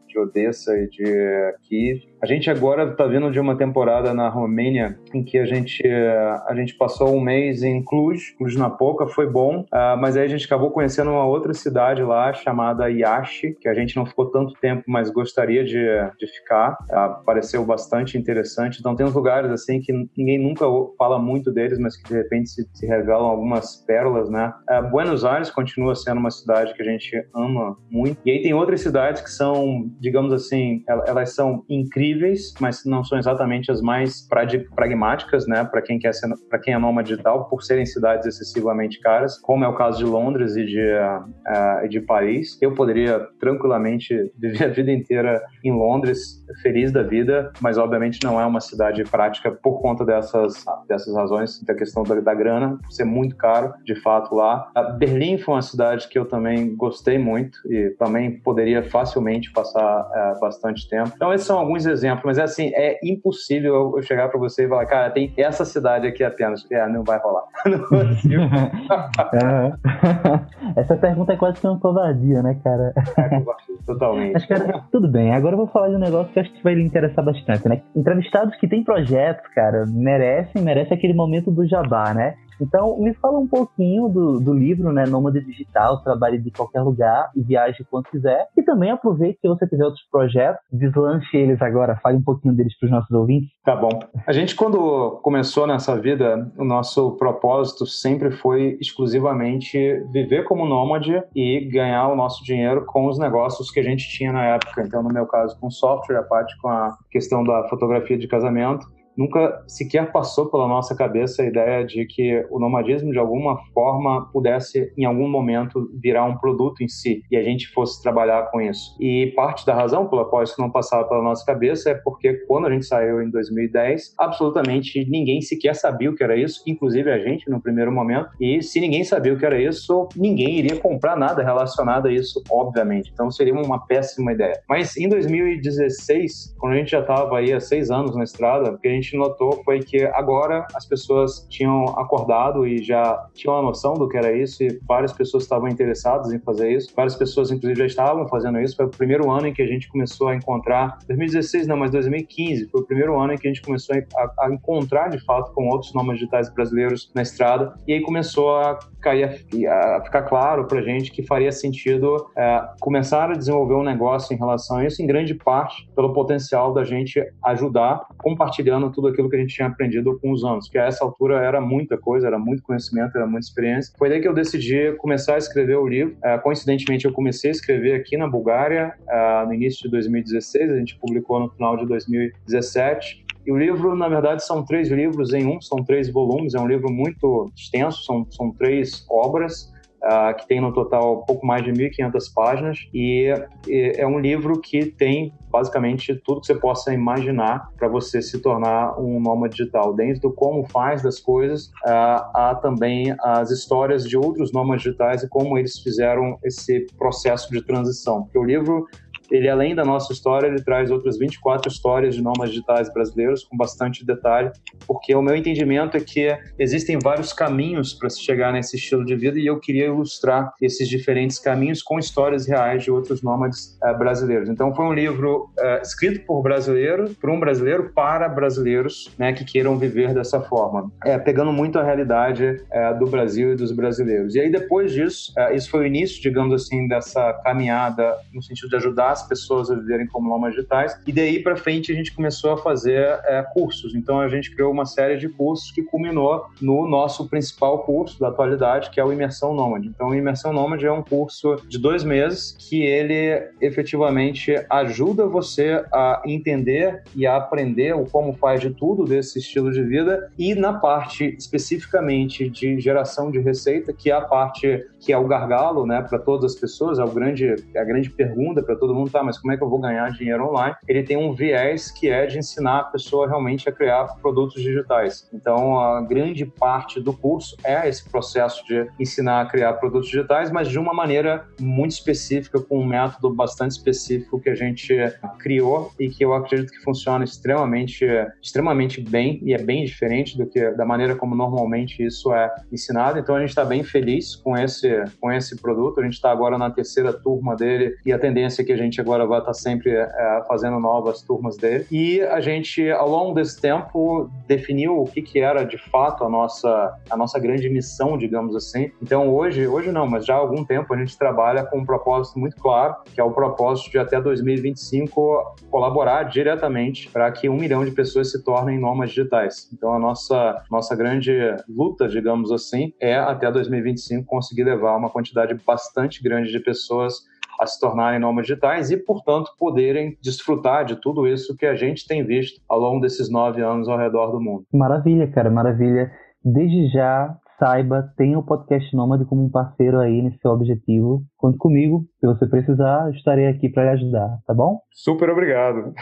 de 0.07 0.19
Odessa 0.19 0.77
e 0.77 0.89
de 0.89 1.55
Kiev. 1.63 2.01
A 2.21 2.25
gente 2.25 2.49
agora 2.49 2.89
está 2.91 3.05
vindo 3.05 3.29
de 3.29 3.39
uma 3.39 3.55
temporada 3.55 4.13
na 4.13 4.27
Romênia 4.27 4.97
em 5.13 5.23
que 5.23 5.37
a 5.37 5.45
gente, 5.45 5.83
a 5.87 6.53
gente 6.55 6.75
passou 6.75 7.15
um 7.15 7.19
mês 7.19 7.61
em 7.61 7.83
Cluj, 7.83 8.35
Cluj-Napoca, 8.37 9.05
foi 9.07 9.29
bom, 9.29 9.61
uh, 9.61 9.97
mas 9.99 10.17
aí 10.17 10.25
a 10.25 10.27
gente 10.27 10.45
acabou 10.45 10.71
conhecendo 10.71 11.11
uma 11.11 11.25
outra 11.25 11.53
cidade 11.53 12.01
lá 12.01 12.33
chamada 12.33 12.89
Iași, 12.89 13.55
que 13.59 13.67
a 13.67 13.73
gente 13.73 13.95
não 13.95 14.05
ficou 14.05 14.31
tanto 14.31 14.53
tempo, 14.59 14.83
mas 14.87 15.09
gostaria 15.09 15.63
de, 15.63 15.85
de 16.19 16.27
ficar. 16.27 16.77
Uh, 16.89 17.23
pareceu 17.23 17.63
bastante 17.65 18.17
interessante. 18.17 18.79
Então 18.79 18.95
tem 18.95 19.05
uns 19.05 19.13
lugares 19.13 19.51
assim 19.51 19.79
que 19.79 19.93
ninguém 20.17 20.39
nunca 20.39 20.65
fala 20.97 21.19
muito 21.19 21.51
deles, 21.51 21.77
mas 21.77 21.95
que 21.95 22.09
de 22.09 22.15
repente 22.15 22.49
se, 22.49 22.67
se 22.73 22.85
revelam 22.85 23.25
algumas 23.25 23.77
pérolas, 23.85 24.29
né? 24.29 24.53
Uh, 24.69 24.89
Buenos 24.89 25.23
Aires 25.23 25.51
continua 25.51 25.95
sendo 25.95 26.19
uma 26.19 26.31
cidade 26.31 26.73
que 26.73 26.81
a 26.81 26.85
gente 26.85 27.11
ama 27.35 27.77
muito. 27.89 28.19
E 28.25 28.31
aí 28.31 28.41
tem 28.41 28.53
outras 28.53 28.81
cidades 28.81 29.21
que 29.21 29.29
são, 29.29 29.89
digamos 29.99 30.33
assim, 30.33 30.83
elas 31.05 31.33
são 31.33 31.63
incríveis, 31.69 32.53
mas 32.59 32.83
não 32.85 33.03
são 33.03 33.17
exatamente 33.17 33.71
as 33.71 33.81
mais 33.81 34.27
pragmáticas, 34.75 35.47
né, 35.47 35.63
para 35.63 35.81
quem 35.81 35.99
quer 35.99 36.13
ser, 36.13 36.29
para 36.49 36.59
quem 36.59 36.73
é 36.73 36.77
nômade 36.77 37.09
digital, 37.09 37.49
por 37.49 37.63
serem 37.63 37.85
cidades 37.85 38.27
excessivamente 38.27 38.99
caras, 38.99 39.39
como 39.39 39.63
é 39.63 39.67
o 39.67 39.75
caso 39.75 39.97
de 39.97 40.05
Londres 40.05 40.55
e 40.55 40.65
de, 40.65 40.81
uh, 40.81 41.87
de 41.89 42.01
Paris. 42.01 42.57
Eu 42.61 42.73
poderia 42.73 43.27
tranquilamente 43.39 44.31
viver 44.37 44.65
a 44.65 44.67
vida 44.67 44.91
inteira 44.91 45.41
em 45.63 45.71
Londres, 45.71 46.43
feliz 46.61 46.91
da 46.91 47.03
vida, 47.03 47.51
mas 47.61 47.77
obviamente 47.77 48.19
não 48.23 48.39
é 48.39 48.45
uma 48.45 48.61
cidade 48.61 49.03
prática 49.03 49.51
por 49.51 49.81
conta 49.81 50.05
dessas 50.05 50.65
dessas 50.87 51.15
razões, 51.15 51.61
da 51.63 51.73
questão 51.73 52.03
da, 52.03 52.19
da 52.19 52.33
grana, 52.33 52.77
por 52.81 52.91
ser 52.91 53.05
muito 53.05 53.35
caro, 53.35 53.73
de 53.83 53.95
fato 53.95 54.35
lá. 54.35 54.69
Uh, 54.75 54.97
Berlim 54.97 55.37
foi 55.37 55.55
uma 55.55 55.61
cidade 55.61 56.07
que 56.07 56.17
eu 56.17 56.25
também 56.25 56.75
gostei 56.75 57.17
muito 57.17 57.57
e 57.71 57.91
também 57.91 58.39
poderia 58.39 58.83
facilmente 58.83 59.51
passar 59.51 59.86
uh, 59.87 60.39
bastante 60.39 60.87
tempo. 60.89 61.11
Então 61.15 61.33
esses 61.33 61.45
são 61.45 61.59
alguns 61.59 61.85
exemplos, 61.85 62.23
mas 62.25 62.37
é 62.37 62.43
assim, 62.43 62.71
é 62.73 62.97
impossível 63.03 63.93
eu 63.95 64.01
chegar 64.01 64.29
para 64.29 64.39
você 64.39 64.65
e 64.65 64.69
falar, 64.69 64.85
cara, 64.85 65.09
tem 65.09 65.33
essa 65.37 65.65
cidade 65.65 66.07
aqui 66.07 66.23
apenas. 66.23 66.65
É, 66.71 66.87
não 66.87 67.03
vai 67.03 67.19
rolar. 67.19 67.43
essa 70.75 70.95
pergunta 70.95 71.33
é 71.33 71.37
quase 71.37 71.59
que 71.59 71.67
uma 71.67 71.79
covardia, 71.79 72.41
né, 72.41 72.59
cara? 72.63 72.93
É, 73.17 73.43
totalmente. 73.85 74.33
Mas, 74.33 74.45
cara, 74.45 74.83
tudo 74.91 75.07
bem. 75.07 75.33
Agora 75.33 75.53
eu 75.53 75.57
vou 75.57 75.67
falar 75.67 75.89
de 75.89 75.95
um 75.95 75.99
negócio 75.99 76.31
que 76.33 76.39
acho 76.39 76.51
que 76.53 76.63
vai 76.63 76.75
lhe 76.75 76.83
interessar 76.83 77.23
bastante, 77.23 77.67
né? 77.67 77.81
Entrevistados 77.95 78.55
que 78.57 78.67
têm 78.67 78.83
projetos, 78.83 79.45
cara, 79.53 79.85
merecem, 79.87 80.61
merecem 80.61 80.97
aquele 80.97 81.13
momento 81.13 81.51
do 81.51 81.67
jabá, 81.67 82.13
né? 82.13 82.35
Então, 82.61 82.97
me 82.99 83.13
fala 83.15 83.39
um 83.39 83.47
pouquinho 83.47 84.07
do, 84.09 84.39
do 84.39 84.53
livro, 84.53 84.91
né? 84.91 85.05
Nômade 85.05 85.41
Digital, 85.41 86.03
trabalhe 86.03 86.39
de 86.39 86.51
qualquer 86.51 86.81
lugar 86.81 87.31
e 87.35 87.41
viaje 87.41 87.85
quando 87.89 88.05
quiser. 88.05 88.47
E 88.57 88.63
também 88.63 88.91
aproveite 88.91 89.39
se 89.41 89.47
você 89.47 89.67
tiver 89.67 89.85
outros 89.85 90.03
projetos, 90.11 90.61
deslanche 90.71 91.37
eles 91.37 91.61
agora, 91.61 91.99
fale 92.01 92.17
um 92.17 92.23
pouquinho 92.23 92.53
deles 92.53 92.77
para 92.77 92.85
os 92.87 92.91
nossos 92.91 93.11
ouvintes. 93.11 93.49
Tá 93.63 93.75
bom. 93.75 93.89
A 94.25 94.31
gente, 94.31 94.55
quando 94.55 95.19
começou 95.21 95.67
nessa 95.67 95.95
vida, 95.99 96.51
o 96.57 96.63
nosso 96.63 97.11
propósito 97.17 97.85
sempre 97.85 98.31
foi 98.31 98.77
exclusivamente 98.81 99.77
viver 100.11 100.43
como 100.43 100.65
nômade 100.65 101.21
e 101.35 101.69
ganhar 101.71 102.07
o 102.07 102.15
nosso 102.15 102.43
dinheiro 102.43 102.85
com 102.85 103.07
os 103.07 103.19
negócios 103.19 103.69
que 103.71 103.79
a 103.79 103.83
gente 103.83 104.09
tinha 104.09 104.31
na 104.31 104.43
época. 104.43 104.81
Então, 104.81 105.03
no 105.03 105.09
meu 105.09 105.25
caso, 105.25 105.59
com 105.59 105.69
software, 105.69 106.17
a 106.17 106.23
parte 106.23 106.57
com 106.61 106.69
a 106.69 106.97
questão 107.11 107.43
da 107.43 107.67
fotografia 107.69 108.17
de 108.17 108.27
casamento 108.27 108.87
nunca 109.17 109.63
sequer 109.67 110.11
passou 110.11 110.45
pela 110.49 110.67
nossa 110.67 110.95
cabeça 110.95 111.41
a 111.41 111.45
ideia 111.45 111.85
de 111.85 112.05
que 112.05 112.45
o 112.49 112.59
nomadismo 112.59 113.11
de 113.11 113.17
alguma 113.17 113.57
forma 113.73 114.29
pudesse 114.31 114.91
em 114.97 115.05
algum 115.05 115.27
momento 115.27 115.89
virar 115.93 116.25
um 116.25 116.37
produto 116.37 116.83
em 116.83 116.87
si 116.87 117.23
e 117.31 117.35
a 117.35 117.43
gente 117.43 117.67
fosse 117.69 118.01
trabalhar 118.01 118.43
com 118.51 118.61
isso. 118.61 118.95
E 118.99 119.33
parte 119.35 119.65
da 119.65 119.73
razão 119.73 120.07
pela 120.07 120.25
qual 120.25 120.43
isso 120.43 120.59
não 120.59 120.69
passava 120.69 121.07
pela 121.07 121.21
nossa 121.21 121.45
cabeça 121.45 121.89
é 121.89 121.95
porque 121.95 122.33
quando 122.47 122.67
a 122.67 122.71
gente 122.71 122.85
saiu 122.85 123.21
em 123.21 123.29
2010, 123.29 124.13
absolutamente 124.17 125.05
ninguém 125.09 125.41
sequer 125.41 125.75
sabia 125.75 126.09
o 126.09 126.15
que 126.15 126.23
era 126.23 126.35
isso, 126.35 126.61
inclusive 126.67 127.11
a 127.11 127.19
gente 127.19 127.49
no 127.49 127.61
primeiro 127.61 127.91
momento. 127.91 128.29
E 128.39 128.61
se 128.61 128.79
ninguém 128.79 129.03
sabia 129.03 129.33
o 129.33 129.37
que 129.37 129.45
era 129.45 129.59
isso, 129.59 130.07
ninguém 130.15 130.59
iria 130.59 130.77
comprar 130.79 131.15
nada 131.15 131.43
relacionado 131.43 132.07
a 132.07 132.11
isso, 132.11 132.43
obviamente. 132.49 133.11
Então 133.11 133.31
seria 133.31 133.53
uma 133.53 133.79
péssima 133.85 134.33
ideia. 134.33 134.61
Mas 134.69 134.95
em 134.97 135.09
2016, 135.09 136.55
quando 136.59 136.73
a 136.73 136.77
gente 136.77 136.91
já 136.91 136.99
estava 136.99 137.37
aí 137.37 137.53
há 137.53 137.59
seis 137.59 137.89
anos 137.89 138.15
na 138.15 138.23
estrada, 138.23 138.71
porque 138.71 138.87
a 138.87 138.91
gente 138.91 139.06
gente 139.07 139.17
notou 139.17 139.63
foi 139.63 139.79
que 139.79 140.03
agora 140.03 140.67
as 140.75 140.85
pessoas 140.85 141.45
tinham 141.49 141.85
acordado 141.97 142.67
e 142.67 142.83
já 142.83 143.25
tinham 143.33 143.57
a 143.57 143.61
noção 143.61 143.93
do 143.93 144.07
que 144.07 144.17
era 144.17 144.35
isso 144.35 144.63
e 144.63 144.79
várias 144.85 145.13
pessoas 145.13 145.43
estavam 145.43 145.69
interessadas 145.69 146.31
em 146.33 146.39
fazer 146.39 146.71
isso. 146.71 146.93
Várias 146.95 147.15
pessoas, 147.15 147.49
inclusive, 147.49 147.79
já 147.79 147.85
estavam 147.85 148.27
fazendo 148.27 148.59
isso. 148.59 148.75
Foi 148.75 148.85
o 148.85 148.89
primeiro 148.89 149.31
ano 149.31 149.47
em 149.47 149.53
que 149.53 149.61
a 149.61 149.67
gente 149.67 149.87
começou 149.87 150.27
a 150.27 150.35
encontrar, 150.35 150.99
2016 151.07 151.67
não, 151.67 151.77
mas 151.77 151.91
2015, 151.91 152.67
foi 152.67 152.81
o 152.81 152.85
primeiro 152.85 153.19
ano 153.19 153.33
em 153.33 153.37
que 153.37 153.47
a 153.47 153.51
gente 153.51 153.61
começou 153.61 153.95
a, 153.95 154.45
a 154.45 154.53
encontrar, 154.53 155.09
de 155.09 155.23
fato, 155.23 155.53
com 155.53 155.67
outros 155.69 155.93
nomes 155.93 156.15
digitais 156.15 156.49
brasileiros 156.49 157.09
na 157.15 157.21
estrada. 157.21 157.73
E 157.87 157.93
aí 157.93 158.01
começou 158.01 158.57
a 158.57 158.79
cair, 158.99 159.23
a, 159.67 159.97
a 159.97 160.01
ficar 160.03 160.23
claro 160.23 160.65
pra 160.65 160.81
gente 160.81 161.11
que 161.11 161.23
faria 161.23 161.51
sentido 161.51 162.27
é, 162.35 162.61
começar 162.79 163.31
a 163.31 163.35
desenvolver 163.35 163.75
um 163.75 163.83
negócio 163.83 164.33
em 164.33 164.37
relação 164.37 164.77
a 164.77 164.85
isso, 164.85 165.01
em 165.01 165.07
grande 165.07 165.33
parte 165.33 165.87
pelo 165.95 166.11
potencial 166.13 166.73
da 166.73 166.83
gente 166.83 167.23
ajudar 167.43 168.05
compartilhando 168.17 168.91
tudo 168.97 169.09
aquilo 169.09 169.29
que 169.29 169.35
a 169.35 169.39
gente 169.39 169.53
tinha 169.53 169.67
aprendido 169.67 170.17
com 170.19 170.31
os 170.31 170.43
anos, 170.43 170.67
que 170.67 170.75
a 170.75 170.85
essa 170.85 171.05
altura 171.05 171.35
era 171.35 171.61
muita 171.61 171.99
coisa, 171.99 172.25
era 172.25 172.39
muito 172.39 172.63
conhecimento, 172.63 173.15
era 173.15 173.27
muita 173.27 173.45
experiência. 173.45 173.93
Foi 173.95 174.09
daí 174.09 174.19
que 174.19 174.27
eu 174.27 174.33
decidi 174.33 174.91
começar 174.93 175.35
a 175.35 175.37
escrever 175.37 175.75
o 175.75 175.87
livro. 175.87 176.15
Uh, 176.15 176.41
coincidentemente, 176.41 177.05
eu 177.05 177.11
comecei 177.11 177.51
a 177.51 177.53
escrever 177.53 177.93
aqui 177.93 178.17
na 178.17 178.27
Bulgária 178.27 178.95
uh, 179.03 179.45
no 179.45 179.53
início 179.53 179.83
de 179.83 179.89
2016, 179.89 180.71
a 180.71 180.77
gente 180.77 180.97
publicou 180.97 181.39
no 181.39 181.49
final 181.49 181.77
de 181.77 181.85
2017. 181.85 183.23
E 183.45 183.51
o 183.51 183.57
livro, 183.57 183.95
na 183.95 184.09
verdade, 184.09 184.43
são 184.43 184.65
três 184.65 184.89
livros 184.89 185.31
em 185.31 185.45
um, 185.45 185.61
são 185.61 185.83
três 185.83 186.09
volumes, 186.09 186.55
é 186.55 186.59
um 186.59 186.67
livro 186.67 186.91
muito 186.91 187.51
extenso, 187.55 188.03
são, 188.03 188.25
são 188.31 188.51
três 188.51 189.05
obras. 189.09 189.71
Uh, 190.07 190.33
que 190.37 190.47
tem 190.47 190.61
no 190.61 190.71
total 190.71 191.25
pouco 191.25 191.45
mais 191.45 191.65
de 191.65 191.71
1.500 191.71 192.33
páginas, 192.33 192.79
e, 192.93 193.33
é 193.67 194.07
um 194.07 194.19
livro 194.19 194.61
que 194.61 194.85
tem 194.85 195.33
basicamente 195.49 196.15
tudo 196.15 196.41
que 196.41 196.47
você 196.47 196.55
possa 196.55 196.93
imaginar 196.93 197.69
para 197.77 197.87
você 197.87 198.21
se 198.21 198.39
tornar 198.39 198.97
um 198.99 199.19
nômade 199.19 199.57
digital, 199.57 199.93
desde 199.93 200.25
o 200.25 200.31
como 200.31 200.65
faz 200.65 201.01
das 201.01 201.19
coisas 201.19 201.67
uh, 201.85 202.29
a 202.33 202.59
também 202.61 203.13
as 203.19 203.51
histórias 203.51 204.07
de 204.07 204.17
outros 204.17 204.51
nômades 204.53 204.83
digitais 204.83 205.23
e 205.23 205.29
como 205.29 205.57
eles 205.57 205.79
fizeram 205.79 206.37
esse 206.43 206.85
processo 206.97 207.51
de 207.51 207.61
transição. 207.61 208.23
Porque 208.23 208.37
o 208.37 208.43
livro 208.43 208.87
ele 209.31 209.49
além 209.49 209.75
da 209.75 209.83
nossa 209.83 210.13
história, 210.13 210.47
ele 210.47 210.61
traz 210.61 210.91
outras 210.91 211.17
24 211.17 211.71
histórias 211.71 212.15
de 212.15 212.21
nômades 212.21 212.53
digitais 212.53 212.91
brasileiros 212.91 213.43
com 213.43 213.57
bastante 213.57 214.05
detalhe, 214.05 214.51
porque 214.85 215.13
o 215.15 215.21
meu 215.21 215.35
entendimento 215.35 215.97
é 215.97 215.99
que 215.99 216.35
existem 216.57 216.97
vários 217.01 217.33
caminhos 217.33 217.93
para 217.93 218.09
se 218.09 218.21
chegar 218.21 218.53
nesse 218.53 218.75
estilo 218.75 219.05
de 219.05 219.15
vida 219.15 219.39
e 219.39 219.45
eu 219.45 219.59
queria 219.59 219.87
ilustrar 219.87 220.53
esses 220.61 220.87
diferentes 220.87 221.39
caminhos 221.39 221.81
com 221.81 221.99
histórias 221.99 222.47
reais 222.47 222.83
de 222.83 222.91
outros 222.91 223.21
nômades 223.21 223.77
uh, 223.83 223.97
brasileiros. 223.97 224.49
Então 224.49 224.73
foi 224.73 224.85
um 224.85 224.93
livro 224.93 225.49
uh, 225.57 225.81
escrito 225.81 226.25
por 226.25 226.41
brasileiro, 226.41 227.09
por 227.19 227.29
um 227.29 227.39
brasileiro 227.39 227.91
para 227.93 228.27
brasileiros, 228.29 229.09
né, 229.17 229.33
que 229.33 229.43
queiram 229.43 229.77
viver 229.77 230.13
dessa 230.13 230.41
forma, 230.41 230.91
é, 231.03 231.17
pegando 231.17 231.51
muito 231.51 231.79
a 231.79 231.83
realidade 231.83 232.45
uh, 232.45 232.99
do 232.99 233.07
Brasil 233.07 233.53
e 233.53 233.55
dos 233.55 233.71
brasileiros. 233.71 234.35
E 234.35 234.39
aí 234.39 234.51
depois 234.51 234.91
disso, 234.91 235.33
isso 235.53 235.69
foi 235.69 235.81
o 235.81 235.85
início, 235.85 236.21
digamos 236.21 236.53
assim, 236.53 236.87
dessa 236.87 237.33
caminhada 237.43 238.15
no 238.33 238.41
sentido 238.41 238.69
de 238.69 238.75
ajudar 238.77 239.16
as 239.21 239.27
pessoas 239.27 239.69
a 239.69 239.75
viverem 239.75 240.07
como 240.07 240.29
nômades 240.29 240.55
digitais. 240.55 240.99
E 241.05 241.11
daí 241.11 241.41
para 241.41 241.55
frente 241.55 241.91
a 241.91 241.95
gente 241.95 242.13
começou 242.13 242.51
a 242.51 242.57
fazer 242.57 243.19
é, 243.25 243.43
cursos. 243.53 243.95
Então 243.95 244.19
a 244.19 244.27
gente 244.27 244.53
criou 244.53 244.71
uma 244.71 244.85
série 244.85 245.17
de 245.17 245.29
cursos 245.29 245.71
que 245.71 245.81
culminou 245.81 246.45
no 246.61 246.87
nosso 246.87 247.27
principal 247.29 247.83
curso 247.83 248.19
da 248.19 248.29
atualidade, 248.29 248.89
que 248.89 248.99
é 248.99 249.05
o 249.05 249.11
Imersão 249.11 249.53
Nômade. 249.53 249.87
Então 249.87 250.09
o 250.09 250.15
Imersão 250.15 250.53
Nômade 250.53 250.85
é 250.85 250.91
um 250.91 251.03
curso 251.03 251.55
de 251.67 251.77
dois 251.77 252.03
meses 252.03 252.55
que 252.57 252.81
ele 252.81 253.47
efetivamente 253.61 254.53
ajuda 254.69 255.25
você 255.25 255.83
a 255.91 256.21
entender 256.25 257.03
e 257.15 257.25
a 257.25 257.37
aprender 257.37 257.95
o 257.95 258.05
como 258.05 258.33
faz 258.33 258.61
de 258.61 258.69
tudo 258.71 259.05
desse 259.05 259.39
estilo 259.39 259.71
de 259.71 259.83
vida 259.83 260.31
e 260.37 260.55
na 260.55 260.73
parte 260.73 261.35
especificamente 261.37 262.49
de 262.49 262.79
geração 262.79 263.31
de 263.31 263.39
receita, 263.39 263.93
que 263.93 264.11
é 264.11 264.13
a 264.13 264.21
parte 264.21 264.85
que 264.99 265.13
é 265.13 265.17
o 265.17 265.27
gargalo, 265.27 265.85
né, 265.85 266.01
para 266.01 266.19
todas 266.19 266.53
as 266.53 266.59
pessoas, 266.59 266.99
é 266.99 267.03
o 267.03 267.09
grande 267.09 267.55
é 267.73 267.79
a 267.79 267.83
grande 267.83 268.09
pergunta 268.09 268.61
para 268.61 268.75
todo 268.75 268.93
mundo 268.93 269.06
tá, 269.09 269.23
mas 269.23 269.37
como 269.37 269.53
é 269.53 269.57
que 269.57 269.63
eu 269.63 269.69
vou 269.69 269.79
ganhar 269.79 270.09
dinheiro 270.11 270.47
online? 270.47 270.75
Ele 270.87 271.03
tem 271.03 271.17
um 271.17 271.33
viés 271.33 271.91
que 271.91 272.09
é 272.09 272.25
de 272.25 272.37
ensinar 272.37 272.79
a 272.79 272.83
pessoa 272.83 273.27
realmente 273.27 273.67
a 273.67 273.71
criar 273.71 274.05
produtos 274.21 274.61
digitais. 274.61 275.27
Então, 275.33 275.79
a 275.79 276.01
grande 276.01 276.45
parte 276.45 276.99
do 276.99 277.13
curso 277.13 277.55
é 277.63 277.87
esse 277.87 278.09
processo 278.09 278.65
de 278.65 278.87
ensinar 278.99 279.41
a 279.41 279.45
criar 279.45 279.73
produtos 279.73 280.09
digitais, 280.09 280.51
mas 280.51 280.67
de 280.67 280.79
uma 280.79 280.93
maneira 280.93 281.45
muito 281.59 281.91
específica, 281.91 282.59
com 282.59 282.79
um 282.79 282.85
método 282.85 283.33
bastante 283.33 283.71
específico 283.71 284.39
que 284.39 284.49
a 284.49 284.55
gente 284.55 284.95
criou 285.39 285.91
e 285.99 286.09
que 286.09 286.23
eu 286.23 286.33
acredito 286.33 286.71
que 286.71 286.83
funciona 286.83 287.23
extremamente, 287.23 288.05
extremamente 288.41 289.01
bem 289.01 289.39
e 289.43 289.53
é 289.53 289.57
bem 289.57 289.85
diferente 289.85 290.37
do 290.37 290.45
que 290.45 290.71
da 290.71 290.85
maneira 290.85 291.15
como 291.15 291.35
normalmente 291.35 292.03
isso 292.03 292.33
é 292.33 292.53
ensinado. 292.71 293.19
Então, 293.19 293.35
a 293.35 293.39
gente 293.39 293.49
está 293.49 293.65
bem 293.65 293.83
feliz 293.83 294.35
com 294.35 294.57
esse, 294.57 295.03
com 295.19 295.31
esse 295.31 295.55
produto. 295.57 295.99
A 295.99 296.03
gente 296.03 296.13
está 296.13 296.31
agora 296.31 296.57
na 296.57 296.69
terceira 296.69 297.13
turma 297.13 297.55
dele 297.55 297.95
e 298.05 298.11
a 298.11 298.19
tendência 298.19 298.61
é 298.61 298.65
que 298.65 298.73
a 298.73 298.77
gente 298.77 298.96
gente 298.97 299.01
agora 299.01 299.25
vai 299.25 299.39
estar 299.39 299.53
sempre 299.53 299.91
é, 299.91 300.43
fazendo 300.47 300.79
novas 300.79 301.21
turmas 301.21 301.57
dele. 301.57 301.85
E 301.91 302.21
a 302.21 302.41
gente, 302.41 302.89
ao 302.91 303.09
longo 303.09 303.33
desse 303.33 303.59
tempo, 303.59 304.29
definiu 304.47 305.01
o 305.01 305.05
que, 305.05 305.21
que 305.21 305.39
era 305.39 305.63
de 305.63 305.77
fato 305.77 306.23
a 306.23 306.29
nossa, 306.29 306.95
a 307.09 307.17
nossa 307.17 307.39
grande 307.39 307.69
missão, 307.69 308.17
digamos 308.17 308.55
assim. 308.55 308.91
Então 309.01 309.33
hoje, 309.33 309.67
hoje 309.67 309.91
não, 309.91 310.07
mas 310.07 310.25
já 310.25 310.35
há 310.35 310.37
algum 310.37 310.63
tempo 310.63 310.93
a 310.93 310.97
gente 310.97 311.17
trabalha 311.17 311.63
com 311.63 311.79
um 311.79 311.85
propósito 311.85 312.39
muito 312.39 312.57
claro, 312.57 312.95
que 313.13 313.21
é 313.21 313.23
o 313.23 313.31
propósito 313.31 313.91
de 313.91 313.99
até 313.99 314.19
2025 314.19 315.55
colaborar 315.69 316.23
diretamente 316.23 317.09
para 317.09 317.31
que 317.31 317.49
um 317.49 317.57
milhão 317.57 317.85
de 317.85 317.91
pessoas 317.91 318.31
se 318.31 318.43
tornem 318.43 318.79
nômades 318.79 319.13
digitais. 319.13 319.69
Então 319.73 319.93
a 319.93 319.99
nossa, 319.99 320.63
nossa 320.71 320.95
grande 320.95 321.37
luta, 321.67 322.07
digamos 322.07 322.51
assim, 322.51 322.93
é 322.99 323.15
até 323.15 323.51
2025 323.51 324.25
conseguir 324.25 324.63
levar 324.63 324.95
uma 324.95 325.09
quantidade 325.09 325.53
bastante 325.65 326.23
grande 326.23 326.51
de 326.51 326.59
pessoas 326.59 327.25
a 327.59 327.65
se 327.65 327.79
tornarem 327.79 328.19
nômades 328.19 328.47
digitais 328.47 328.91
e, 328.91 328.97
portanto, 328.97 329.51
poderem 329.57 330.17
desfrutar 330.21 330.85
de 330.85 330.95
tudo 330.95 331.27
isso 331.27 331.55
que 331.55 331.65
a 331.65 331.75
gente 331.75 332.07
tem 332.07 332.25
visto 332.25 332.61
ao 332.69 332.79
longo 332.79 333.01
desses 333.01 333.31
nove 333.31 333.61
anos 333.61 333.87
ao 333.87 333.97
redor 333.97 334.31
do 334.31 334.39
mundo. 334.39 334.65
Maravilha, 334.73 335.27
cara, 335.31 335.49
maravilha. 335.49 336.11
Desde 336.43 336.87
já, 336.89 337.35
saiba, 337.59 338.13
tenha 338.15 338.37
o 338.37 338.43
podcast 338.43 338.95
Nômade 338.95 339.25
como 339.25 339.45
um 339.45 339.49
parceiro 339.49 339.99
aí 339.99 340.21
nesse 340.21 340.37
seu 340.39 340.51
objetivo. 340.51 341.23
Conte 341.37 341.57
comigo, 341.57 342.05
se 342.19 342.27
você 342.27 342.47
precisar, 342.47 343.09
estarei 343.11 343.47
aqui 343.47 343.69
para 343.69 343.83
lhe 343.83 343.89
ajudar, 343.89 344.39
tá 344.45 344.53
bom? 344.53 344.79
Super 344.91 345.29
obrigado. 345.29 345.93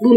Bu 0.00 0.16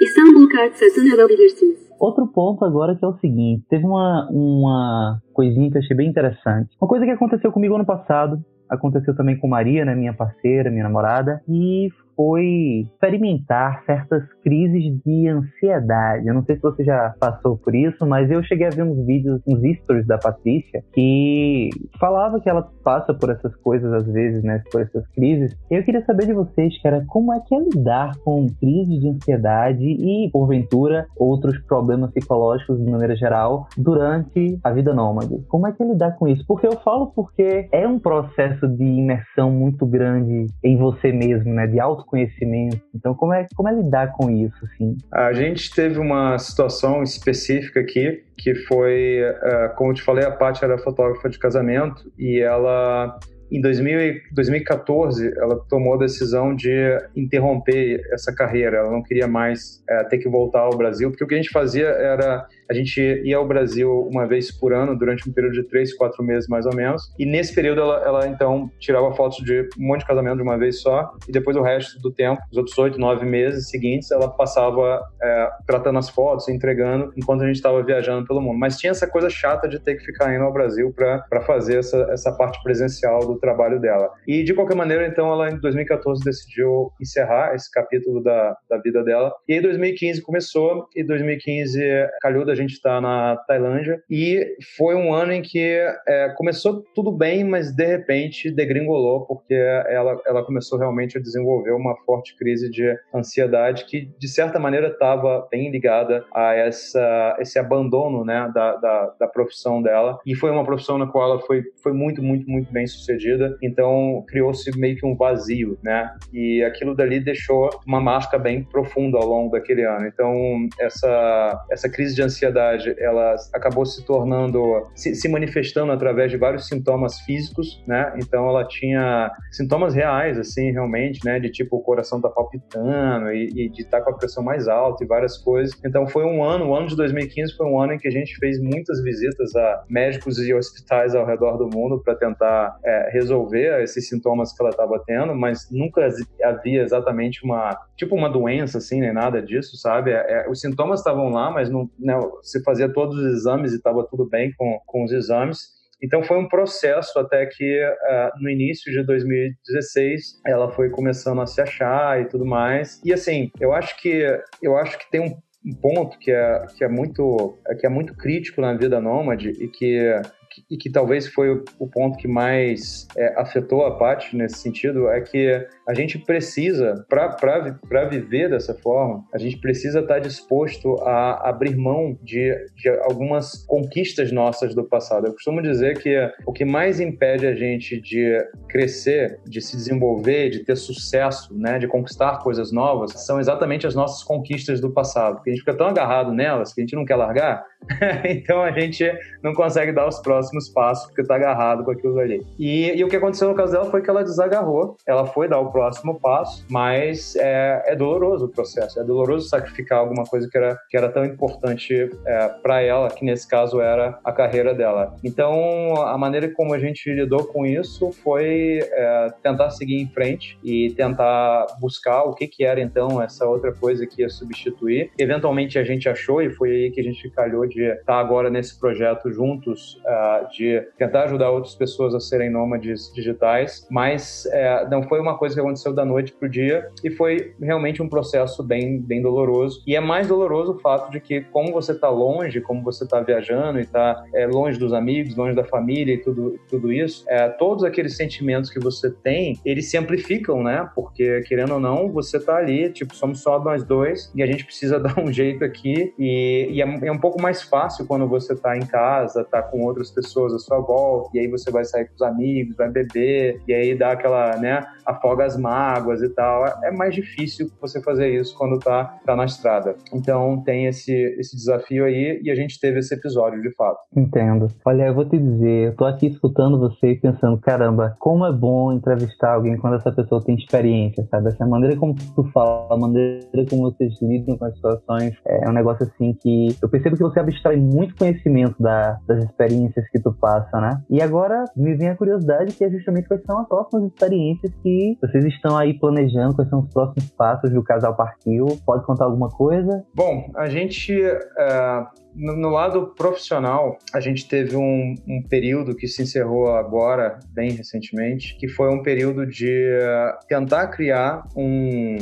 İstanbul 0.00 0.48
kart 0.48 0.74
satın 0.74 1.10
alabilirsiniz. 1.10 1.87
Outro 1.98 2.26
ponto 2.28 2.64
agora 2.64 2.94
que 2.94 3.04
é 3.04 3.08
o 3.08 3.18
seguinte, 3.18 3.64
teve 3.68 3.84
uma, 3.84 4.28
uma 4.30 5.20
coisinha 5.32 5.70
que 5.70 5.78
eu 5.78 5.82
achei 5.82 5.96
bem 5.96 6.08
interessante. 6.08 6.70
Uma 6.80 6.88
coisa 6.88 7.04
que 7.04 7.10
aconteceu 7.10 7.50
comigo 7.50 7.74
ano 7.74 7.84
passado, 7.84 8.42
aconteceu 8.68 9.16
também 9.16 9.36
com 9.36 9.48
Maria, 9.48 9.84
né, 9.84 9.94
minha 9.94 10.14
parceira, 10.14 10.70
minha 10.70 10.84
namorada, 10.84 11.42
e 11.48 11.88
foi 12.18 12.82
experimentar 12.92 13.84
certas 13.86 14.24
crises 14.42 15.00
de 15.06 15.28
ansiedade. 15.28 16.26
Eu 16.26 16.34
não 16.34 16.42
sei 16.42 16.56
se 16.56 16.62
você 16.62 16.82
já 16.82 17.14
passou 17.20 17.56
por 17.56 17.76
isso, 17.76 18.04
mas 18.04 18.28
eu 18.28 18.42
cheguei 18.42 18.66
a 18.66 18.70
ver 18.70 18.82
uns 18.82 19.06
vídeos, 19.06 19.40
uns 19.46 19.60
stories 19.78 20.04
da 20.04 20.18
Patrícia, 20.18 20.82
que 20.92 21.70
falava 22.00 22.40
que 22.40 22.50
ela 22.50 22.68
passa 22.82 23.14
por 23.14 23.30
essas 23.30 23.54
coisas 23.58 23.92
às 23.92 24.04
vezes, 24.06 24.42
né, 24.42 24.60
por 24.72 24.80
essas 24.80 25.06
crises. 25.12 25.56
Eu 25.70 25.84
queria 25.84 26.04
saber 26.04 26.26
de 26.26 26.32
vocês, 26.32 26.82
cara, 26.82 27.04
como 27.06 27.32
é 27.32 27.38
que 27.38 27.54
é 27.54 27.58
lidar 27.60 28.16
com 28.24 28.46
crises 28.58 29.00
de 29.00 29.08
ansiedade 29.10 29.84
e, 29.84 30.28
porventura, 30.32 31.06
outros 31.16 31.56
problemas 31.66 32.10
psicológicos 32.10 32.84
de 32.84 32.90
maneira 32.90 33.14
geral 33.14 33.68
durante 33.76 34.58
a 34.64 34.72
vida 34.72 34.92
nômade? 34.92 35.40
Como 35.46 35.68
é 35.68 35.72
que 35.72 35.80
é 35.84 35.86
lidar 35.86 36.16
com 36.16 36.26
isso? 36.26 36.44
Porque 36.48 36.66
eu 36.66 36.76
falo 36.80 37.12
porque 37.14 37.68
é 37.70 37.86
um 37.86 38.00
processo 38.00 38.66
de 38.66 38.82
imersão 38.82 39.52
muito 39.52 39.86
grande 39.86 40.46
em 40.64 40.76
você 40.76 41.12
mesmo, 41.12 41.54
né, 41.54 41.68
de 41.68 41.78
auto 41.78 42.07
conhecimento. 42.08 42.80
Então, 42.94 43.14
como 43.14 43.32
é, 43.32 43.46
como 43.54 43.68
é 43.68 43.74
lidar 43.74 44.12
com 44.12 44.30
isso, 44.30 44.56
assim? 44.64 44.96
A 45.12 45.32
gente 45.32 45.72
teve 45.74 45.98
uma 45.98 46.38
situação 46.38 47.02
específica 47.02 47.80
aqui, 47.80 48.24
que 48.36 48.54
foi, 48.54 49.22
uh, 49.22 49.74
como 49.76 49.90
eu 49.90 49.94
te 49.94 50.02
falei, 50.02 50.24
a 50.24 50.30
Paty 50.30 50.64
era 50.64 50.78
fotógrafa 50.78 51.28
de 51.28 51.38
casamento 51.38 52.10
e 52.18 52.40
ela 52.40 53.18
em 53.50 53.60
2000, 53.60 54.20
2014, 54.32 55.32
ela 55.38 55.58
tomou 55.68 55.94
a 55.94 55.98
decisão 55.98 56.54
de 56.54 56.70
interromper 57.16 58.02
essa 58.12 58.34
carreira. 58.34 58.78
Ela 58.78 58.90
não 58.90 59.02
queria 59.02 59.26
mais 59.26 59.82
é, 59.88 60.04
ter 60.04 60.18
que 60.18 60.28
voltar 60.28 60.60
ao 60.60 60.76
Brasil, 60.76 61.10
porque 61.10 61.24
o 61.24 61.26
que 61.26 61.34
a 61.34 61.38
gente 61.38 61.50
fazia 61.50 61.86
era 61.86 62.46
a 62.70 62.74
gente 62.74 63.00
ia 63.00 63.36
ao 63.36 63.46
Brasil 63.46 63.90
uma 64.10 64.26
vez 64.26 64.50
por 64.50 64.72
ano 64.72 64.96
durante 64.96 65.28
um 65.28 65.32
período 65.32 65.54
de 65.54 65.62
três, 65.64 65.94
quatro 65.94 66.22
meses 66.22 66.48
mais 66.48 66.66
ou 66.66 66.74
menos. 66.74 67.02
E 67.18 67.24
nesse 67.24 67.54
período 67.54 67.80
ela, 67.80 68.02
ela 68.04 68.28
então 68.28 68.70
tirava 68.78 69.12
fotos 69.14 69.38
de 69.44 69.68
um 69.78 69.86
monte 69.86 70.00
de 70.00 70.06
casamento 70.06 70.36
de 70.36 70.42
uma 70.42 70.58
vez 70.58 70.80
só 70.80 71.12
e 71.28 71.32
depois 71.32 71.56
o 71.56 71.62
resto 71.62 72.00
do 72.00 72.12
tempo, 72.12 72.40
os 72.50 72.58
outros 72.58 72.76
oito, 72.78 72.98
nove 72.98 73.24
meses 73.24 73.68
seguintes, 73.70 74.10
ela 74.10 74.28
passava 74.28 75.02
é, 75.22 75.48
tratando 75.66 75.98
as 75.98 76.08
fotos, 76.08 76.48
entregando 76.48 77.12
enquanto 77.16 77.42
a 77.42 77.46
gente 77.46 77.56
estava 77.56 77.82
viajando 77.82 78.26
pelo 78.26 78.40
mundo. 78.40 78.58
Mas 78.58 78.76
tinha 78.76 78.90
essa 78.90 79.06
coisa 79.06 79.30
chata 79.30 79.68
de 79.68 79.78
ter 79.78 79.96
que 79.96 80.04
ficar 80.04 80.34
indo 80.34 80.44
ao 80.44 80.52
Brasil 80.52 80.92
para 80.92 81.40
fazer 81.42 81.78
essa, 81.78 82.08
essa 82.10 82.32
parte 82.32 82.62
presencial 82.62 83.20
do 83.20 83.38
trabalho 83.38 83.80
dela. 83.80 84.10
E 84.26 84.42
de 84.44 84.54
qualquer 84.54 84.76
maneira, 84.76 85.06
então 85.06 85.32
ela 85.32 85.50
em 85.50 85.58
2014 85.58 86.22
decidiu 86.22 86.90
encerrar 87.00 87.54
esse 87.54 87.70
capítulo 87.70 88.22
da, 88.22 88.56
da 88.68 88.78
vida 88.78 89.02
dela. 89.02 89.32
E 89.48 89.54
em 89.54 89.62
2015 89.62 90.22
começou 90.22 90.86
e 90.94 91.02
2015 91.02 91.80
calhou 92.20 92.44
da 92.44 92.54
gente 92.58 92.72
está 92.72 93.00
na 93.00 93.36
Tailândia 93.36 94.02
e 94.10 94.56
foi 94.76 94.94
um 94.94 95.12
ano 95.12 95.32
em 95.32 95.42
que 95.42 95.58
é, 96.06 96.28
começou 96.36 96.84
tudo 96.94 97.12
bem, 97.12 97.44
mas 97.44 97.74
de 97.74 97.86
repente 97.86 98.50
degringolou 98.50 99.26
porque 99.26 99.54
ela, 99.54 100.20
ela 100.26 100.44
começou 100.44 100.78
realmente 100.78 101.18
a 101.18 101.20
desenvolver 101.20 101.72
uma 101.72 101.96
forte 102.04 102.36
crise 102.36 102.70
de 102.70 102.94
ansiedade 103.14 103.84
que 103.86 104.10
de 104.18 104.28
certa 104.28 104.58
maneira 104.58 104.88
estava 104.88 105.46
bem 105.50 105.70
ligada 105.70 106.24
a 106.34 106.54
essa, 106.54 107.36
esse 107.40 107.58
abandono 107.58 108.24
né, 108.24 108.50
da, 108.54 108.76
da, 108.76 109.14
da, 109.20 109.28
profissão 109.28 109.82
dela 109.82 110.18
e 110.26 110.34
foi 110.34 110.50
uma 110.50 110.64
profissão 110.64 110.98
na 110.98 111.06
qual 111.06 111.30
ela 111.30 111.40
foi, 111.42 111.62
foi 111.82 111.92
muito, 111.92 112.22
muito, 112.22 112.48
muito 112.48 112.72
bem 112.72 112.86
sucedida, 112.86 113.56
então 113.62 114.24
criou-se 114.28 114.76
meio 114.78 114.96
que 114.96 115.06
um 115.06 115.16
vazio, 115.16 115.78
né? 115.82 116.10
E 116.32 116.62
aquilo 116.64 116.94
dali 116.94 117.20
deixou 117.20 117.70
uma 117.86 118.00
marca 118.00 118.38
bem 118.38 118.64
profunda 118.64 119.18
ao 119.18 119.26
longo 119.26 119.52
daquele 119.52 119.84
ano. 119.84 120.06
Então, 120.06 120.68
essa, 120.80 121.66
essa 121.70 121.88
crise 121.88 122.14
de 122.14 122.22
ansiedade 122.22 122.47
ansiedade 122.48 122.94
ela 122.98 123.36
acabou 123.52 123.84
se 123.84 124.04
tornando, 124.04 124.86
se, 124.94 125.14
se, 125.14 125.28
manifestando 125.28 125.92
através 125.92 126.30
de 126.30 126.36
vários 126.36 126.66
sintomas 126.66 127.20
físicos, 127.20 127.82
né? 127.86 128.12
Então 128.16 128.48
ela 128.48 128.64
tinha 128.66 129.30
sintomas 129.52 129.94
reais, 129.94 130.38
assim, 130.38 130.70
realmente, 130.72 131.24
né? 131.24 131.38
De 131.38 131.50
tipo 131.50 131.76
o 131.76 131.82
coração 131.82 132.20
tá 132.20 132.28
palpitando 132.28 133.30
e, 133.32 133.48
e 133.54 133.68
de 133.68 133.82
estar 133.82 133.98
tá 133.98 134.04
com 134.04 134.10
a 134.10 134.16
pressão 134.16 134.42
mais 134.42 134.68
alta 134.68 135.04
e 135.04 135.06
várias 135.06 135.38
coisas. 135.38 135.78
Então 135.84 136.06
foi 136.06 136.24
um 136.24 136.42
ano, 136.42 136.68
o 136.68 136.74
ano 136.74 136.88
de 136.88 136.96
2015 136.96 137.56
foi 137.56 137.66
um 137.66 137.80
ano 137.80 137.92
em 137.92 137.98
que 137.98 138.08
a 138.08 138.12
gente 138.12 138.36
fez 138.36 138.60
muitas 138.60 139.02
visitas 139.02 139.54
a 139.54 139.84
médicos 139.88 140.38
e 140.38 140.52
hospitais 140.54 141.14
ao 141.14 141.26
redor 141.26 141.56
do 141.56 141.68
mundo 141.68 142.00
para 142.02 142.14
tentar 142.14 142.78
é, 142.84 143.10
resolver 143.12 143.82
esses 143.82 144.08
sintomas 144.08 144.52
que 144.52 144.62
ela 144.62 144.70
estava 144.70 145.00
tendo, 145.06 145.34
mas 145.34 145.68
nunca 145.70 146.08
havia 146.42 146.82
exatamente 146.82 147.44
uma 147.44 147.78
tipo 147.96 148.14
uma 148.14 148.28
doença 148.28 148.78
assim 148.78 149.00
nem 149.00 149.12
nada 149.12 149.42
disso, 149.42 149.76
sabe? 149.76 150.12
É, 150.12 150.44
é, 150.44 150.50
os 150.50 150.60
sintomas 150.60 151.00
estavam 151.00 151.28
lá, 151.30 151.50
mas 151.50 151.68
não, 151.68 151.90
não 151.98 152.37
você 152.42 152.62
fazia 152.62 152.92
todos 152.92 153.16
os 153.16 153.38
exames 153.38 153.72
e 153.72 153.76
estava 153.76 154.06
tudo 154.08 154.28
bem 154.28 154.52
com, 154.56 154.80
com 154.86 155.04
os 155.04 155.12
exames. 155.12 155.78
Então 156.02 156.22
foi 156.22 156.38
um 156.38 156.48
processo 156.48 157.18
até 157.18 157.44
que 157.46 157.82
uh, 157.84 158.42
no 158.42 158.48
início 158.48 158.92
de 158.92 159.04
2016 159.04 160.40
ela 160.46 160.70
foi 160.70 160.90
começando 160.90 161.40
a 161.40 161.46
se 161.46 161.60
achar 161.60 162.20
e 162.20 162.26
tudo 162.26 162.46
mais. 162.46 163.00
E 163.04 163.12
assim, 163.12 163.50
eu 163.60 163.72
acho 163.72 164.00
que 164.00 164.24
eu 164.62 164.76
acho 164.76 164.98
que 164.98 165.10
tem 165.10 165.20
um, 165.20 165.36
ponto 165.82 166.18
que 166.18 166.30
é, 166.30 166.66
que 166.76 166.84
é 166.84 166.88
muito 166.88 167.58
que 167.80 167.86
é 167.86 167.88
muito 167.88 168.14
crítico 168.14 168.60
na 168.60 168.74
vida 168.74 169.00
nômade 169.00 169.50
e 169.50 169.68
que 169.68 170.22
e 170.70 170.76
que 170.76 170.90
talvez 170.90 171.26
foi 171.28 171.50
o, 171.78 171.86
ponto 171.86 172.16
que 172.18 172.26
mais 172.26 173.06
é, 173.16 173.40
afetou 173.40 173.84
a 173.84 173.96
Paty 173.96 174.36
nesse 174.36 174.58
sentido, 174.58 175.08
é 175.08 175.20
que 175.20 175.66
a 175.88 175.94
gente 175.94 176.18
precisa, 176.18 177.06
para 177.08 178.04
viver 178.04 178.50
dessa 178.50 178.74
forma, 178.74 179.24
a 179.32 179.38
gente 179.38 179.58
precisa 179.58 180.00
estar 180.00 180.14
tá 180.14 180.20
disposto 180.20 180.96
a 181.00 181.48
abrir 181.48 181.74
mão 181.74 182.18
de, 182.22 182.54
de 182.76 182.90
algumas 183.04 183.64
conquistas 183.66 184.30
nossas 184.30 184.74
do 184.74 184.84
passado. 184.84 185.26
Eu 185.26 185.32
costumo 185.32 185.62
dizer 185.62 185.98
que 185.98 186.14
o 186.46 186.52
que 186.52 186.64
mais 186.64 187.00
impede 187.00 187.46
a 187.46 187.54
gente 187.54 187.98
de 188.00 188.36
crescer, 188.68 189.40
de 189.46 189.62
se 189.62 189.76
desenvolver, 189.76 190.50
de 190.50 190.60
ter 190.60 190.76
sucesso, 190.76 191.56
né, 191.56 191.78
de 191.78 191.88
conquistar 191.88 192.38
coisas 192.40 192.70
novas, 192.70 193.12
são 193.24 193.40
exatamente 193.40 193.86
as 193.86 193.94
nossas 193.94 194.22
conquistas 194.22 194.82
do 194.82 194.90
passado. 194.90 195.36
Porque 195.36 195.50
a 195.50 195.52
gente 195.54 195.60
fica 195.60 195.74
tão 195.74 195.86
agarrado 195.86 196.32
nelas 196.32 196.74
que 196.74 196.82
a 196.82 196.84
gente 196.84 196.96
não 196.96 197.06
quer 197.06 197.16
largar, 197.16 197.64
então 198.28 198.60
a 198.62 198.70
gente 198.72 199.10
não 199.42 199.54
consegue 199.54 199.92
dar 199.92 200.06
os 200.06 200.18
próximos 200.18 200.68
passos 200.68 201.06
porque 201.06 201.22
está 201.22 201.36
agarrado 201.36 201.84
com 201.84 201.90
aquilo 201.90 202.18
ali. 202.18 202.44
E, 202.58 202.92
e, 202.94 203.04
o 203.04 203.08
que 203.08 203.16
aconteceu 203.16 203.48
no 203.48 203.54
caso 203.54 203.72
dela 203.72 203.90
foi 203.90 204.02
que 204.02 204.10
ela 204.10 204.22
desagarrou, 204.22 204.96
ela 205.06 205.24
foi 205.24 205.48
dar 205.48 205.60
o 205.60 205.70
próximo 205.78 206.18
passo, 206.18 206.66
mas 206.68 207.36
é, 207.36 207.84
é 207.86 207.94
doloroso 207.94 208.46
o 208.46 208.48
processo, 208.48 208.98
é 208.98 209.04
doloroso 209.04 209.48
sacrificar 209.48 210.00
alguma 210.00 210.24
coisa 210.24 210.48
que 210.50 210.58
era, 210.58 210.76
que 210.90 210.96
era 210.96 211.08
tão 211.08 211.24
importante 211.24 212.10
é, 212.26 212.48
para 212.48 212.82
ela, 212.82 213.08
que 213.08 213.24
nesse 213.24 213.46
caso 213.46 213.80
era 213.80 214.18
a 214.24 214.32
carreira 214.32 214.74
dela. 214.74 215.14
Então, 215.22 215.94
a 216.02 216.18
maneira 216.18 216.50
como 216.50 216.74
a 216.74 216.80
gente 216.80 217.08
lidou 217.12 217.44
com 217.44 217.64
isso 217.64 218.10
foi 218.10 218.80
é, 218.82 219.32
tentar 219.40 219.70
seguir 219.70 220.00
em 220.00 220.08
frente 220.08 220.58
e 220.64 220.90
tentar 220.96 221.66
buscar 221.80 222.24
o 222.24 222.34
que, 222.34 222.48
que 222.48 222.64
era 222.64 222.80
então 222.80 223.22
essa 223.22 223.46
outra 223.46 223.72
coisa 223.72 224.04
que 224.04 224.22
ia 224.22 224.28
substituir. 224.28 225.12
Eventualmente 225.16 225.78
a 225.78 225.84
gente 225.84 226.08
achou, 226.08 226.42
e 226.42 226.50
foi 226.50 226.70
aí 226.70 226.90
que 226.90 227.00
a 227.00 227.04
gente 227.04 227.30
calhou 227.30 227.64
de 227.68 227.84
estar 227.84 228.18
agora 228.18 228.50
nesse 228.50 228.76
projeto 228.80 229.30
juntos, 229.30 229.94
uh, 230.04 230.50
de 230.50 230.80
tentar 230.98 231.24
ajudar 231.24 231.50
outras 231.50 231.76
pessoas 231.76 232.16
a 232.16 232.20
serem 232.20 232.50
nômades 232.50 233.12
digitais, 233.14 233.86
mas 233.88 234.44
uh, 234.46 234.90
não 234.90 235.04
foi 235.04 235.20
uma 235.20 235.38
coisa 235.38 235.54
que 235.54 235.60
aconteceu 235.68 235.92
da 235.92 236.04
noite 236.04 236.32
para 236.32 236.46
o 236.46 236.50
dia 236.50 236.88
e 237.04 237.10
foi 237.10 237.54
realmente 237.60 238.02
um 238.02 238.08
processo 238.08 238.62
bem, 238.62 238.98
bem 238.98 239.22
doloroso. 239.22 239.82
E 239.86 239.94
é 239.94 240.00
mais 240.00 240.26
doloroso 240.26 240.72
o 240.72 240.78
fato 240.78 241.10
de 241.10 241.20
que, 241.20 241.42
como 241.42 241.72
você 241.72 241.92
está 241.92 242.08
longe, 242.08 242.60
como 242.60 242.82
você 242.82 243.04
está 243.04 243.20
viajando 243.20 243.78
e 243.78 243.82
está 243.82 244.24
é, 244.34 244.46
longe 244.46 244.78
dos 244.78 244.92
amigos, 244.92 245.36
longe 245.36 245.54
da 245.54 245.64
família 245.64 246.14
e 246.14 246.18
tudo, 246.18 246.58
tudo 246.68 246.92
isso, 246.92 247.24
é, 247.28 247.48
todos 247.48 247.84
aqueles 247.84 248.16
sentimentos 248.16 248.70
que 248.70 248.80
você 248.80 249.10
tem, 249.10 249.58
eles 249.64 249.90
se 249.90 249.96
amplificam, 249.96 250.62
né? 250.62 250.88
Porque, 250.94 251.42
querendo 251.42 251.74
ou 251.74 251.80
não, 251.80 252.10
você 252.10 252.38
está 252.38 252.56
ali, 252.56 252.90
tipo, 252.90 253.14
somos 253.14 253.40
só 253.40 253.62
nós 253.62 253.84
dois 253.84 254.32
e 254.34 254.42
a 254.42 254.46
gente 254.46 254.64
precisa 254.64 254.98
dar 255.00 255.18
um 255.18 255.32
jeito 255.32 255.64
aqui 255.64 256.14
e, 256.18 256.68
e 256.70 256.82
é, 256.82 257.06
é, 257.06 257.12
um 257.12 257.18
pouco 257.18 257.40
mais 257.40 257.62
fácil 257.62 258.06
quando 258.06 258.26
você 258.26 258.54
está 258.54 258.76
em 258.76 258.86
casa, 258.86 259.42
está 259.42 259.62
com 259.62 259.84
outras 259.84 260.10
pessoas 260.10 260.54
à 260.54 260.58
sua 260.58 260.78
volta 260.78 261.30
e 261.34 261.40
aí 261.40 261.48
você 261.48 261.70
vai 261.70 261.84
sair 261.84 262.06
com 262.06 262.14
os 262.14 262.22
amigos, 262.22 262.76
vai 262.76 262.88
beber 262.88 263.60
e 263.66 263.74
aí 263.74 263.94
dá 263.94 264.12
aquela, 264.12 264.56
né, 264.56 264.86
afoga 265.04 265.44
as 265.44 265.56
mágoas 265.58 266.22
e 266.22 266.28
tal. 266.28 266.64
É 266.82 266.90
mais 266.90 267.14
difícil 267.14 267.70
você 267.80 268.00
fazer 268.02 268.28
isso 268.28 268.56
quando 268.56 268.78
tá, 268.78 269.18
tá 269.24 269.36
na 269.36 269.44
estrada. 269.44 269.96
Então 270.12 270.62
tem 270.64 270.86
esse, 270.86 271.12
esse 271.38 271.56
desafio 271.56 272.04
aí 272.04 272.40
e 272.42 272.50
a 272.50 272.54
gente 272.54 272.78
teve 272.80 272.98
esse 272.98 273.14
episódio 273.14 273.60
de 273.60 273.74
fato. 273.74 273.98
Entendo. 274.16 274.68
Olha, 274.84 275.04
eu 275.04 275.14
vou 275.14 275.24
te 275.24 275.38
dizer, 275.38 275.88
eu 275.88 275.96
tô 275.96 276.04
aqui 276.04 276.26
escutando 276.26 276.78
você 276.78 277.12
e 277.12 277.20
pensando, 277.20 277.58
caramba, 277.58 278.16
como 278.18 278.46
é 278.46 278.52
bom 278.52 278.92
entrevistar 278.92 279.54
alguém 279.54 279.76
quando 279.76 279.96
essa 279.96 280.12
pessoa 280.12 280.42
tem 280.44 280.54
experiência, 280.54 281.26
sabe? 281.30 281.48
Essa 281.48 281.66
maneira 281.66 281.96
como 281.96 282.14
tu 282.14 282.44
fala, 282.52 282.86
a 282.90 282.96
maneira 282.96 283.40
como 283.68 283.90
vocês 283.90 284.20
lidam 284.22 284.56
com 284.56 284.64
as 284.64 284.74
situações, 284.74 285.34
é 285.46 285.68
um 285.68 285.72
negócio 285.72 286.06
assim 286.06 286.34
que 286.40 286.76
eu 286.82 286.88
percebo 286.88 287.16
que 287.16 287.22
você 287.22 287.40
abstrai 287.40 287.76
muito 287.76 288.16
conhecimento 288.16 288.80
da, 288.82 289.18
das 289.26 289.44
experiências 289.44 290.08
que 290.10 290.20
tu 290.20 290.32
passa, 290.32 290.80
né? 290.80 291.02
E 291.10 291.22
agora 291.22 291.64
me 291.76 291.94
vem 291.94 292.08
a 292.08 292.16
curiosidade 292.16 292.74
que 292.74 292.84
é 292.84 292.90
justamente 292.90 293.28
quais 293.28 293.42
são 293.44 293.60
as 293.60 293.68
próximas 293.68 294.04
experiências 294.04 294.72
que 294.82 295.18
vocês 295.40 295.54
estão 295.54 295.76
aí 295.76 295.98
planejando, 295.98 296.54
quais 296.54 296.68
são 296.68 296.80
os 296.80 296.92
próximos 296.92 297.30
passos 297.30 297.70
do 297.70 297.82
Casal 297.82 298.16
Partiu. 298.16 298.66
Pode 298.84 299.04
contar 299.04 299.24
alguma 299.24 299.48
coisa? 299.48 300.04
Bom, 300.14 300.50
a 300.56 300.68
gente... 300.68 301.14
Uh 301.22 302.28
no, 302.38 302.54
no, 302.56 302.68
lado 302.68 303.14
profissional, 303.16 303.98
a 304.14 304.20
gente 304.20 304.46
teve 304.46 304.76
um, 304.76 305.14
um, 305.26 305.42
período 305.42 305.96
que 305.96 306.06
se 306.06 306.22
encerrou 306.22 306.72
agora, 306.72 307.40
bem 307.50 307.72
recentemente, 307.72 308.56
que 308.58 308.68
foi 308.68 308.88
um 308.94 309.02
período 309.02 309.44
de 309.44 309.66
uh, 309.66 310.46
tentar 310.46 310.86
criar 310.88 311.42
um, 311.56 312.16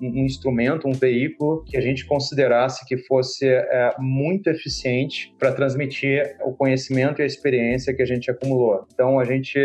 um 0.00 0.24
instrumento, 0.24 0.88
um 0.88 0.92
veículo 0.92 1.64
que 1.64 1.76
a 1.76 1.80
gente 1.80 2.04
considerasse 2.06 2.84
que 2.86 2.96
fosse 2.98 3.46
é, 3.46 3.94
muito 3.98 4.48
eficiente 4.48 5.34
para 5.38 5.52
transmitir 5.52 6.36
o 6.44 6.52
conhecimento 6.52 7.20
e 7.20 7.22
a 7.22 7.26
experiência 7.26 7.94
que 7.94 8.02
a 8.02 8.06
gente 8.06 8.30
acumulou. 8.30 8.86
Então, 8.92 9.18
a 9.18 9.24
gente 9.24 9.58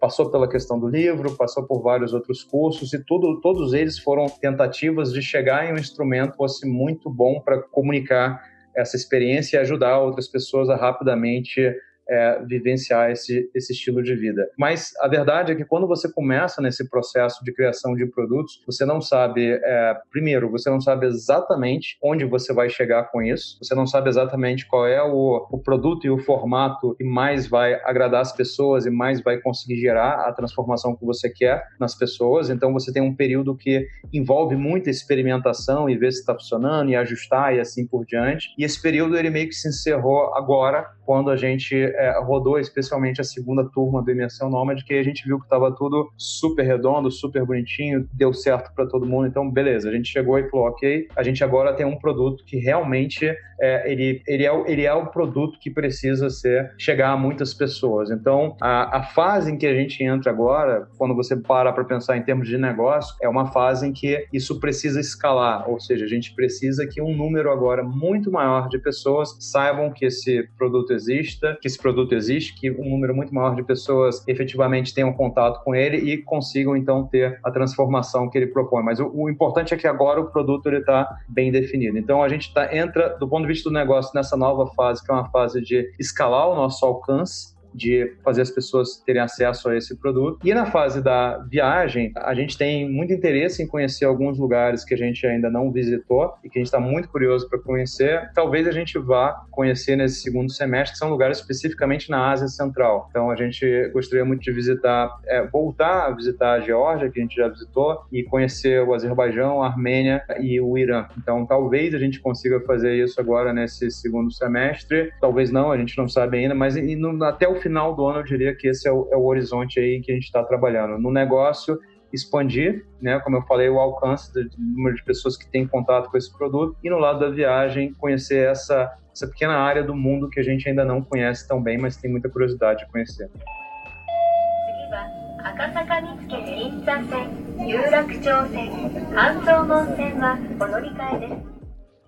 passou 0.00 0.30
pela 0.30 0.48
questão 0.48 0.78
do 0.78 0.88
livro, 0.88 1.36
passou 1.36 1.66
por 1.66 1.82
vários 1.82 2.12
outros 2.12 2.42
cursos 2.42 2.92
e 2.92 3.04
tudo, 3.04 3.40
todos 3.40 3.72
eles 3.72 3.98
foram 3.98 4.26
tentativas 4.26 5.12
de 5.12 5.22
chegar 5.22 5.68
em 5.68 5.72
um 5.72 5.78
instrumento 5.78 6.32
que 6.32 6.36
fosse 6.36 6.66
muito 6.66 7.08
bom 7.08 7.40
para 7.40 7.62
comunicar 7.62 8.42
essa 8.76 8.96
experiência 8.96 9.56
e 9.56 9.60
ajudar 9.60 9.98
outras 9.98 10.28
pessoas 10.28 10.68
a 10.68 10.76
rapidamente 10.76 11.74
é, 12.08 12.42
vivenciar 12.44 13.10
esse, 13.10 13.50
esse 13.54 13.72
estilo 13.72 14.02
de 14.02 14.14
vida. 14.14 14.48
Mas 14.56 14.92
a 15.00 15.08
verdade 15.08 15.52
é 15.52 15.54
que 15.54 15.64
quando 15.64 15.86
você 15.86 16.10
começa 16.10 16.62
nesse 16.62 16.88
processo 16.88 17.44
de 17.44 17.52
criação 17.52 17.94
de 17.94 18.06
produtos, 18.06 18.62
você 18.66 18.84
não 18.84 19.00
sabe, 19.00 19.52
é, 19.52 19.96
primeiro, 20.10 20.50
você 20.50 20.70
não 20.70 20.80
sabe 20.80 21.06
exatamente 21.06 21.98
onde 22.02 22.24
você 22.24 22.52
vai 22.52 22.68
chegar 22.68 23.04
com 23.10 23.22
isso, 23.22 23.58
você 23.60 23.74
não 23.74 23.86
sabe 23.86 24.08
exatamente 24.08 24.66
qual 24.66 24.86
é 24.86 25.02
o, 25.02 25.46
o 25.50 25.58
produto 25.58 26.06
e 26.06 26.10
o 26.10 26.18
formato 26.18 26.94
que 26.96 27.04
mais 27.04 27.46
vai 27.46 27.74
agradar 27.84 28.20
as 28.20 28.32
pessoas 28.32 28.86
e 28.86 28.90
mais 28.90 29.20
vai 29.20 29.38
conseguir 29.38 29.76
gerar 29.76 30.26
a 30.26 30.32
transformação 30.32 30.96
que 30.96 31.04
você 31.04 31.30
quer 31.30 31.64
nas 31.78 31.94
pessoas. 31.94 32.50
Então 32.50 32.72
você 32.72 32.92
tem 32.92 33.02
um 33.02 33.14
período 33.14 33.56
que 33.56 33.86
envolve 34.12 34.56
muita 34.56 34.90
experimentação 34.90 35.88
e 35.88 35.96
ver 35.96 36.12
se 36.12 36.20
está 36.20 36.34
funcionando 36.34 36.90
e 36.90 36.96
ajustar 36.96 37.54
e 37.54 37.60
assim 37.60 37.86
por 37.86 38.04
diante. 38.04 38.48
E 38.58 38.64
esse 38.64 38.80
período 38.80 39.16
ele 39.16 39.30
meio 39.30 39.48
que 39.48 39.54
se 39.54 39.68
encerrou 39.68 40.34
agora, 40.34 40.86
quando 41.04 41.30
a 41.30 41.36
gente 41.36 41.74
é, 41.96 42.20
rodou 42.20 42.58
especialmente 42.58 43.20
a 43.20 43.24
segunda 43.24 43.64
turma 43.64 44.02
do 44.02 44.10
Imersão 44.10 44.50
Nômade, 44.50 44.84
que 44.84 44.94
a 44.94 45.02
gente 45.02 45.24
viu 45.24 45.38
que 45.38 45.46
estava 45.46 45.72
tudo 45.72 46.10
super 46.16 46.64
redondo, 46.64 47.10
super 47.10 47.44
bonitinho, 47.44 48.08
deu 48.12 48.32
certo 48.32 48.72
para 48.74 48.86
todo 48.86 49.06
mundo. 49.06 49.26
Então, 49.26 49.50
beleza, 49.50 49.88
a 49.88 49.92
gente 49.92 50.10
chegou 50.10 50.38
e 50.38 50.48
falou, 50.48 50.66
ok, 50.68 51.08
a 51.16 51.22
gente 51.22 51.42
agora 51.42 51.74
tem 51.74 51.86
um 51.86 51.98
produto 51.98 52.44
que 52.44 52.56
realmente 52.58 53.34
é, 53.60 53.90
ele, 53.90 54.22
ele, 54.26 54.46
é, 54.46 54.64
ele 54.66 54.84
é 54.84 54.92
o 54.92 55.06
produto 55.06 55.58
que 55.58 55.70
precisa 55.70 56.30
ser 56.30 56.72
chegar 56.78 57.10
a 57.10 57.16
muitas 57.16 57.54
pessoas. 57.54 58.10
Então, 58.10 58.56
a, 58.60 58.98
a 58.98 59.02
fase 59.02 59.52
em 59.52 59.56
que 59.56 59.66
a 59.66 59.74
gente 59.74 60.02
entra 60.02 60.30
agora, 60.30 60.88
quando 60.98 61.14
você 61.14 61.36
para 61.36 61.72
para 61.72 61.84
pensar 61.84 62.16
em 62.16 62.22
termos 62.22 62.48
de 62.48 62.58
negócio, 62.58 63.14
é 63.20 63.28
uma 63.28 63.46
fase 63.52 63.86
em 63.86 63.92
que 63.92 64.26
isso 64.32 64.60
precisa 64.60 65.00
escalar, 65.00 65.68
ou 65.68 65.80
seja, 65.80 66.04
a 66.04 66.08
gente 66.08 66.34
precisa 66.34 66.86
que 66.86 67.00
um 67.00 67.14
número 67.16 67.50
agora 67.50 67.82
muito 67.82 68.30
maior 68.30 68.68
de 68.68 68.78
pessoas 68.78 69.36
saibam 69.40 69.90
que 69.90 70.04
esse 70.04 70.48
produto 70.56 70.92
exista, 70.92 71.56
que 71.60 71.68
esse 71.68 71.78
produto 71.78 72.14
existe, 72.14 72.54
que 72.54 72.70
um 72.70 72.90
número 72.90 73.14
muito 73.14 73.34
maior 73.34 73.54
de 73.54 73.62
pessoas 73.62 74.26
efetivamente 74.26 74.94
tenham 74.94 75.12
contato 75.12 75.62
com 75.64 75.74
ele 75.74 75.98
e 75.98 76.18
consigam 76.18 76.76
então 76.76 77.06
ter 77.06 77.38
a 77.42 77.50
transformação 77.50 78.28
que 78.28 78.36
ele 78.38 78.46
propõe. 78.48 78.82
Mas 78.82 79.00
o, 79.00 79.10
o 79.14 79.30
importante 79.30 79.72
é 79.72 79.76
que 79.76 79.86
agora 79.86 80.20
o 80.20 80.30
produto 80.30 80.66
ele 80.66 80.78
está 80.78 81.18
bem 81.28 81.50
definido. 81.50 81.98
Então 81.98 82.22
a 82.22 82.28
gente 82.28 82.52
tá, 82.52 82.74
entra 82.74 83.16
do 83.18 83.28
ponto 83.28 83.45
vista 83.46 83.70
do 83.70 83.72
negócio 83.72 84.12
nessa 84.14 84.36
nova 84.36 84.66
fase, 84.74 85.04
que 85.04 85.10
é 85.10 85.14
uma 85.14 85.30
fase 85.30 85.60
de 85.60 85.92
escalar 85.98 86.48
o 86.48 86.56
nosso 86.56 86.84
alcance 86.84 87.55
de 87.76 88.14
fazer 88.24 88.42
as 88.42 88.50
pessoas 88.50 88.96
terem 89.04 89.22
acesso 89.22 89.68
a 89.68 89.76
esse 89.76 89.96
produto. 89.96 90.38
E 90.44 90.54
na 90.54 90.66
fase 90.66 91.02
da 91.02 91.38
viagem, 91.38 92.12
a 92.16 92.34
gente 92.34 92.56
tem 92.56 92.90
muito 92.90 93.12
interesse 93.12 93.62
em 93.62 93.66
conhecer 93.66 94.04
alguns 94.04 94.38
lugares 94.38 94.84
que 94.84 94.94
a 94.94 94.96
gente 94.96 95.26
ainda 95.26 95.50
não 95.50 95.70
visitou 95.70 96.34
e 96.42 96.48
que 96.48 96.58
a 96.58 96.60
gente 96.60 96.68
está 96.68 96.80
muito 96.80 97.08
curioso 97.08 97.48
para 97.48 97.58
conhecer. 97.58 98.30
Talvez 98.34 98.66
a 98.66 98.72
gente 98.72 98.98
vá 98.98 99.44
conhecer 99.50 99.96
nesse 99.96 100.22
segundo 100.22 100.50
semestre, 100.50 100.92
que 100.92 100.98
são 100.98 101.10
lugares 101.10 101.38
especificamente 101.38 102.10
na 102.10 102.30
Ásia 102.30 102.48
Central. 102.48 103.08
Então 103.10 103.30
a 103.30 103.36
gente 103.36 103.88
gostaria 103.92 104.24
muito 104.24 104.42
de 104.42 104.52
visitar, 104.52 105.10
é, 105.26 105.46
voltar 105.46 106.06
a 106.06 106.10
visitar 106.10 106.52
a 106.52 106.60
Geórgia, 106.60 107.10
que 107.10 107.18
a 107.18 107.22
gente 107.22 107.36
já 107.36 107.48
visitou, 107.48 108.04
e 108.10 108.22
conhecer 108.22 108.82
o 108.82 108.94
Azerbaijão, 108.94 109.62
a 109.62 109.66
Armênia 109.66 110.22
e 110.40 110.60
o 110.60 110.78
Irã. 110.78 111.06
Então 111.18 111.44
talvez 111.44 111.94
a 111.94 111.98
gente 111.98 112.20
consiga 112.20 112.60
fazer 112.60 112.94
isso 112.94 113.20
agora 113.20 113.52
nesse 113.52 113.90
segundo 113.90 114.32
semestre. 114.32 115.12
Talvez 115.20 115.50
não, 115.50 115.70
a 115.70 115.76
gente 115.76 115.96
não 115.96 116.08
sabe 116.08 116.38
ainda, 116.38 116.54
mas 116.54 116.76
no, 116.76 117.22
até 117.24 117.48
o 117.48 117.56
final 117.66 117.94
do 117.94 118.06
ano 118.06 118.20
eu 118.20 118.24
diria 118.24 118.54
que 118.54 118.68
esse 118.68 118.88
é 118.88 118.92
o, 118.92 119.08
é 119.12 119.16
o 119.16 119.24
horizonte 119.24 119.80
aí 119.80 120.00
que 120.00 120.12
a 120.12 120.14
gente 120.14 120.24
está 120.24 120.42
trabalhando. 120.44 120.98
No 120.98 121.10
negócio, 121.10 121.78
expandir, 122.12 122.86
né, 123.02 123.18
como 123.20 123.36
eu 123.36 123.42
falei, 123.42 123.68
o 123.68 123.80
alcance 123.80 124.32
do 124.32 124.48
número 124.56 124.94
de 124.94 125.04
pessoas 125.04 125.36
que 125.36 125.50
têm 125.50 125.66
contato 125.66 126.10
com 126.10 126.16
esse 126.16 126.32
produto 126.36 126.76
e 126.82 126.88
no 126.88 126.98
lado 126.98 127.18
da 127.18 127.28
viagem 127.28 127.92
conhecer 127.94 128.48
essa 128.48 128.94
essa 129.12 129.26
pequena 129.26 129.56
área 129.56 129.82
do 129.82 129.94
mundo 129.96 130.28
que 130.28 130.38
a 130.38 130.42
gente 130.42 130.68
ainda 130.68 130.84
não 130.84 131.00
conhece 131.00 131.48
tão 131.48 131.62
bem, 131.62 131.78
mas 131.78 131.96
tem 131.96 132.10
muita 132.10 132.28
curiosidade 132.28 132.84
de 132.84 132.92
conhecer. 132.92 133.30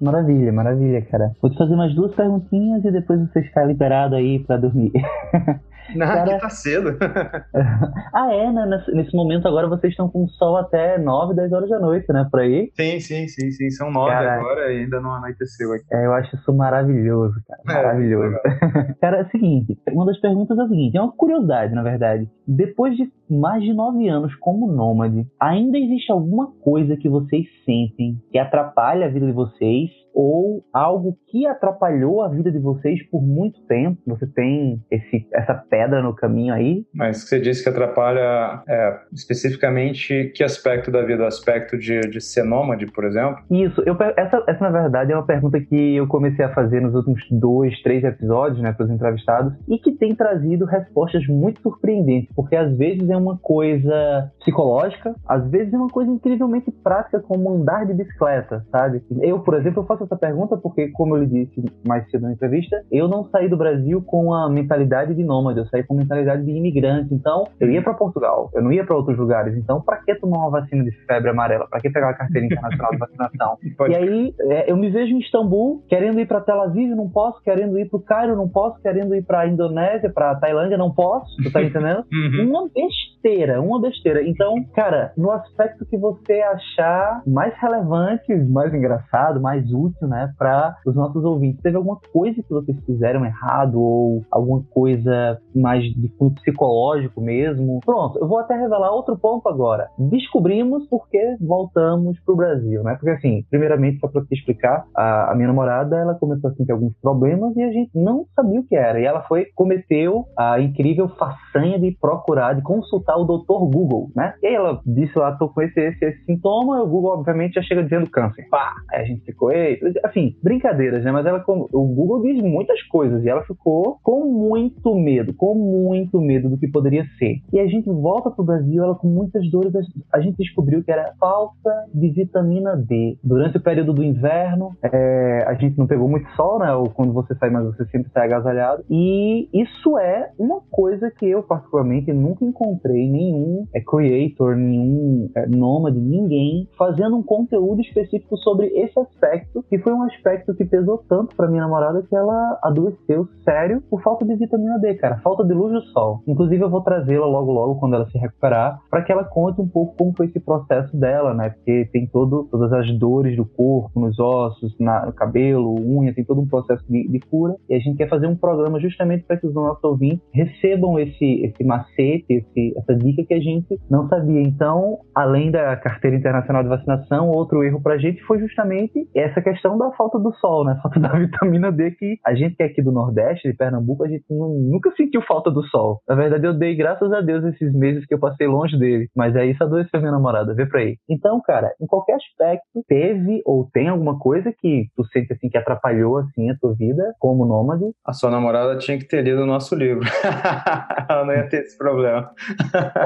Maravilha, 0.01 0.53
maravilha, 0.53 1.03
cara. 1.03 1.33
Vou 1.43 1.51
te 1.51 1.59
fazer 1.59 1.75
mais 1.75 1.95
duas 1.95 2.15
perguntinhas 2.15 2.85
e 2.85 2.91
depois 2.91 3.21
você 3.21 3.41
está 3.41 3.65
liberado 3.65 4.15
aí 4.15 4.39
para 4.39 4.57
dormir. 4.57 4.93
Não, 5.95 6.07
Cara... 6.07 6.23
aqui 6.23 6.41
tá 6.41 6.51
cedo. 6.51 6.97
ah, 8.15 8.33
é, 8.33 8.53
né? 8.53 8.85
Nesse, 8.93 9.15
momento 9.15 9.49
agora 9.49 9.69
vocês 9.69 9.93
estão 9.93 10.09
com 10.09 10.27
sol 10.29 10.57
até 10.57 10.99
9, 10.99 11.35
10 11.35 11.53
horas 11.53 11.69
da 11.69 11.79
noite, 11.79 12.13
né? 12.13 12.27
Por 12.31 12.41
aí? 12.41 12.71
Sim, 12.75 13.01
sim, 13.01 13.29
sim, 13.29 13.51
sim. 13.51 13.71
São 13.71 13.91
9 13.91 14.11
agora 14.13 14.73
e 14.73 14.81
ainda 14.81 15.01
não 15.01 15.15
anoiteceu 15.15 15.73
aqui. 15.73 15.85
É, 15.93 16.07
eu 16.07 16.13
acho 16.13 16.35
isso 16.37 16.53
maravilhoso, 16.53 17.35
cara. 17.47 17.63
É, 17.69 17.83
maravilhoso. 17.83 18.37
É 18.45 18.95
cara, 19.01 19.19
é 19.19 19.23
o 19.23 19.31
seguinte, 19.31 19.79
uma 19.91 20.07
das 20.07 20.21
perguntas 20.21 20.59
é 20.59 20.63
a 20.63 20.69
seguinte, 20.69 20.97
é 20.97 21.01
uma 21.01 21.13
curiosidade, 21.13 21.75
na 21.75 21.83
verdade. 21.83 22.29
Depois 22.47 22.97
de 22.97 23.11
mais 23.31 23.63
de 23.63 23.73
9 23.73 24.09
anos 24.09 24.35
como 24.37 24.71
nômade, 24.71 25.27
ainda 25.41 25.79
existe 25.79 26.11
alguma 26.11 26.53
coisa 26.63 26.97
que 26.97 27.09
vocês 27.09 27.47
sentem 27.65 28.19
que 28.31 28.39
atrapalha 28.39 29.07
a 29.07 29.11
vida 29.11 29.27
de 29.27 29.33
vocês 29.33 29.91
ou 30.15 30.65
algo 30.73 31.17
que 31.29 31.47
atrapalhou 31.47 32.23
a 32.23 32.29
vida 32.29 32.51
de 32.51 32.59
vocês 32.59 33.03
por 33.09 33.23
muito 33.23 33.61
tempo? 33.67 34.01
Você 34.07 34.27
tem 34.27 34.83
esse, 34.91 35.27
essa 35.33 35.55
pedra 35.55 36.03
no 36.03 36.15
caminho 36.15 36.55
aí? 36.55 36.85
Mas 36.95 37.29
você 37.29 37.41
disse 37.41 37.63
que 37.63 37.69
atrapalha 37.69 38.63
é, 38.69 39.01
especificamente 39.13 40.33
que 40.35 40.43
aspecto 40.43 40.91
da 40.91 41.03
vida? 41.03 41.23
O 41.23 41.27
aspecto 41.27 41.79
de, 41.79 42.01
de 42.01 42.21
ser 42.21 42.45
nômade, 42.45 42.87
por 42.87 43.05
exemplo? 43.05 43.39
Isso. 43.51 43.83
Eu, 43.87 43.97
essa, 44.17 44.43
essa, 44.47 44.71
na 44.71 44.71
verdade, 44.71 45.13
é 45.13 45.17
uma 45.17 45.27
pergunta 45.27 45.61
que 45.61 45.97
eu 45.97 46.07
comecei 46.07 46.45
a 46.45 46.53
fazer 46.53 46.81
nos 46.81 46.95
últimos 46.95 47.23
dois, 47.31 47.81
três 47.83 48.05
episódios, 48.05 48.61
né, 48.61 48.73
para 48.73 48.87
os 48.87 48.91
entrevistados, 48.91 49.53
e 49.69 49.79
que 49.79 49.93
tem 49.93 50.15
trazido 50.15 50.65
respostas 50.65 51.27
muito 51.27 51.61
surpreendentes, 51.61 52.31
porque 52.35 52.57
às 52.57 52.77
vezes 52.77 53.09
é 53.09 53.17
uma 53.17 53.39
coisa 53.39 54.31
psicológica, 54.41 55.15
às 55.27 55.49
vezes 55.51 55.73
é 55.73 55.77
uma 55.77 55.89
coisa 55.89 56.11
incrivelmente 56.11 56.71
prática, 56.71 57.21
como 57.21 57.53
andar 57.53 57.87
de 57.87 57.95
bicicleta, 57.95 58.65
sabe? 58.71 59.03
Eu, 59.21 59.41
por 59.41 59.55
exemplo, 59.55 59.83
eu 59.83 59.87
faço 59.87 59.98
faço 59.99 60.05
essa 60.05 60.17
pergunta 60.17 60.57
porque, 60.57 60.89
como 60.89 61.17
eu 61.17 61.25
lhe 61.25 61.27
disse 61.27 61.65
mais 61.87 62.09
cedo 62.11 62.23
na 62.23 62.33
entrevista, 62.33 62.77
eu 62.91 63.09
não 63.09 63.25
saí 63.25 63.49
do 63.49 63.57
Brasil 63.57 64.03
com 64.03 64.33
a 64.33 64.49
mentalidade 64.49 65.15
de 65.15 65.25
nômade, 65.25 65.59
eu 65.59 65.67
saí 65.67 65.83
com 65.83 65.95
a 65.95 65.99
mentalidade 65.99 66.45
de 66.45 66.53
imigrante. 66.53 67.13
Então, 67.13 67.45
eu 67.59 67.71
ia 67.71 67.83
para 67.83 67.95
Portugal, 67.95 68.51
eu 68.55 68.63
não 68.63 68.73
ia 68.73 68.85
para 68.85 68.97
outros 68.97 69.19
lugares. 69.19 69.57
Então, 69.57 69.81
para 69.81 69.99
que 69.99 70.15
tomar 70.17 70.39
uma 70.39 70.51
vacina 70.51 70.85
de 70.85 70.93
febre 71.07 71.31
amarela? 71.31 71.67
Para 71.69 71.81
que 71.81 71.91
pegar 71.91 72.11
a 72.11 72.15
carteira 72.15 72.47
internacional 72.47 72.91
de 72.93 72.99
vacinação? 72.99 73.59
e 73.89 73.95
aí, 73.95 74.35
é, 74.41 74.71
eu 74.71 74.77
me 74.77 74.91
vejo 74.91 75.15
em 75.15 75.19
Istambul, 75.19 75.85
querendo 75.89 76.21
ir 76.21 76.27
para 76.27 76.41
Tel 76.41 76.61
Aviv, 76.61 76.95
não 76.95 77.09
posso, 77.09 77.43
querendo 77.43 77.79
ir 77.79 77.89
para 77.89 77.99
o 77.99 78.03
Cairo, 78.03 78.37
não 78.37 78.49
posso, 78.49 78.81
querendo 78.81 79.15
ir 79.15 79.23
para 79.23 79.47
Indonésia, 79.47 80.11
para 80.11 80.35
Tailândia, 80.37 80.79
não 80.79 80.93
posso, 80.93 81.37
tu 81.43 81.51
tá 81.51 81.63
entendendo? 81.63 82.05
uhum. 82.13 82.49
Uma 82.49 82.69
besteira, 82.69 83.61
uma 83.61 83.81
besteira. 83.81 84.23
Então, 84.23 84.55
cara, 84.75 85.13
no 85.17 85.31
aspecto 85.31 85.85
que 85.87 85.97
você 85.97 86.41
achar 86.41 87.23
mais 87.27 87.55
relevante, 87.61 88.35
mais 88.35 88.73
engraçado, 88.73 89.41
mais 89.41 89.65
útil, 89.73 89.88
né, 90.03 90.33
para 90.39 90.77
os 90.87 90.95
nossos 90.95 91.25
ouvintes, 91.25 91.63
teve 91.63 91.77
alguma 91.77 91.99
coisa 92.13 92.43
que 92.43 92.51
vocês 92.51 92.77
fizeram 92.85 93.25
errado 93.25 93.81
ou 93.81 94.23
alguma 94.31 94.63
coisa 94.71 95.39
mais 95.55 95.83
de 95.85 96.09
cunho 96.11 96.35
psicológico 96.35 97.21
mesmo? 97.21 97.81
Pronto, 97.85 98.19
eu 98.19 98.29
vou 98.29 98.39
até 98.39 98.57
revelar 98.57 98.91
outro 98.91 99.17
ponto 99.19 99.49
agora. 99.49 99.89
Descobrimos 99.99 100.87
porque 100.89 101.37
voltamos 101.41 102.19
pro 102.25 102.37
Brasil, 102.37 102.83
né? 102.83 102.95
Porque 102.95 103.11
assim, 103.11 103.45
primeiramente, 103.51 103.99
só 104.01 104.09
para 104.09 104.25
te 104.25 104.35
explicar, 104.35 104.85
a, 104.95 105.33
a, 105.33 105.35
minha 105.35 105.49
namorada, 105.49 105.97
ela 105.97 106.15
começou 106.15 106.51
a 106.51 106.55
sentir 106.55 106.73
alguns 106.73 106.95
problemas 107.01 107.57
e 107.57 107.63
a 107.63 107.71
gente 107.71 107.91
não 107.95 108.27
sabia 108.35 108.61
o 108.61 108.65
que 108.65 108.77
era. 108.77 109.01
E 109.01 109.05
ela 109.05 109.23
foi, 109.23 109.47
cometeu 109.55 110.27
a 110.37 110.61
incrível 110.61 111.09
façanha 111.11 111.79
de 111.79 111.97
procurar, 112.01 112.55
de 112.55 112.63
consultar 112.63 113.17
o 113.17 113.25
doutor 113.25 113.69
Google, 113.69 114.11
né? 114.15 114.35
E 114.43 114.47
aí 114.47 114.55
ela 114.55 114.81
disse 114.87 115.19
lá, 115.19 115.33
tô 115.37 115.49
com 115.49 115.63
esse, 115.63 115.81
esse, 115.81 116.05
esse 116.05 116.25
sintoma, 116.25 116.83
o 116.83 116.89
Google, 116.89 117.13
obviamente, 117.13 117.55
já 117.55 117.63
chega 117.63 117.83
dizendo 117.83 118.11
câncer. 118.11 118.47
Pá! 118.51 118.75
Aí 118.91 119.03
a 119.03 119.05
gente 119.05 119.25
ficou, 119.25 119.51
ei, 119.51 119.78
assim, 120.05 120.37
brincadeiras, 120.43 121.05
né? 121.05 121.13
Mas 121.13 121.27
ela, 121.27 121.43
o 121.47 121.87
Google 121.87 122.23
diz 122.23 122.43
muitas 122.43 122.83
coisas 122.85 123.25
e 123.25 123.29
ela 123.29 123.43
ficou 123.45 123.99
com 124.03 124.25
muito 124.25 124.95
medo, 124.95 125.35
com 125.35 125.55
muito 125.55 126.21
medo 126.21 126.49
do 126.49 126.59
que 126.59 126.69
poderia 126.69 127.05
ser. 127.19 127.37
E 127.53 127.59
a 127.59 127.67
gente 127.67 127.89
volta 127.89 128.31
pro 128.31 128.45
Brasil, 128.45 128.83
ela 128.83 128.95
com 128.95 129.09
muitas 129.09 129.49
dores, 129.51 129.73
a 130.13 130.21
gente 130.21 130.37
descobriu 130.37 130.83
que 130.83 130.91
era 130.91 131.13
falta 131.19 131.71
de 131.93 132.09
vitamina 132.11 132.77
D. 132.77 133.19
Durante 133.23 133.57
o 133.57 133.63
período 133.63 133.93
do 133.93 134.05
inverno, 134.05 134.77
é, 134.83 135.45
a 135.47 135.55
gente 135.55 135.79
não 135.79 135.87
pegou 135.87 136.09
muito 136.09 136.29
sol, 136.31 136.59
né? 136.59 136.73
Ou 136.75 136.89
quando 136.91 137.13
você 137.13 137.35
sai, 137.37 137.51
mas 137.51 137.65
você 137.65 137.85
sempre 137.87 138.11
sai 138.13 138.27
agasalhado. 138.27 138.85
E 138.91 139.49
isso 139.53 139.99
é 139.99 140.31
uma 140.39 140.61
coisa 140.71 141.11
que 141.11 141.27
eu, 141.27 141.43
particularmente, 141.43 142.13
nunca 142.13 142.45
encontrei 142.45 143.09
nenhum 143.09 143.67
é, 143.75 143.81
creator, 143.81 144.57
nenhum 144.57 145.31
é, 145.35 145.47
nômade, 145.47 146.01
ninguém 146.01 146.69
fazendo 146.77 147.17
um 147.17 147.23
conteúdo 147.23 147.81
específico 147.81 148.37
sobre 148.39 148.67
esse 148.69 148.99
aspecto, 148.99 149.65
que 149.69 149.79
foi 149.79 149.93
um 149.93 150.03
aspecto 150.03 150.55
que 150.55 150.65
pesou 150.65 150.99
tanto 151.09 151.37
para 151.37 151.49
minha 151.49 151.63
namorada 151.63 152.03
que 152.03 152.15
ela 152.15 152.59
adoeceu 152.63 153.29
sério 153.45 153.83
por 153.91 154.03
falta 154.03 154.25
de 154.25 154.35
vitamina 154.37 154.79
D, 154.79 154.95
cara, 154.95 155.19
falta 155.19 155.45
de 155.45 155.53
luz 155.53 155.73
do 155.73 155.83
sol. 155.93 156.23
Inclusive, 156.27 156.63
eu 156.63 156.71
vou 156.71 156.81
trazê-la 156.83 157.27
logo, 157.27 157.53
logo, 157.53 157.77
quando 157.77 157.95
ela 157.95 158.07
se 158.07 158.19
recuperar, 158.19 158.79
para 158.91 159.03
que 159.03 159.13
ela 159.13 159.25
conte 159.25 159.61
um 159.61 159.69
pouco 159.69 159.97
como 159.97 160.15
foi 160.17 160.27
esse 160.27 160.41
processo 160.41 160.97
dela, 160.97 161.35
né? 161.35 161.51
Porque 161.51 161.89
tem 161.93 162.07
todo, 162.07 162.49
todas 162.51 162.73
as 162.73 162.91
dores 162.99 163.37
do 163.37 163.45
corpo, 163.45 164.01
nos 164.01 164.19
ossos, 164.19 164.75
na, 164.79 165.07
no 165.07 165.13
cabelo, 165.13 165.75
unha, 165.75 166.15
tem 166.15 166.25
todo 166.25 166.41
um 166.41 166.47
processo 166.47 166.85
de, 166.89 167.09
de 167.09 167.21
cura. 167.21 167.55
E 167.69 167.75
a 167.75 167.79
gente 167.79 167.97
quer 167.97 168.09
fazer 168.09 168.27
um 168.27 168.37
programa 168.37 168.81
justamente 168.81 169.25
para 169.25 169.37
que 169.37 169.47
os 169.47 169.55
nossos 169.55 169.83
ouvintes 169.85 170.21
recebam 170.33 170.99
esse, 170.99 171.43
esse 171.45 171.65
macete, 171.65 172.27
esse, 172.29 172.75
essa 172.77 172.95
dica 172.95 173.25
que 173.25 173.35
a 173.35 173.41
gente 173.41 173.79
não 173.91 174.09
sabia. 174.09 174.41
Então, 174.41 174.99
além 175.15 175.51
da 175.51 175.77
carteira 175.77 176.17
internacional 176.17 176.63
de 176.63 176.69
vacinação, 176.69 177.31
outro 177.31 177.63
erro 177.63 177.81
para 177.81 177.95
a 177.95 177.99
gente 177.99 178.23
foi 178.25 178.39
justamente 178.39 179.09
essa 179.15 179.41
questão 179.41 179.58
da 179.79 179.91
falta 179.93 180.19
do 180.19 180.33
sol, 180.35 180.65
né? 180.65 180.79
Falta 180.83 181.01
da 181.01 181.09
vitamina 181.11 181.73
D 181.73 181.91
que 181.93 182.19
a 182.25 182.35
gente 182.35 182.57
que 182.57 182.63
é 182.63 182.67
aqui 182.67 182.83
do 182.83 182.93
Nordeste, 182.93 183.49
de 183.49 183.57
Pernambuco, 183.57 184.05
a 184.05 184.09
gente 184.09 184.25
nunca 184.29 184.91
sentiu 184.97 185.23
falta 185.23 185.51
do 185.51 185.63
sol. 185.65 186.01
Na 186.09 186.15
verdade, 186.15 186.47
eu 186.47 186.55
dei 186.55 186.75
graças 186.75 187.13
a 187.13 187.21
Deus 187.21 187.45
esses 187.45 187.73
meses 187.75 188.07
que 188.07 188.15
eu 188.15 188.19
passei 188.19 188.47
longe 188.47 188.79
dele. 188.79 189.09
Mas 189.15 189.35
é 189.37 189.45
isso 189.47 189.63
adoeceu 189.63 190.01
minha 190.01 190.13
namorada, 190.13 190.55
vê 190.55 190.67
pra 190.67 190.81
aí. 190.81 190.97
Então, 191.09 191.41
cara, 191.45 191.73
em 191.81 191.87
qualquer 191.87 192.15
aspecto, 192.15 192.85
teve 192.87 193.43
ou 193.45 193.69
tem 193.73 193.89
alguma 193.89 194.19
coisa 194.19 194.53
que 194.57 194.87
tu 194.97 195.05
sente 195.07 195.33
assim 195.33 195.49
que 195.49 195.59
atrapalhou 195.59 196.19
assim 196.19 196.51
a 196.51 196.57
tua 196.57 196.75
vida 196.75 197.15
como 197.19 197.45
nômade? 197.45 197.85
A 198.05 198.13
sua 198.13 198.31
namorada 198.31 198.77
tinha 198.79 198.99
que 198.99 199.07
ter 199.07 199.23
lido 199.23 199.43
o 199.43 199.47
nosso 199.47 199.75
livro. 199.75 200.05
Ela 201.09 201.25
não 201.25 201.35
ia 201.35 201.49
ter 201.49 201.63
esse 201.63 201.77
problema. 201.77 202.31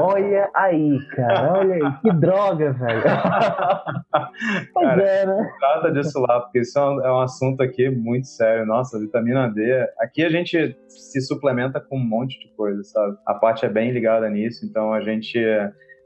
Olha 0.01 0.51
aí, 0.55 0.99
cara, 1.15 1.53
olha 1.59 1.75
aí, 1.75 1.93
que 2.03 2.13
droga, 2.13 2.73
velho. 2.73 3.03
pois 4.73 4.89
cara, 4.89 5.03
é, 5.03 5.27
né? 5.27 5.51
Nada 5.61 5.93
disso 5.93 6.21
lá, 6.21 6.42
porque 6.43 6.61
isso 6.61 6.79
é 6.79 6.83
um, 6.83 7.01
é 7.05 7.13
um 7.13 7.21
assunto 7.21 7.63
aqui 7.63 7.89
muito 7.89 8.27
sério. 8.27 8.67
Nossa, 8.67 8.99
vitamina 8.99 9.49
D. 9.49 9.89
Aqui 9.99 10.25
a 10.25 10.31
gente 10.31 10.77
se 10.89 11.21
suplementa 11.21 11.81
com 11.81 11.97
um 11.97 12.05
monte 12.05 12.39
de 12.39 12.49
coisa, 12.55 12.83
sabe? 12.85 13.17
A 13.27 13.35
parte 13.35 13.65
é 13.65 13.69
bem 13.69 13.91
ligada 13.91 14.29
nisso, 14.29 14.67
então 14.67 14.93
a 14.93 15.01
gente 15.01 15.39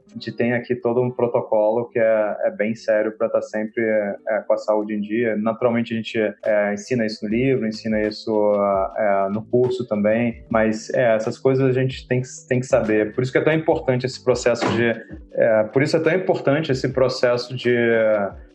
a 0.09 0.13
gente 0.13 0.31
tem 0.31 0.53
aqui 0.53 0.73
todo 0.73 1.01
um 1.01 1.11
protocolo 1.11 1.89
que 1.89 1.99
é, 1.99 2.37
é 2.45 2.51
bem 2.51 2.73
sério 2.73 3.11
para 3.17 3.27
estar 3.27 3.39
tá 3.39 3.45
sempre 3.45 3.83
é, 3.83 4.39
com 4.47 4.53
a 4.53 4.57
saúde 4.57 4.93
em 4.93 5.01
dia. 5.01 5.35
Naturalmente, 5.35 5.93
a 5.93 5.97
gente 5.97 6.17
é, 6.17 6.73
ensina 6.73 7.05
isso 7.05 7.25
no 7.25 7.29
livro, 7.29 7.67
ensina 7.67 8.01
isso 8.01 8.53
é, 8.97 9.29
no 9.29 9.43
curso 9.45 9.85
também, 9.85 10.45
mas 10.49 10.89
é, 10.91 11.15
essas 11.15 11.37
coisas 11.37 11.65
a 11.65 11.73
gente 11.73 12.07
tem 12.07 12.21
que, 12.21 12.27
tem 12.47 12.59
que 12.59 12.65
saber. 12.65 13.13
Por 13.13 13.21
isso 13.21 13.31
que 13.31 13.37
é 13.37 13.43
tão 13.43 13.53
importante 13.53 14.05
esse 14.05 14.23
processo 14.23 14.65
de. 14.75 14.93
Por 15.73 15.83
isso 15.83 15.97
é 15.97 15.99
tão 15.99 16.13
importante 16.13 16.71
esse 16.71 16.89
processo 16.89 17.55
de. 17.55 17.75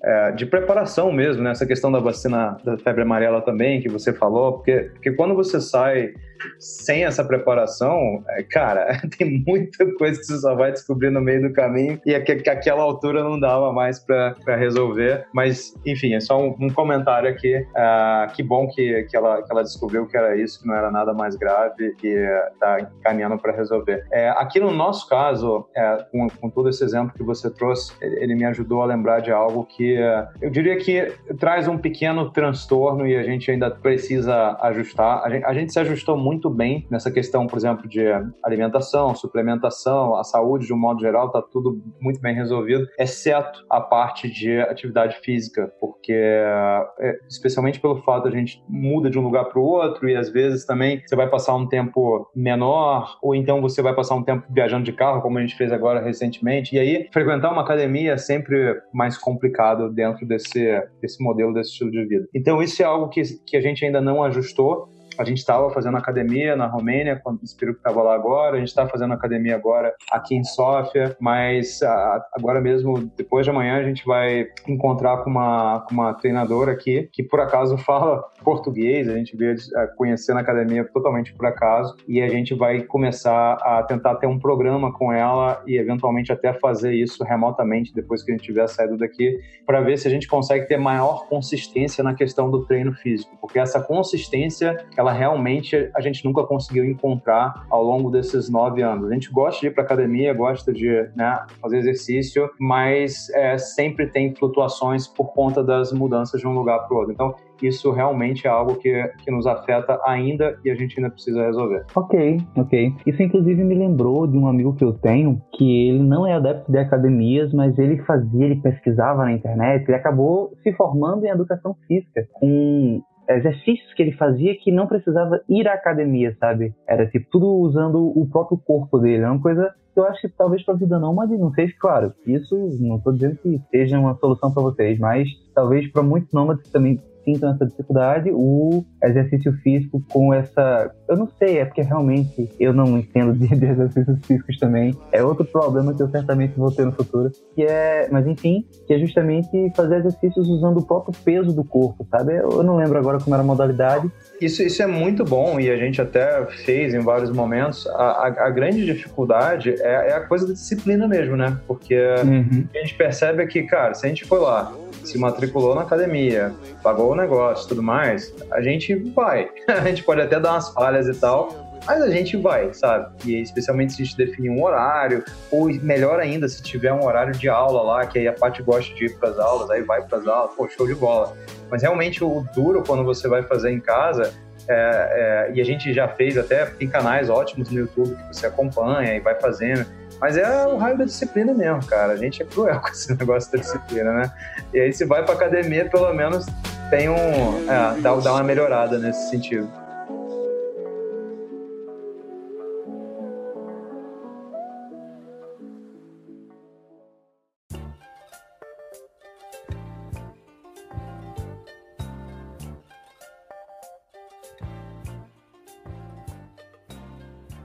É, 0.05 0.33
de 0.33 0.47
preparação 0.47 1.13
mesmo, 1.13 1.43
né? 1.43 1.53
Essa 1.53 1.67
questão 1.67 1.91
da 1.93 2.01
vacina 2.01 2.57
da 2.65 2.77
febre 2.77 3.03
amarela 3.03 3.41
também, 3.41 3.81
que 3.81 3.89
você 3.89 4.13
falou, 4.13 4.55
porque, 4.55 4.91
porque 4.95 5.13
quando 5.13 5.35
você 5.35 5.61
sai 5.61 6.13
sem 6.59 7.05
essa 7.05 7.25
preparação, 7.25 8.23
é, 8.31 8.43
cara, 8.43 9.01
tem 9.17 9.43
muita 9.47 9.87
coisa 9.95 10.19
que 10.19 10.27
você 10.27 10.39
só 10.39 10.55
vai 10.55 10.73
descobrir 10.73 11.11
no 11.11 11.21
meio 11.21 11.43
do 11.43 11.53
caminho 11.53 12.01
e 12.05 12.19
que, 12.21 12.37
que 12.37 12.51
aquela 12.51 12.83
altura 12.83 13.23
não 13.23 13.39
dava 13.39 13.73
mais 13.73 13.99
para 13.99 14.57
resolver. 14.57 15.27
Mas, 15.33 15.75
enfim, 15.87 16.15
é 16.15 16.21
só 16.21 16.41
um, 16.41 16.57
um 16.61 16.71
comentário 16.71 17.29
aqui. 17.29 17.57
Uh, 17.57 18.33
que 18.33 18.43
bom 18.43 18.69
que, 18.69 19.05
que, 19.05 19.17
ela, 19.17 19.43
que 19.43 19.53
ela 19.53 19.63
descobriu 19.63 20.07
que 20.07 20.17
era 20.17 20.37
isso, 20.37 20.61
que 20.61 20.67
não 20.67 20.75
era 20.75 20.91
nada 20.91 21.13
mais 21.13 21.37
grave, 21.37 21.95
que 21.97 22.09
está 22.09 22.81
encaminhando 22.81 23.39
para 23.39 23.53
resolver. 23.53 24.05
É, 24.11 24.31
aqui 24.31 24.61
no 24.61 24.71
nosso 24.71 25.09
caso, 25.09 25.67
é, 25.75 26.05
com, 26.11 26.29
com, 26.29 26.51
todo 26.51 26.69
esse 26.69 26.83
exemplo 26.85 27.15
que 27.15 27.23
você 27.23 27.51
trouxe, 27.51 27.93
ele 28.01 28.35
me 28.35 28.45
ajudou 28.45 28.83
a 28.83 28.87
lembrar 28.87 29.21
de 29.21 29.31
algo 29.31 29.65
que 29.65 29.92
eu 30.41 30.51
diria 30.51 30.77
que 30.77 31.13
traz 31.39 31.69
um 31.69 31.79
pequeno 31.79 32.31
transtorno 32.31 33.07
e 33.07 33.17
a 33.17 33.23
gente 33.23 33.51
ainda 33.51 33.71
precisa 33.71 34.57
ajustar. 34.61 35.23
A 35.25 35.31
gente, 35.31 35.45
a 35.45 35.55
gente 35.55 35.73
se 35.73 35.81
ajustou 35.81 36.17
muito 36.17 36.49
bem 36.51 36.87
nessa 36.91 37.11
questão, 37.11 37.47
por 37.47 37.57
exemplo, 37.57 37.89
de 37.89 38.03
alimentação, 38.43 39.15
suplementação, 39.15 40.17
a 40.17 40.25
saúde 40.25 40.67
de 40.67 40.73
um 40.73 40.79
modo 40.79 41.01
geral, 41.01 41.27
está 41.27 41.43
tudo 41.43 41.81
muito 42.01 42.21
bem 42.21 42.35
resolvido, 42.35 42.87
exceto 42.99 43.65
a 43.69 43.81
parte 43.81 44.31
de 44.31 44.61
atividade 44.61 45.17
física, 45.21 45.73
porque 45.81 46.13
é, 46.13 47.19
especialmente 47.29 47.81
pelo 47.81 47.97
fato 48.03 48.29
a 48.29 48.31
gente 48.31 48.63
muda 48.69 49.11
de 49.11 49.19
um 49.19 49.23
lugar 49.23 49.45
para 49.47 49.59
o 49.59 49.65
outro 49.65 50.09
e 50.09 50.17
às 50.17 50.29
vezes 50.29 50.65
também 50.65 51.03
você 51.05 51.17
vai 51.17 51.29
passar 51.29 51.55
um 51.55 51.67
tempo 51.67 52.31
menor 52.35 53.19
ou 53.23 53.35
então 53.35 53.61
você 53.61 53.83
vai 53.83 53.95
passar 53.95 54.15
um 54.15 54.23
tempo 54.23 54.47
viajando 54.51 54.85
de 54.85 54.93
carro, 54.93 55.23
como 55.23 55.39
a 55.39 55.41
gente 55.41 55.57
fez 55.57 55.73
agora 55.73 56.01
recentemente, 56.01 56.75
e 56.75 56.79
aí 56.79 57.09
frequentar 57.13 57.53
uma 57.53 57.63
academia 57.63 58.13
é 58.13 58.17
sempre 58.17 58.81
mais 58.93 59.17
complicado 59.17 59.82
dentro 59.91 60.27
desse, 60.27 60.61
desse 61.01 61.23
modelo, 61.23 61.53
desse 61.53 61.71
estilo 61.71 61.91
de 61.91 62.05
vida. 62.05 62.29
Então 62.35 62.63
isso 62.63 62.83
é 62.83 62.85
algo 62.85 63.09
que, 63.09 63.23
que 63.47 63.57
a 63.57 63.61
gente 63.61 63.85
ainda 63.85 64.01
não 64.01 64.23
ajustou, 64.23 64.89
a 65.19 65.25
gente 65.25 65.39
estava 65.39 65.71
fazendo 65.71 65.97
academia 65.97 66.57
na 66.57 66.67
Romênia, 66.67 67.21
quando 67.23 67.41
o 67.41 67.45
Espírito 67.45 67.77
estava 67.77 68.03
lá 68.03 68.15
agora, 68.15 68.57
a 68.57 68.59
gente 68.59 68.69
está 68.69 68.87
fazendo 68.87 69.15
academia 69.15 69.55
agora 69.55 69.95
aqui 70.11 70.35
em 70.35 70.45
Sófia, 70.45 71.17
mas 71.21 71.83
ah, 71.83 72.25
agora 72.33 72.61
mesmo, 72.61 73.11
depois 73.17 73.45
de 73.45 73.51
amanhã, 73.51 73.77
a 73.77 73.83
gente 73.83 74.05
vai 74.05 74.47
encontrar 74.67 75.19
com 75.19 75.31
uma, 75.31 75.85
com 75.87 75.95
uma 75.95 76.15
treinadora 76.15 76.73
aqui, 76.73 77.09
que 77.13 77.23
por 77.23 77.41
acaso 77.41 77.77
fala 77.83 78.23
português, 78.43 79.09
a 79.09 79.17
gente 79.17 79.37
veio 79.37 79.57
ah, 79.77 79.87
conhecer 79.97 80.35
na 80.35 80.41
academia 80.41 80.85
totalmente 80.85 81.33
por 81.35 81.47
acaso, 81.47 81.97
e 82.09 82.21
a 82.21 82.29
gente 82.29 82.55
vai 82.55 82.83
começar 82.83 83.55
a 83.55 83.83
tentar 83.83 84.17
ter 84.17 84.27
um 84.27 84.39
programa 84.39 84.93
com 84.93 85.13
ela 85.13 85.63
e 85.67 85.77
eventualmente 85.77 86.33
até 86.33 86.53
fazer 86.55 86.95
isso 86.95 87.23
remotamente 87.25 87.95
depois 87.95 88.23
que 88.23 88.31
a 88.31 88.35
gente 88.35 88.45
tiver 88.45 88.67
saído 88.69 88.97
daqui, 88.97 89.39
para 89.67 89.81
ver 89.81 89.99
se 89.99 90.09
a 90.09 90.11
gente 90.11 90.27
consegue 90.27 90.67
ter 90.67 90.77
maior 90.77 91.27
consistência 91.29 92.03
na 92.03 92.15
questão 92.15 92.51
do 92.51 92.65
treino 92.65 92.93
físico, 92.95 93.37
porque 93.41 93.59
essa 93.59 93.81
consistência 93.81 94.77
ela 95.03 95.13
realmente 95.13 95.91
a 95.95 96.01
gente 96.01 96.25
nunca 96.25 96.45
conseguiu 96.45 96.85
encontrar 96.85 97.67
ao 97.69 97.83
longo 97.83 98.09
desses 98.11 98.49
nove 98.49 98.83
anos. 98.83 99.11
A 99.11 99.15
gente 99.15 99.31
gosta 99.33 99.61
de 99.61 99.67
ir 99.67 99.75
para 99.75 99.83
academia, 99.83 100.33
gosta 100.33 100.73
de 100.73 100.89
né, 101.17 101.45
fazer 101.61 101.79
exercício, 101.79 102.49
mas 102.59 103.29
é, 103.31 103.59
sempre 103.59 104.07
tem 104.07 104.35
flutuações 104.35 105.09
por 105.09 105.33
conta 105.33 105.63
das 105.63 105.93
mudanças 105.93 106.41
de 106.41 106.47
um 106.47 106.55
lugar 106.55 106.87
para 106.87 106.95
o 106.95 106.99
outro. 106.99 107.13
Então, 107.13 107.35
isso 107.61 107.91
realmente 107.93 108.47
é 108.47 108.51
algo 108.51 108.77
que, 108.77 109.09
que 109.25 109.31
nos 109.31 109.47
afeta 109.47 110.01
ainda 110.05 110.59
e 110.65 110.71
a 110.71 110.75
gente 110.75 110.99
ainda 110.99 111.11
precisa 111.11 111.45
resolver. 111.45 111.85
Ok, 111.95 112.41
ok. 112.57 112.95
Isso 113.07 113.23
inclusive 113.23 113.63
me 113.63 113.75
lembrou 113.75 114.27
de 114.27 114.37
um 114.37 114.47
amigo 114.47 114.75
que 114.75 114.85
eu 114.85 114.93
tenho, 114.93 115.41
que 115.53 115.89
ele 115.89 116.03
não 116.03 116.27
é 116.27 116.35
adepto 116.35 116.71
de 116.71 116.79
academias, 116.79 117.53
mas 117.53 117.79
ele 117.79 117.99
fazia, 118.03 118.47
ele 118.47 118.61
pesquisava 118.61 119.25
na 119.25 119.33
internet, 119.33 119.85
ele 119.87 119.97
acabou 119.97 120.53
se 120.63 120.73
formando 120.73 121.25
em 121.25 121.29
educação 121.29 121.77
física, 121.87 122.27
com 122.33 123.01
exercícios 123.37 123.93
que 123.95 124.03
ele 124.03 124.13
fazia 124.13 124.57
que 124.57 124.71
não 124.73 124.87
precisava 124.87 125.41
ir 125.49 125.69
à 125.69 125.75
academia, 125.75 126.37
sabe? 126.39 126.75
Era 126.87 127.07
tipo 127.07 127.27
tudo 127.31 127.47
usando 127.47 128.13
o 128.17 128.29
próprio 128.31 128.59
corpo 128.59 128.99
dele. 128.99 129.23
É 129.23 129.29
uma 129.29 129.41
coisa 129.41 129.75
que 129.93 130.01
eu 130.01 130.05
acho 130.05 130.21
que 130.23 130.29
talvez 130.29 130.65
para 130.65 130.75
a 130.75 130.77
vida 130.77 130.99
nômade 130.99 131.37
não 131.37 131.53
seja 131.53 131.75
claro. 131.79 132.13
Isso 132.27 132.57
não 132.81 132.97
estou 132.97 133.13
dizendo 133.13 133.37
que 133.37 133.61
seja 133.71 133.99
uma 133.99 134.15
solução 134.17 134.53
para 134.53 134.63
vocês, 134.63 134.99
mas 134.99 135.29
talvez 135.55 135.91
para 135.91 136.03
muitos 136.03 136.33
nômades 136.33 136.71
também 136.71 137.01
sintam 137.25 137.55
essa 137.55 137.67
dificuldade, 137.67 138.31
o 138.33 138.85
exercício 139.03 139.53
físico 139.63 140.03
com 140.11 140.33
essa. 140.33 140.91
Eu 141.09 141.17
não 141.17 141.29
sei, 141.39 141.59
é 141.59 141.65
porque 141.65 141.83
realmente 141.83 142.51
eu 142.59 142.73
não 142.73 142.99
entendo 142.99 143.33
de, 143.33 143.49
de 143.49 143.67
exercícios 143.67 144.19
físicos 144.27 144.59
também. 144.59 144.97
É 145.11 145.23
outro 145.23 145.45
problema 145.45 145.95
que 145.95 146.03
eu 146.03 146.09
certamente 146.09 146.55
vou 146.57 146.71
ter 146.71 146.85
no 146.85 146.93
futuro. 146.93 147.31
Que 147.55 147.63
é, 147.63 148.09
mas 148.11 148.27
enfim, 148.27 148.67
que 148.87 148.95
é 148.95 148.99
justamente 148.99 149.73
fazer 149.75 149.99
exercícios 149.99 150.49
usando 150.49 150.79
o 150.79 150.87
próprio 150.87 151.15
peso 151.25 151.53
do 151.53 151.65
corpo, 151.65 152.07
sabe? 152.11 152.37
Eu 152.37 152.63
não 152.63 152.77
lembro 152.77 152.99
agora 152.99 153.19
como 153.19 153.35
era 153.35 153.43
a 153.43 153.47
modalidade. 153.47 154.11
Isso, 154.41 154.63
isso 154.63 154.83
é 154.83 154.87
muito 154.87 155.25
bom 155.25 155.61
e 155.61 155.71
a 155.71 155.77
gente 155.77 156.01
até 156.01 156.45
fez 156.65 156.95
em 156.95 157.01
vários 157.01 157.31
momentos. 157.31 157.87
A, 157.89 158.03
a, 158.03 158.47
a 158.47 158.51
grande 158.51 158.85
dificuldade 158.85 159.75
é, 159.81 160.11
é, 160.11 160.13
a 160.15 160.21
coisa 160.21 160.47
da 160.47 160.53
disciplina 160.53 161.07
mesmo, 161.07 161.37
né? 161.37 161.59
Porque 161.67 161.97
uhum. 161.97 162.67
a 162.75 162.79
gente 162.79 162.95
percebe 162.95 163.47
que, 163.47 163.63
cara, 163.63 163.95
se 163.95 164.07
a 164.07 164.09
gente 164.09 164.25
foi 164.25 164.41
lá 164.41 164.73
se 165.05 165.19
matriculou 165.19 165.75
na 165.75 165.83
academia, 165.83 166.53
pagou 166.83 167.13
o 167.13 167.15
negócio 167.15 167.69
tudo 167.69 167.83
mais, 167.83 168.35
a 168.51 168.61
gente 168.61 168.95
vai. 168.95 169.51
a 169.69 169.81
gente 169.81 170.03
pode 170.03 170.21
até 170.21 170.39
dar 170.39 170.53
umas 170.53 170.69
falhas 170.71 171.09
e 171.09 171.15
tal, 171.19 171.81
mas 171.87 172.01
a 172.01 172.11
gente 172.11 172.37
vai, 172.37 172.73
sabe? 172.73 173.13
E 173.25 173.41
especialmente 173.41 173.95
se 173.95 174.03
a 174.03 174.05
gente 174.05 174.17
definir 174.17 174.51
um 174.51 174.63
horário, 174.63 175.25
ou 175.51 175.67
melhor 175.83 176.21
ainda, 176.21 176.49
se 176.49 176.63
tiver 176.63 176.93
um 176.93 177.05
horário 177.05 177.33
de 177.33 177.49
aula 177.49 177.83
lá, 177.83 178.07
que 178.07 178.19
aí 178.19 178.29
a 178.29 178.33
parte 178.33 178.63
gosta 178.63 178.95
de 178.95 179.07
ir 179.07 179.19
para 179.19 179.31
as 179.31 179.39
aulas, 179.39 179.71
aí 179.71 179.83
vai 179.83 180.03
para 180.03 180.19
as 180.19 180.27
aulas, 180.27 180.55
pô, 180.55 180.69
show 180.69 180.87
de 180.87 180.95
bola. 180.95 181.37
Mas 181.71 181.83
realmente 181.83 182.23
o 182.23 182.45
duro 182.55 182.85
quando 182.87 183.05
você 183.05 183.27
vai 183.29 183.43
fazer 183.43 183.71
em 183.71 183.81
casa 183.81 184.33
é, 184.69 185.49
é, 185.51 185.53
e 185.55 185.61
a 185.61 185.65
gente 185.65 185.93
já 185.93 186.07
fez 186.09 186.39
até, 186.39 186.67
tem 186.67 186.89
canais 186.89 187.29
ótimos 187.29 187.71
no 187.71 187.81
YouTube 187.81 188.15
que 188.15 188.37
você 188.37 188.47
acompanha 188.47 189.15
e 189.15 189.21
vai 189.21 189.35
fazendo. 189.41 189.85
Mas 190.23 190.37
é 190.37 190.67
o 190.69 190.77
raio 190.77 190.97
da 190.97 191.05
disciplina 191.05 191.53
mesmo, 191.53 191.85
cara. 191.85 192.13
A 192.13 192.17
gente 192.17 192.41
é 192.41 192.47
cruel 192.47 192.79
com 192.81 192.91
esse 192.91 193.13
negócio 193.13 193.51
da 193.51 193.59
disciplina, 193.59 194.13
né? 194.13 194.33
E 194.73 194.79
aí, 194.79 194.93
se 194.93 195.05
vai 195.05 195.25
pra 195.25 195.35
academia, 195.35 195.91
pelo 195.91 196.15
menos 196.15 196.47
tem 196.91 197.09
um. 197.09 197.69
É, 197.69 198.01
dá, 198.01 198.15
dá 198.15 198.33
uma 198.33 198.45
melhorada 198.45 199.01
nesse 199.01 199.31
sentido. 199.31 199.69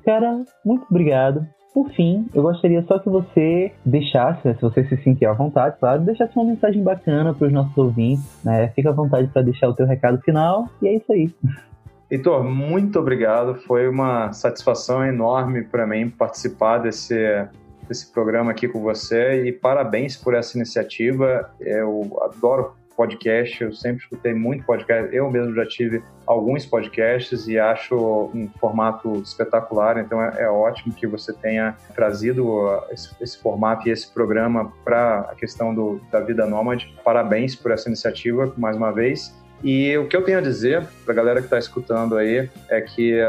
Cara, 0.04 0.44
muito 0.66 0.88
obrigado. 0.90 1.48
Por 1.78 1.92
fim, 1.92 2.28
eu 2.34 2.42
gostaria 2.42 2.84
só 2.88 2.98
que 2.98 3.08
você 3.08 3.72
deixasse, 3.86 4.52
se 4.52 4.60
você 4.60 4.84
se 4.86 4.98
sentir 5.04 5.28
à 5.28 5.34
vontade, 5.34 5.78
claro, 5.80 6.02
deixasse 6.02 6.36
uma 6.36 6.46
mensagem 6.46 6.82
bacana 6.82 7.36
para 7.36 7.46
os 7.46 7.54
nossos 7.54 7.78
ouvintes, 7.78 8.26
né? 8.44 8.70
Fica 8.70 8.90
à 8.90 8.92
vontade 8.92 9.28
para 9.28 9.44
deixar 9.44 9.70
o 9.70 9.76
teu 9.76 9.86
recado 9.86 10.20
final 10.22 10.68
e 10.82 10.88
é 10.88 10.96
isso 10.96 11.14
aí. 11.14 11.30
Heitor, 12.10 12.44
muito 12.44 12.98
obrigado. 12.98 13.54
Foi 13.54 13.88
uma 13.88 14.34
satisfação 14.34 15.06
enorme 15.06 15.66
para 15.66 15.86
mim 15.86 16.10
participar 16.10 16.80
desse, 16.80 17.46
desse 17.88 18.12
programa 18.12 18.50
aqui 18.50 18.68
com 18.68 18.82
você 18.82 19.46
e 19.46 19.52
parabéns 19.52 20.18
por 20.18 20.34
essa 20.34 20.58
iniciativa. 20.58 21.52
Eu 21.60 22.18
adoro 22.24 22.72
podcast, 22.98 23.64
eu 23.64 23.72
sempre 23.72 24.02
escutei 24.02 24.34
muito 24.34 24.66
podcast, 24.66 25.16
eu 25.16 25.30
mesmo 25.30 25.54
já 25.54 25.66
tive 25.68 26.02
alguns 26.26 26.66
podcasts 26.66 27.48
e 27.48 27.60
acho 27.60 27.96
um 28.34 28.50
formato 28.60 29.22
espetacular, 29.22 30.00
então 30.00 30.20
é, 30.20 30.42
é 30.42 30.50
ótimo 30.50 30.94
que 30.96 31.06
você 31.06 31.32
tenha 31.32 31.78
trazido 31.96 32.48
uh, 32.48 32.82
esse, 32.92 33.16
esse 33.22 33.38
formato 33.38 33.88
e 33.88 33.92
esse 33.92 34.12
programa 34.12 34.74
para 34.84 35.20
a 35.32 35.36
questão 35.36 35.74
do, 35.74 36.02
da 36.12 36.20
vida 36.20 36.48
nômade. 36.48 36.94
Parabéns 37.04 37.56
por 37.56 37.72
essa 37.72 37.88
iniciativa, 37.88 38.52
mais 38.58 38.76
uma 38.76 38.92
vez. 38.92 39.32
E 39.64 39.96
o 39.98 40.08
que 40.08 40.18
eu 40.18 40.24
tenho 40.24 40.40
a 40.40 40.42
dizer 40.42 40.86
para 41.06 41.14
a 41.14 41.16
galera 41.16 41.40
que 41.40 41.46
está 41.46 41.60
escutando 41.60 42.18
aí 42.18 42.50
é 42.68 42.82
que, 42.82 43.20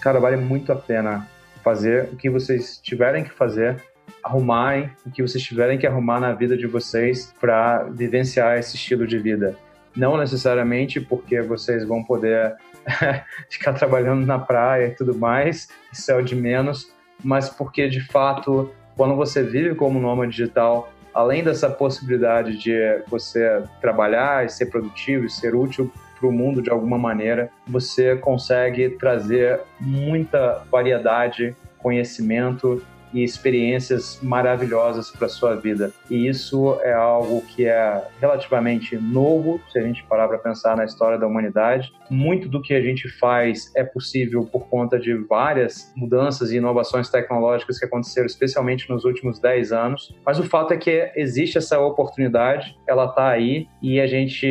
cara, 0.00 0.20
vale 0.20 0.36
muito 0.36 0.72
a 0.72 0.76
pena 0.76 1.28
fazer 1.62 2.08
o 2.12 2.16
que 2.16 2.30
vocês 2.30 2.78
tiverem 2.82 3.24
que 3.24 3.30
fazer 3.30 3.82
arrumarem 4.28 4.90
o 5.06 5.10
que 5.10 5.22
vocês 5.22 5.42
tiverem 5.42 5.78
que 5.78 5.86
arrumar 5.86 6.20
na 6.20 6.32
vida 6.32 6.56
de 6.56 6.66
vocês 6.66 7.34
para 7.40 7.84
vivenciar 7.84 8.58
esse 8.58 8.76
estilo 8.76 9.06
de 9.06 9.18
vida. 9.18 9.56
Não 9.96 10.18
necessariamente 10.18 11.00
porque 11.00 11.40
vocês 11.40 11.84
vão 11.84 12.04
poder 12.04 12.54
ficar 13.48 13.72
trabalhando 13.72 14.26
na 14.26 14.38
praia 14.38 14.88
e 14.88 14.90
tudo 14.90 15.14
mais, 15.14 15.68
isso 15.90 16.12
é 16.12 16.14
o 16.14 16.22
de 16.22 16.36
menos, 16.36 16.92
mas 17.24 17.48
porque 17.48 17.88
de 17.88 18.00
fato, 18.00 18.70
quando 18.96 19.16
você 19.16 19.42
vive 19.42 19.74
como 19.74 19.98
nômade 19.98 20.32
digital, 20.32 20.92
além 21.14 21.42
dessa 21.42 21.70
possibilidade 21.70 22.58
de 22.58 23.02
você 23.08 23.62
trabalhar 23.80 24.44
e 24.44 24.50
ser 24.50 24.66
produtivo 24.66 25.24
e 25.24 25.30
ser 25.30 25.54
útil 25.54 25.90
para 26.20 26.28
o 26.28 26.32
mundo 26.32 26.60
de 26.60 26.70
alguma 26.70 26.98
maneira, 26.98 27.50
você 27.66 28.14
consegue 28.16 28.90
trazer 28.90 29.60
muita 29.80 30.64
variedade, 30.70 31.56
conhecimento 31.78 32.82
e 33.12 33.22
experiências 33.22 34.18
maravilhosas 34.22 35.10
para 35.10 35.28
sua 35.28 35.54
vida. 35.54 35.92
E 36.10 36.28
isso 36.28 36.78
é 36.82 36.92
algo 36.92 37.42
que 37.42 37.66
é 37.66 38.02
relativamente 38.20 38.96
novo, 38.96 39.60
se 39.70 39.78
a 39.78 39.82
gente 39.82 40.04
parar 40.04 40.28
para 40.28 40.38
pensar 40.38 40.76
na 40.76 40.84
história 40.84 41.18
da 41.18 41.26
humanidade. 41.26 41.92
Muito 42.10 42.48
do 42.48 42.62
que 42.62 42.74
a 42.74 42.80
gente 42.80 43.08
faz 43.18 43.70
é 43.76 43.84
possível 43.84 44.44
por 44.44 44.68
conta 44.68 44.98
de 44.98 45.14
várias 45.14 45.92
mudanças 45.96 46.50
e 46.50 46.56
inovações 46.56 47.08
tecnológicas 47.08 47.78
que 47.78 47.84
aconteceram, 47.84 48.26
especialmente 48.26 48.88
nos 48.88 49.04
últimos 49.04 49.38
10 49.38 49.72
anos. 49.72 50.14
Mas 50.24 50.38
o 50.38 50.44
fato 50.44 50.72
é 50.72 50.76
que 50.76 51.10
existe 51.16 51.58
essa 51.58 51.78
oportunidade, 51.78 52.76
ela 52.86 53.06
está 53.06 53.28
aí 53.28 53.68
e 53.82 54.00
a 54.00 54.06
gente 54.06 54.46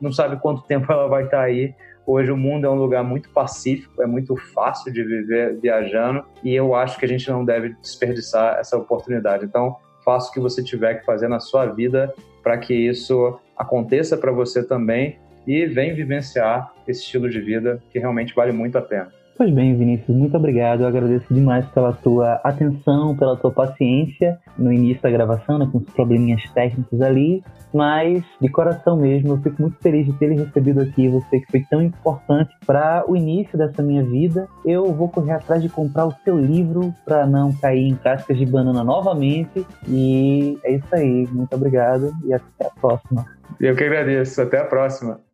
não 0.00 0.12
sabe 0.12 0.40
quanto 0.40 0.62
tempo 0.62 0.90
ela 0.92 1.08
vai 1.08 1.24
estar 1.24 1.38
tá 1.38 1.44
aí 1.44 1.74
Hoje 2.06 2.32
o 2.32 2.36
mundo 2.36 2.66
é 2.66 2.70
um 2.70 2.74
lugar 2.74 3.04
muito 3.04 3.28
pacífico, 3.30 4.02
é 4.02 4.06
muito 4.06 4.36
fácil 4.36 4.92
de 4.92 5.02
viver 5.04 5.58
viajando 5.60 6.24
e 6.42 6.54
eu 6.54 6.74
acho 6.74 6.98
que 6.98 7.04
a 7.04 7.08
gente 7.08 7.30
não 7.30 7.44
deve 7.44 7.70
desperdiçar 7.80 8.58
essa 8.58 8.76
oportunidade. 8.76 9.44
Então, 9.44 9.76
faça 10.04 10.28
o 10.28 10.32
que 10.32 10.40
você 10.40 10.62
tiver 10.62 10.94
que 10.94 11.06
fazer 11.06 11.28
na 11.28 11.38
sua 11.38 11.66
vida 11.66 12.12
para 12.42 12.58
que 12.58 12.74
isso 12.74 13.38
aconteça 13.56 14.16
para 14.16 14.32
você 14.32 14.64
também 14.64 15.18
e 15.46 15.66
vem 15.66 15.94
vivenciar 15.94 16.72
esse 16.86 17.02
estilo 17.02 17.30
de 17.30 17.40
vida 17.40 17.80
que 17.90 17.98
realmente 17.98 18.34
vale 18.34 18.52
muito 18.52 18.76
a 18.76 18.82
pena. 18.82 19.21
Pois 19.36 19.50
bem, 19.52 19.76
Vinícius, 19.76 20.16
muito 20.16 20.36
obrigado. 20.36 20.82
Eu 20.82 20.86
agradeço 20.86 21.32
demais 21.32 21.64
pela 21.70 21.92
tua 21.92 22.34
atenção, 22.44 23.16
pela 23.16 23.36
tua 23.36 23.50
paciência 23.50 24.38
no 24.58 24.72
início 24.72 25.02
da 25.02 25.10
gravação, 25.10 25.58
né, 25.58 25.68
com 25.70 25.78
os 25.78 25.84
probleminhas 25.84 26.42
técnicos 26.52 27.00
ali. 27.00 27.42
Mas, 27.72 28.22
de 28.40 28.48
coração 28.50 28.96
mesmo, 28.96 29.32
eu 29.32 29.38
fico 29.38 29.62
muito 29.62 29.78
feliz 29.82 30.06
de 30.06 30.12
ter 30.14 30.30
recebido 30.32 30.82
aqui. 30.82 31.08
Você 31.08 31.40
que 31.40 31.50
foi 31.50 31.60
tão 31.70 31.82
importante 31.82 32.54
para 32.66 33.04
o 33.08 33.16
início 33.16 33.56
dessa 33.56 33.82
minha 33.82 34.04
vida. 34.04 34.46
Eu 34.64 34.92
vou 34.92 35.08
correr 35.08 35.32
atrás 35.32 35.62
de 35.62 35.68
comprar 35.70 36.06
o 36.06 36.14
seu 36.22 36.38
livro 36.38 36.92
para 37.04 37.26
não 37.26 37.52
cair 37.52 37.88
em 37.88 37.96
cascas 37.96 38.36
de 38.36 38.44
banana 38.44 38.84
novamente. 38.84 39.66
E 39.88 40.58
é 40.62 40.74
isso 40.74 40.94
aí. 40.94 41.26
Muito 41.32 41.54
obrigado 41.56 42.12
e 42.24 42.34
até 42.34 42.66
a 42.66 42.70
próxima. 42.80 43.24
Eu 43.58 43.74
que 43.74 43.84
agradeço. 43.84 44.42
Até 44.42 44.58
a 44.58 44.64
próxima. 44.64 45.31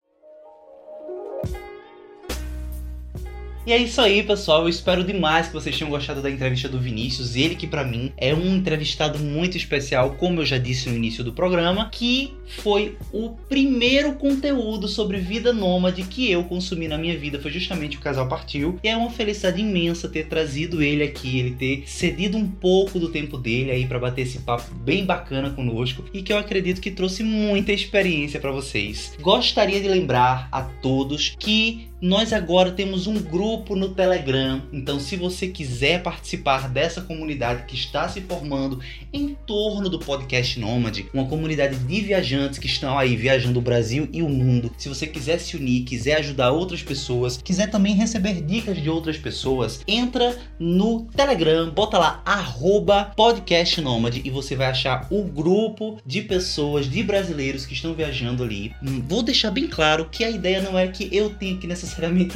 E 3.68 3.72
é 3.72 3.76
isso 3.76 4.00
aí, 4.00 4.22
pessoal. 4.22 4.62
Eu 4.62 4.68
espero 4.70 5.04
demais 5.04 5.48
que 5.48 5.52
vocês 5.52 5.76
tenham 5.76 5.90
gostado 5.90 6.22
da 6.22 6.30
entrevista 6.30 6.70
do 6.70 6.80
Vinícius. 6.80 7.36
Ele 7.36 7.54
que 7.54 7.66
para 7.66 7.84
mim 7.84 8.10
é 8.16 8.34
um 8.34 8.56
entrevistado 8.56 9.18
muito 9.18 9.58
especial, 9.58 10.12
como 10.12 10.40
eu 10.40 10.46
já 10.46 10.56
disse 10.56 10.88
no 10.88 10.96
início 10.96 11.22
do 11.22 11.34
programa, 11.34 11.90
que 11.92 12.32
foi 12.62 12.96
o 13.12 13.32
primeiro 13.46 14.14
conteúdo 14.14 14.88
sobre 14.88 15.18
vida 15.18 15.52
nômade 15.52 16.02
que 16.04 16.30
eu 16.30 16.44
consumi 16.44 16.88
na 16.88 16.96
minha 16.96 17.18
vida. 17.18 17.38
Foi 17.38 17.50
justamente 17.50 17.98
o 17.98 18.00
Casal 18.00 18.26
Partiu. 18.26 18.78
E 18.82 18.88
é 18.88 18.96
uma 18.96 19.10
felicidade 19.10 19.60
imensa 19.60 20.08
ter 20.08 20.28
trazido 20.28 20.82
ele 20.82 21.02
aqui, 21.02 21.38
ele 21.38 21.50
ter 21.50 21.82
cedido 21.84 22.38
um 22.38 22.48
pouco 22.48 22.98
do 22.98 23.10
tempo 23.10 23.36
dele 23.36 23.70
aí 23.70 23.86
para 23.86 23.98
bater 23.98 24.22
esse 24.22 24.38
papo 24.38 24.74
bem 24.76 25.04
bacana 25.04 25.50
conosco 25.50 26.06
e 26.14 26.22
que 26.22 26.32
eu 26.32 26.38
acredito 26.38 26.80
que 26.80 26.90
trouxe 26.90 27.22
muita 27.22 27.70
experiência 27.70 28.40
para 28.40 28.50
vocês. 28.50 29.12
Gostaria 29.20 29.78
de 29.78 29.88
lembrar 29.88 30.48
a 30.50 30.62
todos 30.62 31.36
que 31.38 31.86
nós 32.01 32.32
agora 32.32 32.70
temos 32.70 33.07
um 33.07 33.20
grupo 33.20 33.74
no 33.74 33.88
Telegram. 33.88 34.62
Então, 34.72 35.01
se 35.01 35.16
você 35.16 35.49
quiser 35.49 36.03
participar 36.03 36.68
dessa 36.68 37.01
comunidade 37.01 37.64
que 37.64 37.74
está 37.74 38.09
se 38.09 38.20
formando 38.20 38.80
em 39.12 39.36
torno 39.46 39.88
do 39.88 39.99
podcast 39.99 40.61
Nômade, 40.61 41.07
uma 41.12 41.26
comunidade 41.26 41.76
de 41.76 42.01
viajantes 42.01 42.59
que 42.59 42.66
estão 42.66 42.96
aí 42.96 43.16
viajando 43.16 43.59
o 43.59 43.62
Brasil 43.62 44.09
e 44.12 44.22
o 44.22 44.28
mundo. 44.28 44.70
Se 44.78 44.88
você 44.88 45.07
quiser 45.07 45.38
se 45.38 45.57
unir, 45.57 45.84
quiser 45.84 46.18
ajudar 46.18 46.53
outras 46.53 46.82
pessoas, 46.82 47.40
quiser 47.42 47.68
também 47.68 47.94
receber 47.94 48.42
dicas 48.42 48.80
de 48.80 48.88
outras 48.88 49.16
pessoas, 49.16 49.80
entra 49.86 50.36
no 50.59 51.07
Telegram, 51.16 51.70
bota 51.70 51.99
lá 51.99 52.22
arroba 52.24 53.12
e 54.24 54.30
você 54.30 54.55
vai 54.55 54.68
achar 54.68 55.07
o 55.11 55.24
grupo 55.24 55.99
de 56.07 56.22
pessoas, 56.22 56.88
de 56.88 57.03
brasileiros 57.03 57.66
que 57.66 57.74
estão 57.74 57.92
viajando 57.94 58.44
ali. 58.44 58.72
Hum, 58.82 59.03
vou 59.07 59.22
deixar 59.22 59.51
bem 59.51 59.66
claro 59.66 60.09
que 60.11 60.22
a 60.22 60.30
ideia 60.30 60.62
não 60.62 60.78
é 60.78 60.86
que 60.86 61.09
eu 61.12 61.30
tenha 61.30 61.57
que 61.57 61.66
necessariamente 61.66 61.88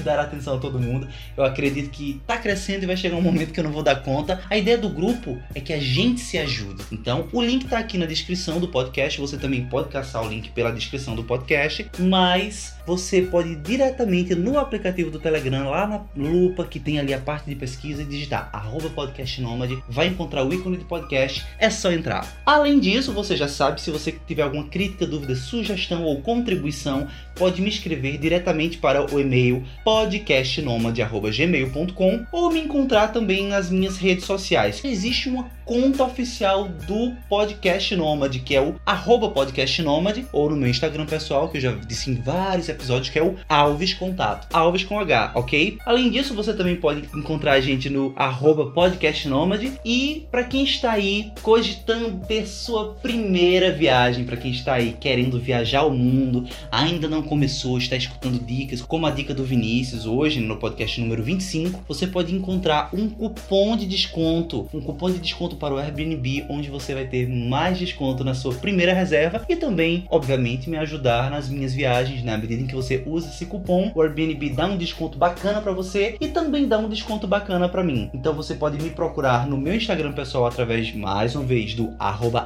dar 0.02 0.18
atenção 0.18 0.56
a 0.56 0.58
todo 0.58 0.78
mundo. 0.78 1.08
Eu 1.36 1.44
acredito 1.44 1.90
que 1.90 2.20
tá 2.26 2.36
crescendo 2.36 2.84
e 2.84 2.86
vai 2.86 2.96
chegar 2.96 3.16
um 3.16 3.22
momento 3.22 3.52
que 3.52 3.60
eu 3.60 3.64
não 3.64 3.72
vou 3.72 3.82
dar 3.82 3.96
conta. 4.02 4.40
A 4.48 4.56
ideia 4.56 4.78
do 4.78 4.88
grupo 4.88 5.38
é 5.54 5.60
que 5.60 5.72
a 5.72 5.80
gente 5.80 6.20
se 6.20 6.38
ajude. 6.38 6.82
Então, 6.90 7.28
o 7.32 7.42
link 7.42 7.66
tá 7.66 7.78
aqui 7.78 7.98
na 7.98 8.06
descrição 8.06 8.60
do 8.60 8.68
podcast. 8.68 9.20
Você 9.20 9.36
também 9.36 9.64
pode 9.64 9.88
caçar 9.88 10.24
o 10.24 10.28
link 10.28 10.50
pela 10.50 10.72
descrição 10.72 11.14
do 11.14 11.24
podcast, 11.24 11.86
mas 11.98 12.74
você 12.86 13.22
pode 13.22 13.50
ir 13.50 13.56
diretamente 13.56 14.34
no 14.34 14.58
aplicativo 14.58 15.10
do 15.10 15.18
Telegram, 15.18 15.70
lá 15.70 15.86
na 15.86 16.02
lupa 16.16 16.64
que 16.64 16.80
tem 16.80 16.98
ali 16.98 17.14
a 17.14 17.18
parte 17.18 17.46
de 17.46 17.54
pesquisa 17.54 18.02
e 18.02 18.04
digitar 18.04 18.50
arroba 18.52 18.90
podcast 18.90 19.40
nômade, 19.40 19.82
vai 19.88 20.06
encontrar 20.06 20.44
o 20.44 20.52
ícone 20.52 20.76
de 20.76 20.84
podcast, 20.84 21.44
é 21.58 21.70
só 21.70 21.92
entrar. 21.92 22.26
Além 22.44 22.78
disso, 22.78 23.12
você 23.12 23.36
já 23.36 23.48
sabe, 23.48 23.80
se 23.80 23.90
você 23.90 24.12
tiver 24.26 24.42
alguma 24.42 24.64
crítica, 24.64 25.06
dúvida, 25.06 25.34
sugestão 25.34 26.04
ou 26.04 26.20
contribuição, 26.20 27.06
pode 27.34 27.60
me 27.60 27.68
escrever 27.68 28.18
diretamente 28.18 28.78
para 28.78 29.12
o 29.12 29.20
e-mail 29.20 29.41
podcastnomade.gmail.com 29.84 32.26
ou 32.30 32.50
me 32.50 32.60
encontrar 32.60 33.08
também 33.08 33.48
nas 33.48 33.68
minhas 33.70 33.96
redes 33.96 34.24
sociais. 34.24 34.80
Existe 34.84 35.28
uma 35.28 35.50
conta 35.64 36.04
oficial 36.04 36.68
do 36.68 37.12
Podcast 37.28 37.94
Nômade, 37.96 38.40
que 38.40 38.54
é 38.54 38.60
o 38.60 38.74
arroba 38.84 39.30
podcast 39.30 39.80
nômade, 39.82 40.26
ou 40.32 40.50
no 40.50 40.56
meu 40.56 40.68
Instagram 40.68 41.06
pessoal, 41.06 41.48
que 41.48 41.58
eu 41.58 41.60
já 41.60 41.72
disse 41.72 42.10
em 42.10 42.14
vários 42.14 42.68
episódios, 42.68 43.08
que 43.08 43.18
é 43.18 43.22
o 43.22 43.36
Alves 43.48 43.94
Contato. 43.94 44.48
Alves 44.52 44.84
com 44.84 44.98
H, 44.98 45.32
ok? 45.34 45.78
Além 45.86 46.10
disso, 46.10 46.34
você 46.34 46.52
também 46.52 46.76
pode 46.76 47.08
encontrar 47.14 47.52
a 47.52 47.60
gente 47.60 47.88
no 47.88 48.12
arroba 48.16 48.70
podcast 48.70 49.28
nômade. 49.28 49.72
E 49.84 50.26
para 50.30 50.44
quem 50.44 50.64
está 50.64 50.92
aí 50.92 51.32
cogitando 51.42 52.24
ter 52.26 52.46
sua 52.46 52.94
primeira 52.94 53.72
viagem, 53.72 54.24
para 54.24 54.36
quem 54.36 54.50
está 54.50 54.74
aí 54.74 54.96
querendo 54.98 55.40
viajar 55.40 55.84
o 55.84 55.90
mundo, 55.90 56.46
ainda 56.70 57.08
não 57.08 57.22
começou, 57.22 57.78
está 57.78 57.96
escutando 57.96 58.44
dicas, 58.44 58.82
como 58.82 59.06
a 59.06 59.10
dica 59.10 59.34
do 59.34 59.44
Vinícius 59.44 60.06
hoje 60.06 60.40
no 60.40 60.56
podcast 60.56 61.00
número 61.00 61.22
25, 61.22 61.84
você 61.86 62.06
pode 62.06 62.34
encontrar 62.34 62.90
um 62.92 63.08
cupom 63.08 63.76
de 63.76 63.86
desconto, 63.86 64.68
um 64.72 64.80
cupom 64.80 65.10
de 65.10 65.18
desconto 65.18 65.51
para 65.56 65.74
o 65.74 65.78
Airbnb, 65.78 66.46
onde 66.48 66.70
você 66.70 66.94
vai 66.94 67.04
ter 67.04 67.28
mais 67.28 67.78
desconto 67.78 68.24
na 68.24 68.34
sua 68.34 68.54
primeira 68.54 68.92
reserva 68.92 69.44
e 69.48 69.56
também, 69.56 70.04
obviamente, 70.10 70.68
me 70.68 70.76
ajudar 70.78 71.30
nas 71.30 71.48
minhas 71.48 71.74
viagens, 71.74 72.22
na 72.22 72.36
medida 72.36 72.62
em 72.62 72.66
que 72.66 72.74
você 72.74 73.02
usa 73.06 73.28
esse 73.28 73.46
cupom, 73.46 73.92
o 73.94 74.02
Airbnb 74.02 74.50
dá 74.50 74.66
um 74.66 74.76
desconto 74.76 75.18
bacana 75.18 75.60
para 75.60 75.72
você 75.72 76.16
e 76.20 76.28
também 76.28 76.66
dá 76.66 76.78
um 76.78 76.88
desconto 76.88 77.26
bacana 77.26 77.68
para 77.68 77.84
mim. 77.84 78.10
Então 78.14 78.34
você 78.34 78.54
pode 78.54 78.82
me 78.82 78.90
procurar 78.90 79.46
no 79.46 79.56
meu 79.56 79.74
Instagram 79.74 80.12
pessoal 80.12 80.46
através 80.46 80.94
mais 80.94 81.34
uma 81.34 81.44
vez 81.44 81.74
do 81.74 81.92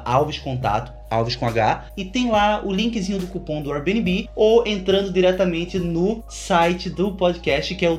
@alvescontato 0.04 0.96
Alves 1.08 1.36
com 1.36 1.46
H, 1.46 1.86
e 1.96 2.04
tem 2.04 2.30
lá 2.30 2.62
o 2.64 2.72
linkzinho 2.72 3.18
do 3.18 3.26
cupom 3.28 3.62
do 3.62 3.72
Airbnb 3.72 4.28
ou 4.34 4.66
entrando 4.66 5.12
diretamente 5.12 5.78
no 5.78 6.24
site 6.28 6.90
do 6.90 7.12
podcast 7.12 7.74
que 7.74 7.86
é 7.86 7.90
o 7.90 7.96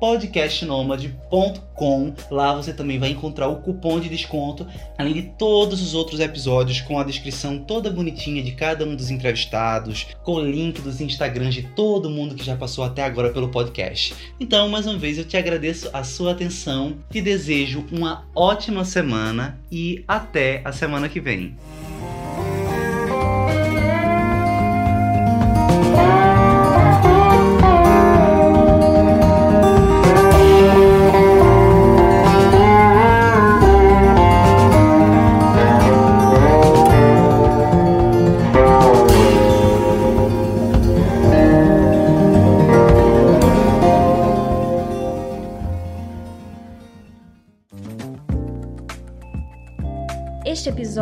www.podcastnomad.com. 0.00 2.14
Lá 2.30 2.54
você 2.54 2.72
também 2.72 2.98
vai 2.98 3.10
encontrar 3.10 3.48
o 3.48 3.56
cupom 3.56 4.00
de 4.00 4.08
desconto, 4.08 4.66
além 4.96 5.12
de 5.12 5.22
todos 5.22 5.82
os 5.82 5.94
outros 5.94 6.20
episódios 6.20 6.80
com 6.80 6.98
a 6.98 7.04
descrição 7.04 7.58
toda 7.58 7.90
bonitinha 7.90 8.42
de 8.42 8.52
cada 8.52 8.84
um 8.84 8.96
dos 8.96 9.10
entrevistados, 9.10 10.06
com 10.22 10.34
o 10.34 10.44
link 10.44 10.80
dos 10.80 11.00
Instagrams 11.00 11.54
de 11.54 11.62
todo 11.62 12.10
mundo 12.10 12.34
que 12.34 12.44
já 12.44 12.56
passou 12.56 12.84
até 12.84 13.02
agora 13.02 13.30
pelo 13.30 13.50
podcast. 13.50 14.14
Então, 14.40 14.68
mais 14.68 14.86
uma 14.86 14.96
vez 14.96 15.18
eu 15.18 15.24
te 15.24 15.36
agradeço 15.36 15.90
a 15.92 16.04
sua 16.04 16.32
atenção, 16.32 16.96
te 17.10 17.20
desejo 17.20 17.84
uma 17.92 18.26
ótima 18.34 18.84
semana 18.84 19.60
e 19.70 20.04
até 20.06 20.62
a 20.64 20.72
semana 20.72 21.08
que 21.08 21.20
vem. 21.20 21.56